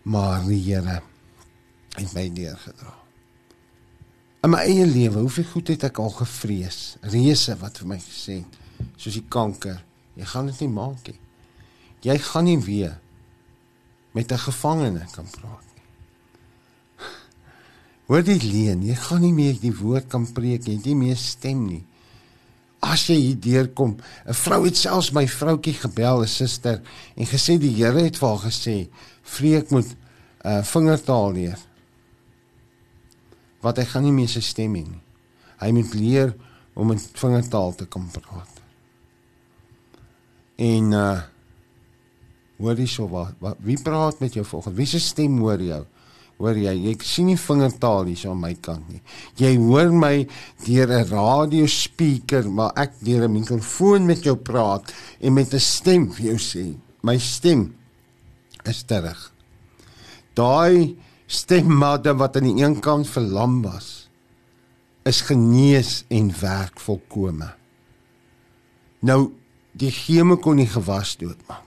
Maar 0.07 0.47
die 0.47 0.61
Here 0.63 1.01
het 1.97 2.15
my 2.15 2.29
neergedra. 2.31 2.95
In 4.47 4.53
my 4.53 4.61
eie 4.63 4.87
lewe, 4.87 5.25
hoeveel 5.25 5.49
goed 5.57 5.73
het 5.73 5.89
ek 5.89 5.99
al 5.99 6.13
gevrees? 6.21 6.79
Reëse 7.03 7.57
wat 7.59 7.81
vir 7.83 7.91
my 7.97 7.99
gesê 7.99 8.37
het, 8.45 8.61
soos 8.95 9.19
die 9.19 9.25
kanker, 9.27 9.81
jy 10.15 10.31
gaan 10.31 10.53
dit 10.53 10.63
nie 10.63 10.71
maak 10.71 11.11
nie. 11.11 11.19
Jy 12.07 12.17
gaan 12.29 12.47
nie 12.47 12.61
weer 12.63 12.95
met 14.17 14.33
'n 14.33 14.39
gevangene 14.49 15.05
kan 15.12 15.29
praat. 15.31 15.69
Hoor 18.07 18.23
dit 18.23 18.43
leen, 18.43 18.83
jy 18.83 18.95
gaan 18.95 19.21
nie 19.21 19.33
meer 19.33 19.57
die 19.61 19.75
woord 19.77 20.07
kan 20.07 20.33
preek 20.33 20.64
nie, 20.64 20.73
jy 20.73 20.77
het 20.77 20.85
nie 20.87 20.95
meer 20.95 21.17
stem 21.17 21.67
nie. 21.67 21.85
As 22.81 23.07
jy 23.07 23.17
hier 23.17 23.41
deurkom, 23.41 23.97
'n 24.27 24.35
vrou 24.35 24.64
het 24.64 24.77
selfs 24.77 25.11
my 25.11 25.27
vroutjie 25.29 25.75
gebel, 25.75 26.23
'n 26.23 26.27
suster, 26.27 26.83
en 27.17 27.27
gesê 27.27 27.59
die 27.59 27.75
Here 27.75 28.03
het 28.03 28.17
vir 28.17 28.29
haar 28.29 28.51
gesê, 28.51 28.89
"Vreek 29.23 29.71
moet 29.71 29.89
'n 29.91 30.49
uh, 30.49 30.62
vingertaal 30.62 31.33
leer." 31.33 31.59
Wat 33.61 33.77
hy 33.77 33.85
gaan 33.85 34.03
nie 34.03 34.12
meer 34.12 34.29
sy 34.29 34.41
stem 34.41 34.75
hê 34.75 34.85
nie. 34.85 35.03
Hy 35.59 35.71
moet 35.73 35.95
leer 35.95 36.37
om 36.75 36.91
in 36.91 36.99
vingertaal 36.99 37.75
te 37.75 37.87
kan 37.87 38.09
praat. 38.11 38.61
En 40.57 40.93
uh 40.93 41.23
Hoor 42.57 42.79
jy 42.81 42.87
so 42.89 43.09
wat, 43.13 43.37
wat 43.43 43.61
wie 43.65 43.77
praat 43.83 44.21
met 44.23 44.37
jou 44.37 44.45
volgens? 44.47 44.77
Wie 44.77 44.89
se 44.89 45.01
stem 45.03 45.37
hoor 45.43 45.61
jou? 45.61 45.83
Hoor 46.41 46.57
jy? 46.61 46.73
Jy 46.89 46.95
sien 47.05 47.29
nie 47.31 47.39
vingertaal 47.41 48.09
hier 48.11 48.21
so 48.21 48.33
aan 48.33 48.41
my 48.41 48.53
kant 48.65 48.89
nie. 48.93 49.03
Jy 49.41 49.55
hoor 49.61 49.93
my 49.93 50.27
deur 50.65 50.93
'n 50.93 51.09
radiospeaker, 51.09 52.49
maar 52.49 52.73
ek 52.77 52.93
deur 53.01 53.25
'n 53.25 53.33
mikrofoon 53.33 54.07
met 54.07 54.25
jou 54.25 54.37
praat 54.37 54.93
en 55.21 55.35
met 55.35 55.53
'n 55.53 55.61
stem 55.61 56.13
vir 56.13 56.25
jou 56.33 56.39
sê. 56.39 56.75
My 57.03 57.19
stem 57.19 57.75
is 58.65 58.83
terug. 58.83 59.33
Daai 60.35 60.97
stemmade 61.27 62.17
wat 62.17 62.37
aan 62.37 62.55
die 62.55 62.65
een 62.65 62.81
kant 62.81 63.09
verlam 63.09 63.63
was, 63.63 64.09
is 65.05 65.21
genees 65.21 66.05
en 66.09 66.33
werk 66.41 66.81
volkome. 66.81 67.55
Nou 69.01 69.33
die 69.73 69.91
chemo 69.91 70.37
kon 70.37 70.57
nie 70.57 70.67
gewas 70.67 71.17
doodmaak 71.17 71.66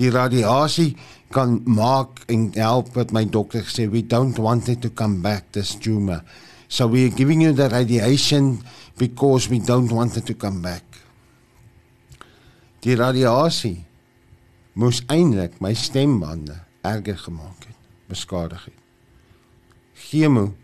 die 0.00 0.10
radiasie 0.12 0.94
kan 1.30 1.60
maak 1.68 2.24
en 2.32 2.48
help 2.56 2.94
wat 2.96 3.12
my 3.14 3.26
dokter 3.28 3.66
gesê 3.66 3.86
we 3.90 4.02
don't 4.02 4.38
want 4.40 4.68
it 4.72 4.80
to 4.82 4.90
come 4.90 5.20
back 5.22 5.52
this 5.52 5.76
tumor. 5.76 6.24
So 6.68 6.86
we 6.86 7.04
are 7.04 7.14
giving 7.14 7.42
you 7.42 7.52
the 7.52 7.68
radiation 7.68 8.62
because 8.98 9.50
we 9.50 9.58
don't 9.60 9.92
want 9.92 10.16
it 10.16 10.26
to 10.26 10.34
come 10.34 10.62
back. 10.62 10.84
Die 12.80 12.96
radiasie 12.96 13.84
moes 14.72 15.02
eintlik 15.10 15.60
my 15.60 15.74
stembande 15.76 16.56
erger 16.86 17.18
gemaak 17.18 17.68
het 17.68 17.76
beskadig 18.08 18.64
het. 18.70 18.80
Chemo 19.94 20.54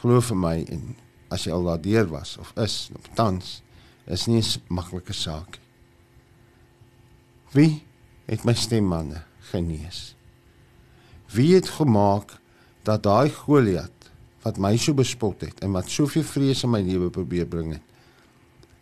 glo 0.00 0.22
vir 0.22 0.38
my 0.38 0.56
en 0.70 0.94
as 1.34 1.48
jy 1.48 1.54
al 1.56 1.66
daardeur 1.66 2.06
was 2.12 2.36
of 2.38 2.52
is 2.62 2.86
op 2.94 3.08
tans 3.18 3.60
is 4.06 4.26
nie 4.26 4.42
'n 4.42 4.62
maklike 4.68 5.12
saak 5.12 5.58
wie 7.52 7.85
het 8.26 8.44
my 8.44 8.54
stemmande 8.54 9.22
genees. 9.50 10.14
Wie 11.34 11.54
het 11.54 11.68
gemaak 11.78 12.36
dat 12.86 13.02
daai 13.06 13.30
Goliat 13.30 13.92
wat 14.44 14.58
my 14.62 14.76
so 14.78 14.94
bespot 14.94 15.42
het 15.42 15.62
en 15.64 15.74
wat 15.74 15.90
soveel 15.90 16.26
vrees 16.26 16.62
in 16.66 16.70
my 16.70 16.82
lewe 16.86 17.10
probeer 17.10 17.46
bring 17.50 17.72
het, 17.74 17.82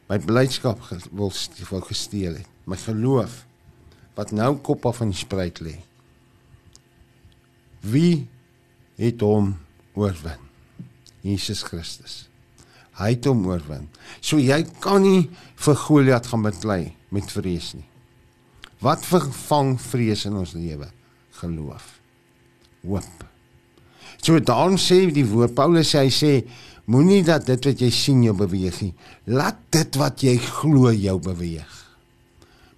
my 0.09 0.19
blydskap 0.21 0.81
wil 1.11 1.33
wil 1.71 1.85
gesteel 1.89 2.37
het, 2.41 2.49
my 2.69 2.77
geloof 2.77 3.45
wat 4.15 4.33
nou 4.37 4.55
kop 4.63 4.85
af 4.87 5.01
in 5.05 5.13
die 5.13 5.19
spruit 5.19 5.61
lê. 5.65 5.79
Wie 7.85 8.27
het 9.01 9.25
hom 9.25 9.57
oorwin? 9.99 10.41
Jesus 11.25 11.65
Christus. 11.65 12.29
Hy 13.01 13.15
het 13.17 13.27
hom 13.27 13.43
oorwin. 13.49 13.89
So 14.21 14.39
jy 14.39 14.61
kan 14.85 15.03
nie 15.03 15.27
vir 15.65 15.81
Goliat 15.87 16.29
gaan 16.31 16.45
beklei 16.47 16.95
met 17.11 17.33
vrees 17.33 17.73
nie. 17.75 17.89
Wat 18.85 19.07
vervang 19.09 19.75
vrees 19.81 20.27
in 20.29 20.37
ons 20.37 20.53
lewe? 20.59 20.91
Geloof. 21.41 21.87
Hoop. 22.85 23.25
So 24.21 24.41
dan 24.41 24.77
sê 24.81 25.05
die 25.13 25.25
woord 25.29 25.57
Paulus 25.57 25.95
sê 25.95 26.05
hy 26.05 26.13
sê 26.13 26.33
moenie 26.93 27.23
dat 27.25 27.47
dit 27.49 27.71
wat 27.71 27.81
jy 27.81 27.91
sien 27.93 28.23
jou 28.27 28.35
beweeg 28.37 28.81
nie. 28.85 28.93
Laat 29.33 29.61
dit 29.73 29.99
wat 30.01 30.25
jy 30.25 30.37
glo 30.43 30.93
jou 30.93 31.17
beweeg. 31.25 31.81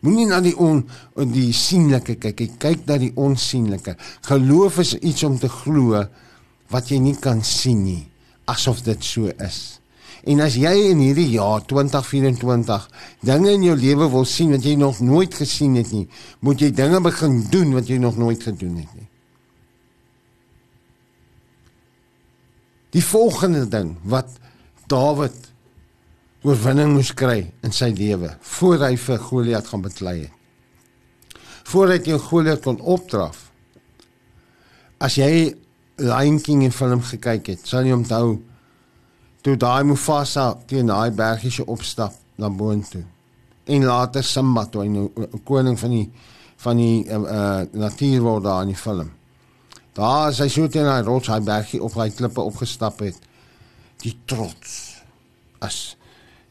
Moenie 0.07 0.29
na 0.31 0.39
die 0.45 0.55
on 0.63 0.85
en 1.19 1.33
die 1.35 1.51
sienlike 1.57 2.19
kyk, 2.23 2.43
jy 2.45 2.59
kyk 2.63 2.85
na 2.87 2.99
die 3.03 3.13
onsigbare. 3.19 3.97
Geloof 4.29 4.79
is 4.85 4.95
iets 5.01 5.25
om 5.27 5.39
te 5.41 5.51
glo 5.51 6.05
wat 6.71 6.93
jy 6.93 7.01
nie 7.03 7.17
kan 7.19 7.43
sien 7.47 7.83
nie, 7.83 8.05
asof 8.51 8.85
dit 8.87 9.03
so 9.03 9.31
is. 9.43 9.79
En 10.27 10.43
as 10.43 10.57
jy 10.59 10.73
in 10.91 11.03
hierdie 11.05 11.29
jaar 11.37 11.63
2024 11.71 12.87
dinge 13.29 13.53
in 13.55 13.67
jou 13.69 13.77
lewe 13.79 14.09
wil 14.11 14.25
sien 14.27 14.51
wat 14.57 14.65
jy 14.67 14.75
nog 14.79 14.99
nooit 14.99 15.35
gesien 15.39 15.77
het 15.79 15.93
nie, 15.95 16.07
moet 16.43 16.63
jy 16.65 16.73
dinge 16.75 16.99
begin 17.05 17.45
doen 17.53 17.77
wat 17.77 17.87
jy 17.87 18.01
nog 18.03 18.19
nooit 18.19 18.43
gedoen 18.43 18.81
het 18.81 18.97
nie. 18.97 19.07
Die 22.97 23.05
volgende 23.05 23.67
ding 23.71 23.95
wat 24.09 24.33
Dawid 24.91 25.51
oorwinning 26.47 26.93
moes 26.95 27.11
kry 27.19 27.41
in 27.67 27.75
sy 27.75 27.91
lewe 27.95 28.33
voor 28.57 28.85
hy 28.87 28.93
vir 29.03 29.23
Goliat 29.29 29.71
gaan 29.71 29.83
beklei 29.83 30.17
het. 30.25 30.35
Voor 31.67 31.91
hy 31.91 31.99
teen 32.03 32.23
Goliat 32.23 32.63
kon 32.63 32.79
opdraf. 32.79 33.49
As 35.03 35.19
jy 35.19 35.55
Lion 35.99 36.39
King 36.43 36.63
in 36.67 36.75
film 36.75 37.03
gekyk 37.03 37.51
het, 37.51 37.67
sal 37.67 37.87
jy 37.87 37.95
onthou 37.97 38.37
toe 39.47 39.55
daai 39.55 39.85
Mufasa 39.87 40.49
teen 40.67 40.89
daai 40.91 41.13
bergiese 41.15 41.63
opstap 41.71 42.15
na 42.43 42.49
boontoe. 42.51 43.05
En 43.71 43.85
later 43.87 44.25
Simba 44.27 44.65
toe 44.67 44.83
hy 44.83 44.89
nou 44.91 45.29
koning 45.47 45.79
van 45.79 45.95
die 45.95 46.07
van 46.65 46.81
die 46.81 47.05
uh, 47.05 47.19
uh, 47.21 47.63
natuur 47.77 48.25
word 48.25 48.47
daar 48.47 48.65
in 48.65 48.73
die 48.73 48.81
film. 48.81 49.13
Daar 49.95 50.33
as 50.33 50.41
hy 50.43 50.49
so 50.51 50.67
teen 50.73 50.89
daai 50.89 51.05
rots, 51.07 51.29
daai 51.29 51.45
bergie 51.47 51.83
op 51.85 51.95
daai 51.95 52.11
klippe 52.17 52.43
opgestap 52.43 53.05
het, 53.05 53.21
die 54.03 54.17
trots 54.27 54.75
as 55.63 55.79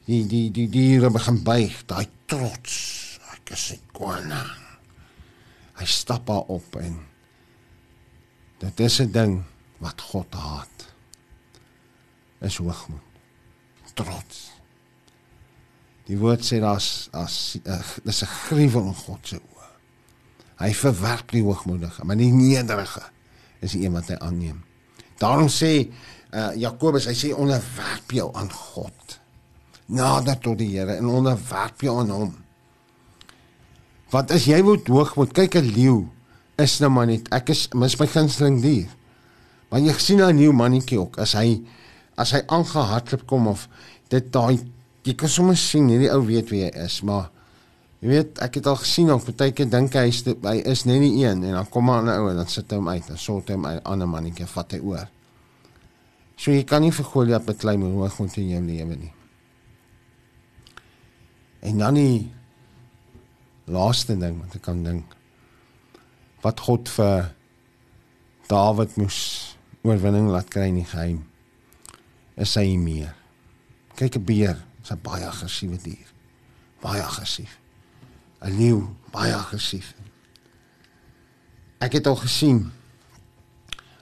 die 0.07 0.21
die 0.29 0.47
die 0.53 0.69
diere 0.71 1.11
begin 1.11 1.41
buig, 1.43 1.81
daai 1.89 2.05
trots. 2.31 2.77
Ek 3.35 3.57
is 3.57 3.73
'n 3.75 3.81
koning. 3.91 4.55
Hy 5.75 5.85
stap 5.85 6.27
daar 6.31 6.47
op 6.47 6.79
en 6.79 6.95
dit 8.63 8.79
is 8.79 9.01
'n 9.01 9.11
ding 9.11 9.43
wat 9.83 10.01
God 10.01 10.31
haat 10.31 10.84
is 12.39 12.57
hoogmoed. 12.57 13.01
Trots. 13.95 14.51
Die 16.05 16.17
woord 16.19 16.43
sê 16.45 16.59
daar's 16.59 17.07
as 17.15 17.57
uh, 17.63 17.79
dis 18.03 18.21
'n 18.21 18.31
gruwel 18.45 18.91
in 18.91 18.95
God 18.95 19.27
se 19.27 19.37
oë. 19.39 19.69
Hy 20.59 20.71
verwerp 20.73 21.31
die 21.31 21.43
hoogmoedige, 21.43 22.03
maar 22.03 22.17
die 22.17 22.31
nederige 22.31 23.03
is 23.59 23.71
die 23.71 23.85
een 23.85 23.95
wat 23.95 24.11
hy 24.11 24.17
aanneem. 24.19 24.63
Daarom 25.17 25.47
sê 25.47 25.87
uh, 26.35 26.51
Jakobus, 26.55 27.07
hy 27.07 27.15
sê 27.15 27.31
onderwerp 27.33 28.11
jou 28.11 28.29
aan 28.35 28.51
God. 28.51 29.19
Nader 29.87 30.37
tot 30.39 30.57
die 30.59 30.77
Here 30.77 30.97
en 30.99 31.07
onderwerp 31.07 31.81
jou 31.81 31.99
aan 31.99 32.11
hom. 32.11 32.35
Want 34.11 34.31
as 34.31 34.45
jy 34.45 34.61
moet 34.61 34.87
hoogmoed, 34.87 35.33
kyk 35.33 35.55
'n 35.55 35.71
leeu 35.71 36.03
is 36.61 36.79
nou 36.79 36.91
maar 36.93 37.07
net 37.07 37.27
ek 37.35 37.49
is 37.51 37.67
mis 37.75 37.97
my 37.99 38.07
gunsteling 38.07 38.61
dier. 38.63 38.91
Maar 39.69 39.79
jy 39.79 39.93
sien 39.99 40.21
'n 40.21 40.35
nuwe 40.35 40.53
mannetjie 40.53 40.99
ook 40.99 41.17
as 41.19 41.33
hy 41.33 41.61
as 42.17 42.31
hy 42.35 42.41
aangehardloop 42.47 43.25
kom 43.27 43.47
of 43.51 43.67
dit 44.09 44.31
daai 44.33 44.59
jy 45.05 45.13
kan 45.13 45.29
sommer 45.29 45.57
sien 45.59 45.89
hierdie 45.89 46.11
ou 46.13 46.23
weet 46.25 46.51
wie 46.53 46.63
hy 46.65 46.71
is 46.85 47.01
maar 47.03 47.29
jy 48.01 48.11
weet 48.11 48.41
ek 48.45 48.59
het 48.59 48.67
al 48.69 48.79
gesien 48.81 49.11
of 49.13 49.25
baie 49.25 49.53
keer 49.55 49.69
dink 49.71 49.95
hy 49.97 50.07
is 50.11 50.21
dit, 50.25 50.37
hy 50.45 50.59
is 50.61 50.85
net 50.85 51.01
nie 51.01 51.23
een 51.23 51.43
en 51.43 51.57
dan 51.57 51.69
kom 51.73 51.89
'n 51.89 52.09
ou 52.09 52.29
en 52.29 52.37
dan 52.37 52.47
sit 52.47 52.71
hy 52.71 52.77
hom 52.77 52.89
uit 52.89 53.07
dan 53.07 53.17
sort 53.17 53.49
hy 53.49 53.55
hom 53.57 53.65
'n 53.65 53.81
ander 53.83 54.07
mannetjie 54.07 54.45
vat 54.45 54.71
hy 54.71 54.79
oor. 54.79 55.07
So 56.37 56.51
jy 56.51 56.63
kan 56.63 56.81
nie 56.81 56.91
vir 56.91 57.05
Goliat 57.05 57.45
beklei 57.45 57.77
hoe 57.77 58.09
goed 58.09 58.37
in 58.37 58.49
jou 58.49 58.61
lewe 58.61 58.95
nie. 58.95 59.13
En 61.61 61.77
dan 61.77 61.93
die 61.93 62.31
laaste 63.65 64.17
ding 64.19 64.41
wat 64.41 64.55
ek 64.55 64.61
kan 64.61 64.83
dink 64.83 65.15
wat 66.41 66.59
God 66.59 66.89
vir 66.89 67.31
Dawid 68.47 68.97
moes 68.97 69.55
oorwinning 69.81 70.29
laat 70.29 70.49
kry 70.49 70.67
in 70.67 70.75
die 70.75 70.85
geheim 70.85 71.23
is 72.35 72.55
hy 72.55 72.75
meer. 72.77 73.13
Kyk 73.95 74.17
'n 74.17 74.25
beer, 74.25 74.57
is 74.83 74.91
'n 74.91 74.99
baie 75.01 75.25
aggressiewe 75.25 75.77
dier. 75.81 76.07
Baie 76.81 77.01
aggressief. 77.01 77.59
'n 78.41 78.57
Leeu, 78.57 78.87
baie 79.11 79.33
aggressief. 79.33 79.93
Ek 81.79 81.93
het 81.93 82.07
al 82.07 82.15
gesien 82.15 82.71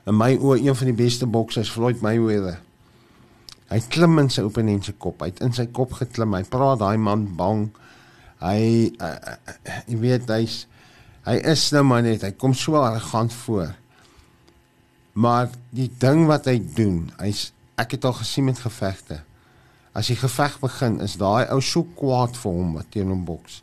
in 0.05 0.17
my 0.17 0.35
oë 0.35 0.59
een 0.65 0.75
van 0.75 0.89
die 0.91 1.03
beste 1.03 1.25
boksers 1.25 1.71
Floyd 1.71 2.01
Mayweather. 2.01 2.59
Hy 3.69 3.79
klim 3.89 4.19
in 4.19 4.29
sy 4.29 4.43
opponent 4.45 4.85
se 4.85 4.93
kop. 4.93 5.21
Hy 5.21 5.31
het 5.31 5.41
in 5.41 5.53
sy 5.53 5.65
kop 5.65 5.95
geklim. 5.97 6.35
Hy 6.37 6.43
praat 6.43 6.79
daai 6.83 6.97
man 6.97 7.25
bang. 7.39 7.69
Hy 8.43 8.91
uh, 8.99 9.07
uh, 9.07 9.79
jy 9.87 9.97
weet 9.97 10.29
hy's 10.29 10.65
hy 11.23 11.37
is 11.53 11.69
nou 11.71 11.85
maar 11.87 12.03
net 12.03 12.25
hy 12.27 12.33
kom 12.35 12.53
so 12.53 12.75
arrogant 12.75 13.33
voor. 13.45 13.71
Maar 15.13 15.49
die 15.71 15.89
ding 16.01 16.25
wat 16.27 16.49
hy 16.51 16.57
doen, 16.75 17.07
hy's 17.21 17.51
ek 17.79 17.95
het 17.97 18.05
al 18.05 18.15
gesien 18.17 18.45
met 18.45 18.59
gevegte. 18.61 19.21
As 19.93 20.09
die 20.09 20.17
geveg 20.17 20.57
begin, 20.61 20.99
is 21.05 21.17
daai 21.21 21.45
ou 21.53 21.59
so 21.61 21.85
kwaad 21.97 22.37
vir 22.37 22.57
hom 22.57 22.73
wat 22.79 22.89
teen 22.93 23.11
hom 23.13 23.25
boks 23.27 23.61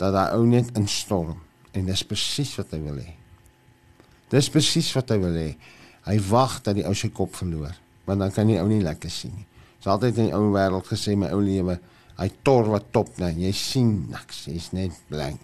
dat 0.00 0.16
hy 0.16 0.24
ou 0.34 0.46
net 0.48 0.72
instorm 0.78 1.36
en 1.76 1.86
dis 1.86 2.02
presies 2.08 2.56
wat 2.58 2.72
hy 2.74 2.80
wil 2.82 2.98
hê. 2.98 3.12
Dis 4.32 4.48
presies 4.50 4.88
wat 4.96 5.12
hy 5.12 5.18
wil 5.22 5.36
hê. 5.36 5.50
Hy 6.08 6.16
wag 6.26 6.58
dat 6.66 6.74
die 6.78 6.86
ou 6.88 6.94
sy 6.98 7.12
kop 7.14 7.36
verloor, 7.38 7.76
want 8.08 8.24
dan 8.24 8.32
kan 8.34 8.50
die 8.50 8.58
ou 8.58 8.66
nie 8.66 8.82
lekker 8.82 9.12
sien 9.12 9.34
nie. 9.36 9.46
Dis 9.78 9.86
altyd 9.92 10.18
in 10.18 10.30
die 10.30 10.34
ou 10.34 10.50
wêreld 10.54 10.88
gesê 10.90 11.14
my 11.18 11.30
ou 11.34 11.40
lewe, 11.44 11.76
hy 12.18 12.28
tor 12.46 12.66
wat 12.72 12.90
top 12.94 13.14
net. 13.22 13.38
Jy 13.38 13.52
sien 13.54 13.92
niks, 14.10 14.44
jy's 14.50 14.72
net 14.74 14.96
blank. 15.10 15.40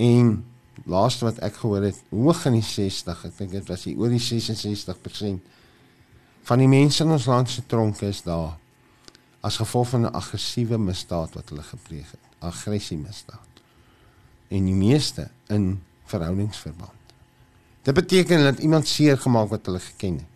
En 0.00 0.34
laaste 0.88 1.26
wat 1.26 1.40
ek 1.44 1.58
gehoor 1.60 1.88
het, 1.88 1.98
hoog 2.12 2.44
in 2.50 2.58
die 2.58 2.66
60, 2.66 3.24
ek 3.28 3.40
dink 3.40 3.56
dit 3.56 3.72
was 3.72 3.86
hier 3.88 4.00
oor 4.00 4.12
die 4.12 4.20
66% 4.20 5.56
van 6.42 6.58
die 6.58 6.68
mense 6.68 7.04
in 7.04 7.10
ons 7.10 7.26
land 7.26 7.50
se 7.50 7.66
tronke 7.66 8.06
is 8.06 8.22
daar 8.22 8.56
as 9.40 9.56
gevolg 9.56 9.88
van 9.88 10.00
'n 10.00 10.14
aggressiewe 10.14 10.78
misdaad 10.78 11.34
wat 11.34 11.48
hulle 11.48 11.62
gepleeg 11.62 12.10
het. 12.10 12.20
Aggressie 12.38 12.96
misdaad. 12.96 13.48
En 14.48 14.64
die 14.64 14.74
meeste 14.74 15.30
in 15.46 15.82
verhoudingsverband. 16.04 17.00
Dit 17.82 17.94
beteken 17.94 18.42
dat 18.42 18.58
iemand 18.58 18.86
seer 18.86 19.18
gemaak 19.18 19.48
wat 19.48 19.66
hulle 19.66 19.80
geken 19.80 20.14
het. 20.14 20.32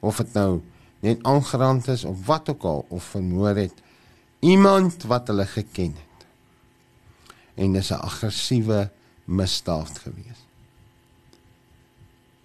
Of 0.00 0.16
dit 0.16 0.32
nou 0.32 0.62
net 1.00 1.22
aangerand 1.22 1.88
is 1.88 2.04
of 2.04 2.26
wat 2.26 2.48
ook 2.48 2.62
al 2.62 2.86
of 2.88 3.04
vermoor 3.04 3.56
het 3.56 3.74
iemand 4.38 5.02
wat 5.02 5.26
hulle 5.26 5.46
geken 5.46 5.94
het. 5.94 6.26
En 7.54 7.72
dis 7.72 7.90
'n 7.90 7.94
aggressiewe 7.94 8.90
misdaad 9.24 9.98
gewees. 9.98 10.47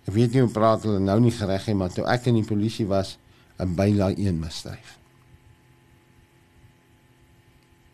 Ek 0.04 0.14
weet 0.14 0.34
nie 0.34 0.43
hoe 0.43 0.51
praat 0.51 0.84
hulle 0.84 0.99
nou 0.99 1.20
nie 1.24 1.32
gereg 1.32 1.68
nie, 1.68 1.78
maar 1.80 1.93
toe 1.93 2.06
ek 2.12 2.28
in 2.32 2.41
die 2.41 2.47
polisie 2.47 2.88
was, 2.88 3.18
'n 3.60 3.76
bylaai 3.76 4.16
1 4.18 4.39
misdryf. 4.39 4.97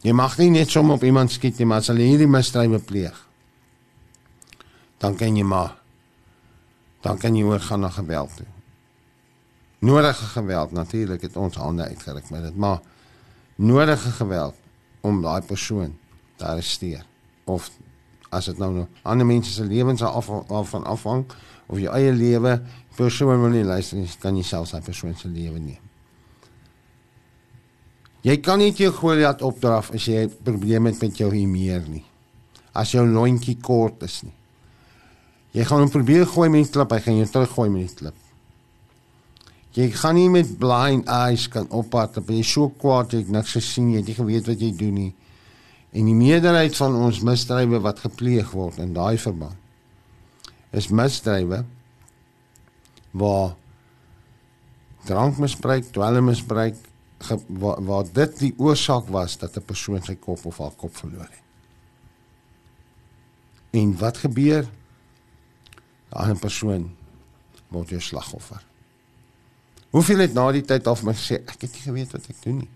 Jy 0.01 0.13
mag 0.15 0.37
nie 0.37 0.49
net 0.49 0.69
sommer 0.69 0.95
op 0.95 1.03
iemand 1.03 1.31
skiet 1.31 1.57
nie, 1.59 1.65
maar 1.65 1.77
as 1.77 1.87
hulle 1.87 2.05
hierdie 2.07 2.27
misdryf 2.27 2.85
pleeg, 2.85 3.25
dan 4.97 5.15
kan 5.15 5.35
jy 5.35 5.43
maar 5.43 5.75
dan 7.01 7.17
kan 7.17 7.35
jy 7.35 7.43
oorgaan 7.43 7.79
na 7.79 7.89
geweld 7.89 8.35
toe. 8.35 8.45
Nodige 9.79 10.25
geweld 10.25 10.71
natuurlik 10.71 11.21
het 11.21 11.35
ons 11.35 11.55
hande 11.55 11.83
uitgeruk 11.83 12.29
met 12.29 12.41
dit, 12.43 12.55
maar 12.55 12.79
nodige 13.55 14.11
geweld 14.11 14.55
om 15.01 15.21
daai 15.21 15.41
persoon 15.41 15.95
te 16.35 16.45
arresteer 16.45 17.05
of 17.43 17.71
as 18.29 18.45
dit 18.45 18.57
nou 18.57 18.73
nou 18.73 18.87
ander 19.01 19.25
mense 19.25 19.51
se 19.51 19.63
lewens 19.63 20.03
af 20.03 20.29
af 20.29 20.69
van 20.69 20.83
afhang 20.83 21.25
of 21.69 21.77
jou 21.77 21.91
eie 21.93 22.13
lewe 22.15 22.57
persoon 22.97 23.39
wil 23.43 23.53
nie 23.53 23.63
luister 23.63 23.99
nie 23.99 24.09
kan 24.21 24.37
jy 24.37 24.43
selfs 24.45 24.73
daai 24.73 24.83
persoon 24.85 25.15
se 25.15 25.29
lewe 25.31 25.59
neem. 25.61 25.85
Jy 28.25 28.35
kan 28.43 28.59
nie 28.59 28.73
jou 28.75 28.91
Goliat 28.91 29.41
opdraf 29.47 29.93
as 29.95 30.09
jy 30.09 30.25
probleme 30.43 30.91
het 30.91 30.99
met 31.01 31.21
jou 31.21 31.29
hier 31.31 31.85
nie. 31.87 32.03
As 32.75 32.91
jou 32.91 33.05
lontjie 33.07 33.55
kort 33.63 34.03
is 34.03 34.23
nie. 34.25 34.35
Jy 35.55 35.63
gaan 35.65 35.85
hom 35.85 35.93
probeer 35.93 36.25
gooi 36.27 36.49
met 36.49 36.67
die 36.67 36.73
klip, 36.73 36.91
hy 36.91 36.99
gaan 37.05 37.21
jou 37.21 37.29
teruggooi 37.31 37.69
met 37.69 37.87
die 37.87 37.95
klip. 38.01 38.17
Jy 39.77 39.87
gaan 39.95 40.15
nie 40.17 40.27
met 40.29 40.51
blind 40.59 41.07
eyes 41.07 41.47
kan 41.47 41.69
oppad, 41.71 42.17
dan 42.17 42.35
jy 42.35 42.43
so 42.43 42.73
kwaad 42.81 43.15
jy 43.15 43.23
niks 43.31 43.55
gesien 43.55 43.93
jy 43.93 44.01
het 44.01 44.11
nie 44.11 44.17
geweet 44.17 44.51
wat 44.51 44.61
jy 44.61 44.73
doen 44.77 44.99
nie. 44.99 45.13
En 45.95 46.05
die 46.05 46.17
meerderheid 46.17 46.75
van 46.77 46.99
ons 46.99 47.23
misdrywe 47.25 47.79
wat 47.81 48.03
gepleeg 48.03 48.51
word 48.53 48.81
in 48.83 48.93
daai 48.93 49.17
verband 49.17 49.57
is 50.71 50.87
misdrywe 50.87 51.63
waar 53.11 53.55
drankmisbruik, 55.09 55.91
dwelmmisbruik 55.91 56.75
waar, 57.47 57.83
waar 57.83 58.05
dit 58.13 58.39
die 58.39 58.53
oorsaak 58.57 59.07
was 59.07 59.37
dat 59.37 59.57
'n 59.57 59.65
persoon 59.65 60.01
sy 60.01 60.15
kop 60.15 60.45
of 60.45 60.57
haar 60.57 60.75
kop 60.75 60.95
verloor 60.95 61.29
het. 61.29 61.45
En 63.69 63.97
wat 63.97 64.17
gebeur? 64.17 64.63
'n 66.09 66.17
ander 66.17 66.39
persoon 66.39 66.95
word 67.67 67.89
jou 67.89 68.01
slagoffer. 68.01 68.65
Hoeveel 69.89 70.17
het 70.17 70.33
na 70.33 70.51
die 70.51 70.65
tyd 70.65 70.87
af 70.87 71.03
my 71.03 71.13
gesê 71.13 71.33
ek 71.41 71.61
het 71.61 71.71
nie 71.71 71.81
geweet 71.81 72.11
wat 72.11 72.29
ek 72.29 72.41
doen 72.43 72.57
nie. 72.57 72.69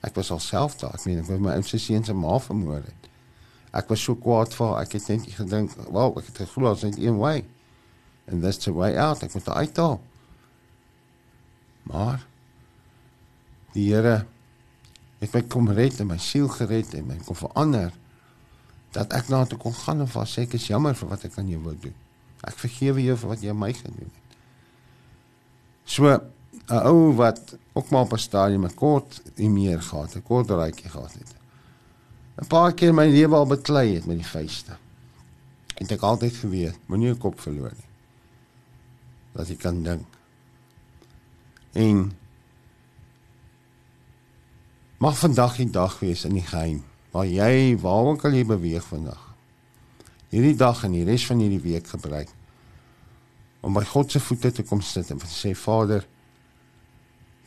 Ek 0.00 0.14
was 0.14 0.30
alself 0.30 0.76
daar, 0.76 0.94
ek 0.94 1.04
meen 1.04 1.18
ek 1.18 1.26
wou 1.26 1.38
my 1.38 1.62
seun 1.62 2.04
se 2.04 2.12
ma 2.12 2.38
vermoor 2.38 2.82
het. 2.82 3.08
Ek 3.74 3.88
was 3.90 4.04
so 4.06 4.14
kwaad 4.14 4.54
vir 4.54 4.76
ek 4.80 4.92
het 4.92 5.08
net 5.08 5.26
gedink, 5.34 5.74
"Wow, 5.90 6.18
ek 6.18 6.26
het 6.30 6.36
geglo 6.44 6.70
as 6.70 6.82
net 6.82 6.98
een 6.98 7.18
way." 7.18 7.44
And 8.30 8.42
that's 8.42 8.64
the 8.64 8.72
way 8.72 8.96
out. 8.96 9.22
Ek 9.22 9.34
moet 9.34 9.48
uithaal. 9.48 10.00
Maar 11.82 12.26
die 13.72 13.92
Here 13.92 14.26
het 15.18 15.32
my 15.32 15.42
kom 15.42 15.68
red 15.68 16.00
en 16.00 16.06
my 16.06 16.18
siel 16.18 16.48
gered 16.48 16.94
en 16.94 17.06
my 17.06 17.16
kom 17.26 17.36
verander 17.36 17.92
dat 18.94 19.12
ek 19.12 19.28
na 19.28 19.44
toe 19.44 19.58
kon 19.58 19.74
gaan 19.74 20.04
en 20.04 20.08
vas 20.08 20.36
sê 20.36 20.44
ek 20.46 20.54
is 20.54 20.68
jammer 20.70 20.94
vir 20.94 21.08
wat 21.10 21.24
ek 21.24 21.38
aan 21.38 21.48
jou 21.50 21.60
wou 21.64 21.74
doen. 21.80 21.94
Ek 22.46 22.58
vergewe 22.60 23.02
jou 23.02 23.16
vir 23.16 23.32
wat 23.32 23.42
jy 23.42 23.52
my 23.56 23.72
gedoen 23.72 24.06
het. 24.06 24.38
So 25.84 26.08
'n 26.08 26.80
ou 26.86 27.12
wat 27.16 27.56
ook 27.74 27.90
maar 27.90 28.06
op 28.06 28.12
'n 28.12 28.18
stadium 28.18 28.64
'n 28.64 28.74
kort 28.74 29.20
nie 29.36 29.50
meer 29.50 29.82
gehad, 29.82 30.16
'n 30.16 30.22
kort 30.22 30.50
raaitjie 30.50 30.90
gehad 30.90 31.12
het. 31.12 31.33
'n 32.40 32.46
Paar 32.46 32.74
keer 32.74 32.94
my 32.94 33.06
lewe 33.06 33.34
al 33.34 33.46
beklei 33.46 33.94
het 33.94 34.06
met 34.06 34.16
die 34.16 34.26
vuiste. 34.26 34.76
En 35.74 35.88
ek 35.88 36.00
altyd 36.00 36.34
geweet, 36.34 36.78
moenie 36.86 37.06
jou 37.06 37.18
kop 37.18 37.40
verloor 37.40 37.72
nie. 37.74 37.90
Dat 39.32 39.48
jy 39.48 39.56
kan 39.56 39.82
dink. 39.82 40.06
En 41.72 42.16
mag 44.98 45.18
vandag 45.18 45.56
die 45.56 45.70
dag 45.70 45.98
wees 46.00 46.24
in 46.24 46.34
die 46.34 46.46
geheim 46.46 46.84
waar 47.10 47.26
jy 47.26 47.76
waar 47.78 48.04
ook 48.10 48.24
al 48.24 48.34
jy 48.34 48.44
beweeg 48.46 48.84
vandag 48.84 49.34
hierdie 50.34 50.56
dag 50.58 50.82
en 50.86 50.94
die 50.96 51.04
res 51.06 51.26
van 51.28 51.42
hierdie 51.42 51.62
week 51.62 51.86
gebruik 51.92 52.30
om 53.64 53.76
by 53.76 53.84
God 53.88 54.12
se 54.12 54.20
voete 54.20 54.50
te 54.52 54.64
kom 54.66 54.82
sit 54.84 55.08
en 55.12 55.20
sê 55.30 55.54
Vader, 55.56 56.02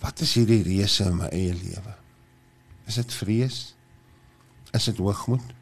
wat 0.02 0.24
is 0.26 0.34
hierdie 0.40 0.64
reëse 0.66 1.06
in 1.06 1.20
my 1.20 1.28
eie 1.30 1.54
lewe? 1.54 1.94
Is 2.90 2.98
dit 2.98 3.14
vrees? 3.20 3.60
Is 4.78 4.86
dit 4.90 5.00
hoogmoed? 5.02 5.54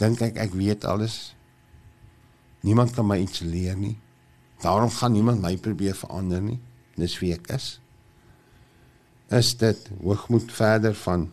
Dink 0.00 0.20
ek 0.24 0.38
ek 0.40 0.56
weet 0.56 0.84
alles? 0.88 1.32
Niemand 2.66 2.92
kan 2.92 3.08
my 3.08 3.16
iets 3.22 3.40
leer 3.40 3.76
nie. 3.78 3.96
Daarom 4.60 4.92
gaan 4.92 5.14
niemand 5.16 5.40
my 5.40 5.54
probeer 5.56 5.96
verander 5.96 6.42
nie. 6.44 6.58
Dis 7.00 7.16
wie 7.22 7.32
ek 7.32 7.48
is. 7.56 7.78
Is 9.32 9.54
dit 9.56 9.88
hoogmoed 10.02 10.52
verder 10.52 10.96
van 11.06 11.30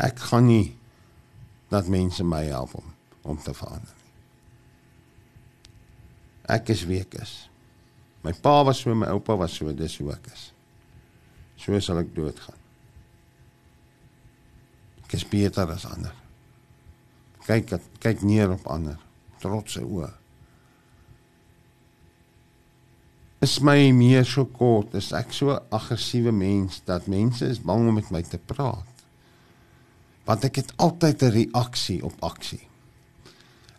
ek 0.00 0.20
gaan 0.28 0.48
nie 0.48 0.76
dat 1.70 1.88
mense 1.92 2.24
my 2.24 2.44
help 2.48 2.74
om 2.74 2.88
om 3.22 3.36
te 3.38 3.52
verander. 3.54 3.96
Ek 6.48 6.72
is 6.72 6.86
wie 6.88 7.02
ek 7.04 7.18
is. 7.20 7.34
My 8.24 8.32
pa 8.32 8.62
was 8.64 8.80
so, 8.80 8.94
my 8.96 9.10
oupa 9.12 9.36
was 9.38 9.54
so, 9.56 9.72
dis 9.76 9.98
hoe 10.00 10.10
ek 10.14 10.30
is. 10.32 10.46
So 11.60 11.76
sal 11.84 12.00
ek 12.00 12.14
doodgaan. 12.16 12.56
Ek 15.10 15.16
is 15.18 15.26
beter 15.26 15.66
as 15.74 15.82
ander. 15.90 16.14
Kyk 17.42 17.72
kyk 17.98 18.20
neer 18.22 18.52
op 18.54 18.68
ander, 18.70 19.00
trotse 19.42 19.82
oë. 19.82 20.12
Is 23.42 23.56
my 23.58 23.90
meer 23.90 24.22
so 24.28 24.44
kort, 24.46 24.94
is 24.94 25.10
ek 25.16 25.34
so 25.34 25.56
aggressiewe 25.74 26.30
mens 26.30 26.78
dat 26.86 27.08
mense 27.10 27.42
is 27.42 27.58
bang 27.58 27.88
om 27.90 27.98
met 27.98 28.12
my 28.14 28.22
te 28.22 28.38
praat 28.38 28.86
want 30.30 30.44
ek 30.46 30.60
het 30.60 30.70
altyd 30.78 31.22
'n 31.26 31.34
reaksie 31.34 32.04
op 32.06 32.14
aksie. 32.22 32.62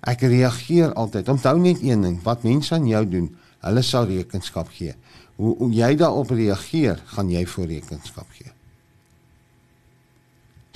Ek 0.03 0.19
reageer 0.19 0.93
altyd. 0.93 1.29
Onthou 1.29 1.59
net 1.59 1.79
een 1.81 2.01
ding, 2.01 2.17
wat 2.23 2.43
mense 2.43 2.73
aan 2.75 2.87
jou 2.87 3.05
doen, 3.07 3.37
hulle 3.59 3.81
sal 3.81 4.05
rekenskap 4.05 4.67
gee. 4.67 4.95
Hoe, 5.35 5.55
hoe 5.57 5.71
jy 5.71 5.95
daarop 5.95 6.29
reageer, 6.29 7.01
gaan 7.05 7.29
jy 7.29 7.45
voor 7.45 7.65
rekenskap 7.65 8.27
gee. 8.31 8.51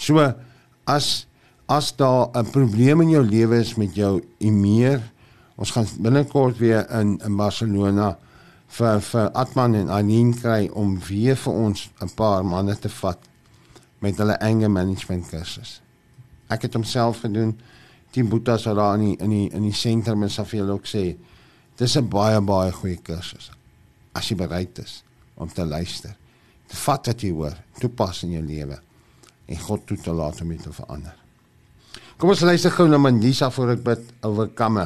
So 0.06 0.22
as 0.86 1.26
as 1.66 1.95
daar 1.97 2.30
'n 2.34 2.49
probleem 2.51 3.01
in 3.01 3.10
jou 3.10 3.26
lewe 3.26 3.58
is 3.60 3.76
met 3.76 3.95
jou 3.95 4.22
emeer, 4.38 5.01
ons 5.56 5.72
gaan 5.72 5.88
binnekort 5.99 6.58
weer 6.58 6.89
in 6.89 7.18
in 7.26 7.36
Barcelona 7.36 8.18
vir 8.68 9.01
vir 9.01 9.32
Atman 9.32 9.76
en 9.76 9.89
Anin 9.89 10.34
kry 10.34 10.70
om 10.74 10.99
weer 10.99 11.36
vir 11.36 11.53
ons 11.53 11.89
'n 12.01 12.14
paar 12.16 12.45
manne 12.45 12.78
te 12.80 12.89
vat 12.89 13.20
met 13.99 14.18
hulle 14.18 14.39
anger 14.39 14.72
management 14.72 15.30
kursus. 15.30 15.82
Ek 16.49 16.62
het 16.62 16.74
homself 16.74 17.20
gedoen 17.20 17.60
Team 18.12 18.30
Boetas 18.30 18.66
wat 18.66 18.76
daar 18.76 18.95
in 18.95 19.01
die 19.01 19.18
in 19.18 19.30
die 19.30 19.49
in 19.49 19.64
die 19.64 19.74
sentrum 19.74 20.24
is, 20.24 20.36
vir 20.36 20.60
julle 20.60 20.74
ook 20.74 20.86
sê 20.86 21.18
dis 21.78 21.97
'n 21.97 22.10
baie 22.10 22.41
baie 22.41 22.72
goeie 22.72 22.97
kursus 22.97 23.51
as 24.14 24.30
jy 24.30 24.36
bereid 24.36 24.80
is 24.80 25.03
om 25.36 25.49
te 25.49 25.66
luister. 25.66 26.16
Te 26.68 26.76
vat 26.76 27.08
wat 27.08 27.22
jy 27.22 27.32
hoor, 27.32 27.58
toepas 27.80 28.24
in 28.24 28.32
jou 28.32 28.43
lewe 28.43 28.85
en 29.46 29.60
God 29.68 29.86
toe 29.88 29.98
te 29.98 30.14
laat 30.14 30.41
om 30.41 30.54
dit 30.54 30.62
te 30.64 30.74
verander. 30.74 31.16
Kom 32.18 32.32
ons 32.32 32.46
luister 32.48 32.72
gou 32.72 32.88
na 32.88 32.98
Mandisa 32.98 33.50
voor 33.52 33.74
ek 33.76 33.84
bid 33.84 34.14
oorkomme. 34.24 34.86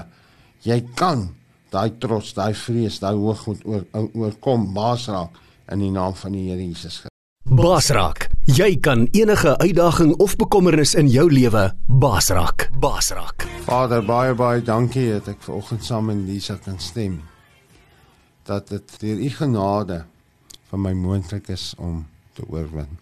Jy 0.66 0.80
kan 0.98 1.28
daai 1.70 1.94
trots, 2.02 2.34
daai 2.34 2.56
vrees, 2.58 2.98
daai 3.04 3.14
hoogmoed 3.14 3.62
oor 3.70 3.86
oorkom, 3.94 4.72
baasraak 4.74 5.38
in 5.70 5.84
die 5.86 5.94
naam 5.94 6.16
van 6.18 6.34
die 6.34 6.48
Here 6.50 6.64
Jesus. 6.64 7.04
Basrak, 7.50 8.28
jy 8.46 8.76
kan 8.82 9.08
enige 9.18 9.56
uitdaging 9.58 10.14
of 10.22 10.36
bekommernis 10.38 10.96
in 10.98 11.10
jou 11.10 11.26
lewe 11.32 11.70
basrak. 11.88 12.68
Basrak. 12.82 13.46
Vader, 13.66 14.04
baie 14.06 14.36
baie 14.38 14.62
dankie 14.66 15.08
dat 15.16 15.32
ek 15.34 15.44
vanoggend 15.48 15.86
saam 15.86 16.10
met 16.12 16.22
Lisa 16.28 16.60
kan 16.62 16.78
stem. 16.82 17.20
Dat 18.46 18.70
dit 18.70 18.96
deur 19.02 19.22
u 19.26 19.30
genade 19.38 20.04
vir 20.70 20.82
my 20.86 20.94
moontlik 20.94 21.50
is 21.54 21.74
om 21.78 22.04
te 22.38 22.46
oorwin. 22.50 22.98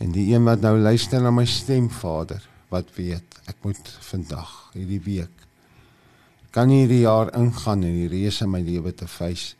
En 0.00 0.14
die 0.16 0.30
een 0.32 0.44
wat 0.44 0.64
nou 0.64 0.78
luister 0.80 1.20
na 1.20 1.30
my 1.30 1.44
stem, 1.44 1.90
Vader, 1.92 2.40
wat 2.72 2.88
weet, 2.96 3.40
ek 3.50 3.60
moet 3.66 3.96
vandag, 4.00 4.70
hierdie 4.72 5.02
week 5.04 5.40
kan 6.50 6.70
hierdie 6.70 7.04
jaar 7.04 7.30
ingaan 7.38 7.84
en 7.86 7.94
die 7.94 8.08
reëse 8.10 8.44
in 8.46 8.50
my 8.50 8.60
lewe 8.64 8.92
te 8.94 9.06
face 9.08 9.54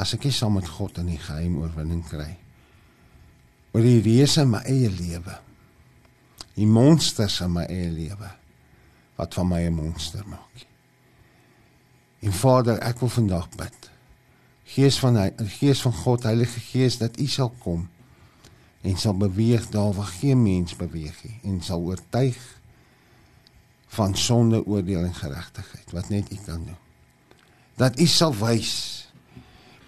as 0.00 0.14
ek 0.14 0.26
nie 0.26 0.34
saam 0.34 0.56
met 0.56 0.68
God 0.70 1.00
in 1.02 1.10
die 1.12 1.20
geheim 1.20 1.58
oorwinning 1.60 2.02
kry. 2.06 2.30
Oor 3.74 3.84
die 3.84 4.00
reëse 4.02 4.42
in 4.46 4.52
my 4.54 4.62
eie 4.70 4.90
lewe. 4.90 5.34
Die 6.56 6.66
monsters 6.66 7.40
in 7.44 7.52
my 7.54 7.66
eie 7.70 7.90
lewe 7.92 8.30
wat 9.18 9.34
van 9.38 9.48
my 9.48 9.60
'n 9.66 9.74
monster 9.74 10.24
maak. 10.26 10.66
En 12.22 12.32
Vader, 12.32 12.78
ek 12.78 13.00
wil 13.00 13.08
vandag 13.08 13.48
bid. 13.56 13.90
Gees 14.64 14.98
van 14.98 15.16
hy, 15.16 15.32
Gees 15.58 15.82
van 15.82 15.92
God, 15.92 16.22
Heilige 16.22 16.60
Gees, 16.60 16.98
dat 16.98 17.18
U 17.20 17.26
sal 17.26 17.52
kom 17.58 17.88
en 18.82 18.98
sal 18.98 19.14
beweeg 19.16 19.68
daar 19.70 19.92
waar 19.94 20.10
geen 20.18 20.42
mens 20.42 20.74
beweeg 20.76 21.18
nie 21.24 21.38
en 21.42 21.60
sal 21.62 21.80
oortuig 21.80 22.38
van 23.92 24.16
sonde, 24.16 24.62
oordeel 24.66 25.04
en 25.04 25.14
geregtigheid 25.14 25.92
wat 25.92 26.08
net 26.08 26.32
U 26.32 26.38
kan 26.46 26.64
doen. 26.64 26.78
Dat 27.76 28.00
U 28.00 28.06
sal 28.06 28.32
wys 28.34 28.72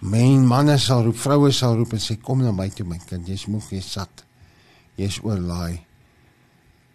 men 0.05 0.45
manne 0.45 0.77
sal 0.77 1.03
roep, 1.07 1.17
vroue 1.17 1.49
sal 1.55 1.75
roep 1.79 1.95
en 1.97 2.03
sê 2.03 2.19
kom 2.21 2.43
na 2.45 2.53
my 2.53 2.67
toe 2.69 2.85
my 2.85 2.99
kind, 3.09 3.25
jy's 3.25 3.47
moeg, 3.49 3.71
jy's 3.73 3.89
sat. 3.97 4.21
Jy's 4.99 5.17
oorlaai. 5.25 5.81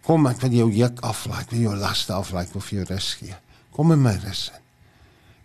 Kom 0.05 0.25
ek 0.29 0.39
wil 0.45 0.55
jou 0.61 0.69
juk 0.73 1.01
aflaai, 1.05 1.41
ek 1.43 1.51
wil 1.53 1.65
jou 1.67 1.75
laste 1.81 2.15
aflaai, 2.15 2.45
ek 2.47 2.55
wil 2.55 2.65
vir 2.65 2.77
jou 2.79 2.87
rus 2.93 3.09
gee. 3.19 3.37
Kom 3.75 3.91
in 3.93 4.01
my 4.01 4.15
rus 4.23 4.47
in. 4.55 4.63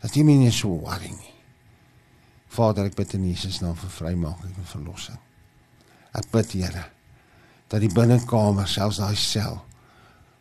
Dat 0.05 0.15
jy 0.17 0.23
my 0.25 0.39
nie 0.39 0.55
so 0.55 0.71
worry 0.71 1.11
nie. 1.11 1.35
Vader, 2.55 2.87
ek 2.89 2.97
bid 2.97 3.17
in 3.19 3.27
Jesus 3.27 3.59
naam 3.61 3.77
vir 3.77 3.93
vrymaking 3.99 4.55
en 4.55 4.71
verlossing. 4.71 5.19
Ek 6.17 6.31
bid 6.33 6.55
Here 6.57 6.87
dat 7.67 7.83
die 7.83 7.91
binnekamer, 7.91 8.69
selfs 8.71 9.01
daai 9.03 9.17
sel 9.19 9.57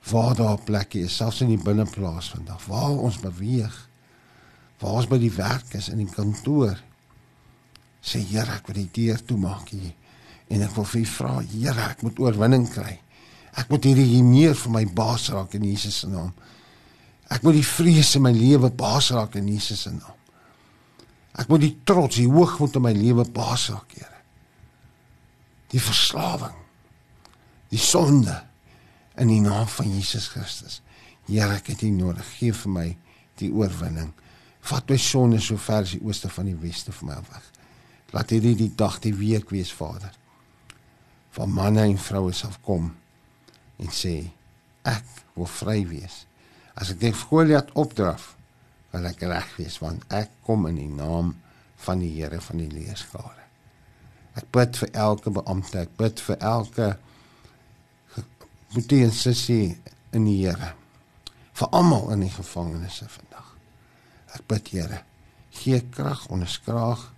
waar 0.06 0.36
daar 0.38 0.60
plekke 0.62 1.00
is, 1.08 1.16
selfs 1.18 1.42
in 1.42 1.50
die 1.50 1.62
binneplaas 1.62 2.28
vandag, 2.36 2.62
waar 2.70 3.00
ons 3.08 3.18
beweeg, 3.24 3.74
waar 4.78 5.00
ons 5.00 5.08
by 5.10 5.18
die 5.18 5.34
werk 5.34 5.74
is 5.74 5.90
in 5.90 6.04
die 6.04 6.12
kantoor, 6.12 6.78
sê 8.06 8.22
Here, 8.22 8.60
ek 8.60 8.70
wil 8.70 8.78
die 8.84 8.92
deur 8.94 9.24
toemaak 9.26 9.74
hier 9.74 9.94
en 10.54 10.62
ek 10.62 10.76
wil 10.78 10.86
vir 10.92 11.02
U 11.02 11.08
vra, 11.16 11.34
Here, 11.50 11.90
ek 11.90 12.06
moet 12.06 12.22
oorwinning 12.22 12.68
kry. 12.70 13.00
Ek 13.56 13.72
moet 13.72 13.88
hierdie 13.88 14.06
hier 14.12 14.26
meer 14.28 14.58
vir 14.60 14.74
my 14.74 14.84
baas 14.98 15.30
raak 15.34 15.56
in 15.58 15.66
Jesus 15.66 16.04
se 16.04 16.10
naam. 16.12 16.34
Ek 17.32 17.42
moet 17.42 17.58
die 17.58 17.66
vrees 17.66 18.12
in 18.20 18.26
my 18.26 18.34
lewe 18.36 18.70
baas 18.70 19.10
raak 19.16 19.38
in 19.40 19.48
Jesus 19.50 19.88
se 19.88 19.94
naam. 19.96 20.20
Ek 21.40 21.50
moet 21.50 21.64
die 21.64 21.74
trots, 21.88 22.20
die 22.20 22.30
hoogmoed 22.30 22.78
in 22.78 22.86
my 22.86 22.94
lewe 22.96 23.26
baas 23.34 23.70
raak, 23.74 23.96
Here. 23.96 24.15
Die 25.76 25.84
verslawing, 25.84 26.56
die 27.68 27.82
sonde 27.82 28.38
in 29.20 29.28
die 29.28 29.42
naam 29.44 29.68
van 29.68 29.90
Jesus 29.92 30.30
Christus. 30.32 30.80
Here, 31.28 31.58
ek 31.58 31.74
het 31.74 31.84
U 31.84 31.90
nodig. 31.92 32.28
Gee 32.38 32.56
vir 32.56 32.72
my 32.72 32.86
die 33.42 33.50
oorwinning. 33.52 34.14
Vat 34.66 34.88
my 34.90 34.98
sonde 35.02 35.42
so 35.44 35.60
ver 35.60 35.84
as 35.84 35.96
die 35.98 36.04
ooste 36.06 36.32
van 36.32 36.48
die 36.48 36.58
weste 36.62 36.94
vir 36.96 37.10
my 37.10 37.18
weg. 37.28 37.50
Laat 38.16 38.32
hierdie 38.32 38.56
die 38.56 38.72
dag, 38.78 39.02
die 39.04 39.14
week 39.18 39.52
wees, 39.52 39.74
Vader. 39.76 40.14
Van 41.36 41.52
manne 41.52 41.84
en 41.90 42.00
vroue 42.00 42.32
sal 42.34 42.56
kom 42.64 42.94
en 43.82 43.92
sê 43.92 44.16
ek 44.88 45.08
wil 45.36 45.50
vry 45.52 45.82
wees. 45.90 46.24
As 46.80 46.94
ek 46.94 47.02
die 47.02 47.12
Goliat 47.16 47.74
opdraf, 47.76 48.34
wil 48.94 49.10
ek 49.10 49.26
reg 49.28 49.58
wees 49.60 49.82
want 49.84 50.06
ek 50.14 50.32
kom 50.48 50.70
in 50.70 50.80
die 50.80 50.92
naam 50.92 51.34
van 51.84 52.00
die 52.00 52.14
Here 52.16 52.40
van 52.40 52.64
die 52.64 52.72
leerskare. 52.72 53.45
Ek 54.36 54.48
bid 54.52 54.78
vir 54.82 54.92
elke 55.08 55.32
beampte, 55.32 55.86
ek 55.86 55.94
bid 56.00 56.20
vir 56.28 56.42
elke 56.44 56.90
boetie 58.74 59.06
en 59.06 59.14
sussie 59.16 59.76
in 60.16 60.28
die 60.28 60.42
Here. 60.42 60.74
Vir 61.56 61.72
almal 61.72 62.12
in 62.16 62.26
die 62.26 62.34
gevangenisse 62.34 63.08
vandag. 63.12 63.54
Ek 64.36 64.44
bid 64.52 64.74
Here, 64.74 65.02
gee 65.56 65.80
krag, 65.92 66.28
onderskraag 66.34 67.12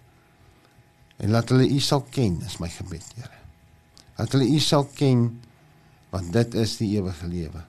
en 1.17 1.33
laat 1.33 1.49
hulle 1.49 1.65
U 1.73 1.79
sal 1.81 2.03
ken, 2.13 2.37
is 2.45 2.59
my 2.61 2.69
gebed, 2.69 3.05
Here. 3.17 3.41
Laat 4.19 4.35
hulle 4.35 4.45
U 4.53 4.59
sal 4.61 4.85
ken 4.93 5.27
want 6.13 6.29
dit 6.33 6.53
is 6.61 6.77
die 6.79 6.91
ewige 6.99 7.27
lewe. 7.27 7.63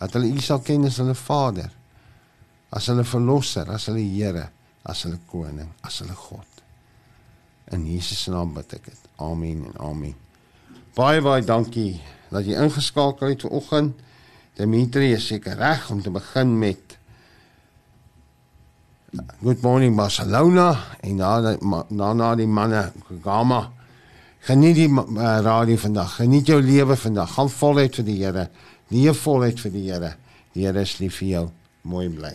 Dat 0.00 0.16
hulle 0.16 0.32
U 0.32 0.40
sal 0.44 0.64
ken 0.64 0.88
as 0.88 0.96
hulle 1.02 1.14
Vader, 1.16 1.68
as 2.72 2.88
hulle 2.88 3.04
verlosser, 3.04 3.68
as 3.72 3.90
hulle 3.90 4.04
Here, 4.08 4.48
as 4.88 5.04
hulle 5.04 5.20
koning, 5.28 5.68
as 5.84 6.00
hulle 6.00 6.16
God. 6.16 6.55
In 7.74 7.86
Jesus 7.86 8.26
naam 8.30 8.52
bid 8.54 8.76
ek 8.78 8.90
dit. 8.90 9.08
Amen 9.22 9.64
en 9.70 9.78
amen. 9.82 10.14
Baie 10.96 11.22
baie 11.24 11.44
dankie 11.44 12.00
dat 12.30 12.46
jy 12.46 12.58
ingeskakel 12.60 13.32
het 13.32 13.46
vanoggend. 13.46 13.96
Dimitri 14.56 15.12
is 15.12 15.26
seker 15.26 15.58
reg 15.58 15.90
om 15.90 16.02
te 16.02 16.10
begin 16.10 16.58
met 16.58 16.96
Good 19.42 19.62
morning 19.62 19.96
Barcelona 19.96 20.76
en 21.00 21.16
daarna 21.16 21.84
daarna 21.88 22.34
die 22.36 22.46
manne 22.46 22.92
Gama. 23.24 23.62
Geniet 24.46 24.76
die 24.78 24.88
uh, 24.88 25.38
radio 25.42 25.76
vandag. 25.76 26.16
Geniet 26.20 26.46
jou 26.46 26.60
lewe 26.62 26.96
vandag. 26.96 27.32
Gaan 27.34 27.50
voluit 27.50 27.98
vir 27.98 28.06
die 28.06 28.18
Here. 28.22 28.48
Leef 28.94 29.24
voluit 29.26 29.60
vir 29.60 29.74
die 29.74 29.86
Here. 29.90 30.12
Die 30.54 30.66
Here 30.66 30.86
is 30.86 30.98
lief 31.02 31.22
vir 31.22 31.32
jou. 31.32 31.46
Mooi 31.82 32.08
bly. 32.10 32.34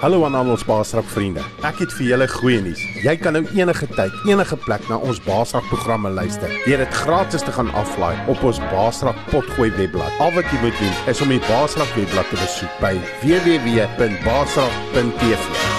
Hallo 0.00 0.24
aan 0.24 0.32
al 0.34 0.48
ons 0.48 0.64
Baasrak 0.64 1.04
vriende. 1.12 1.42
Ek 1.60 1.76
het 1.82 1.92
vir 1.92 2.06
julle 2.06 2.24
goeie 2.32 2.60
nuus. 2.64 2.80
Jy 3.04 3.12
kan 3.20 3.36
nou 3.36 3.44
enige 3.52 3.84
tyd, 3.92 4.14
enige 4.24 4.56
plek 4.64 4.80
na 4.88 4.96
ons 4.96 5.20
Baasrak 5.26 5.66
programme 5.68 6.08
luister. 6.16 6.48
Deur 6.64 6.80
dit 6.80 6.94
gratis 7.02 7.44
te 7.44 7.52
gaan 7.52 7.68
aflaai 7.76 8.16
op 8.32 8.40
ons 8.48 8.56
Baasrak 8.70 9.18
potgooi 9.28 9.68
webblad. 9.76 10.08
Al 10.24 10.32
wat 10.38 10.48
jy 10.48 10.56
moet 10.64 10.78
doen 10.80 10.96
is 11.12 11.20
om 11.20 11.28
die 11.34 11.44
Baasrak 11.50 11.92
webblad 11.98 12.24
te 12.32 12.40
besoek 12.40 12.72
by 12.80 12.94
www.baasrak.tv. 13.26 15.69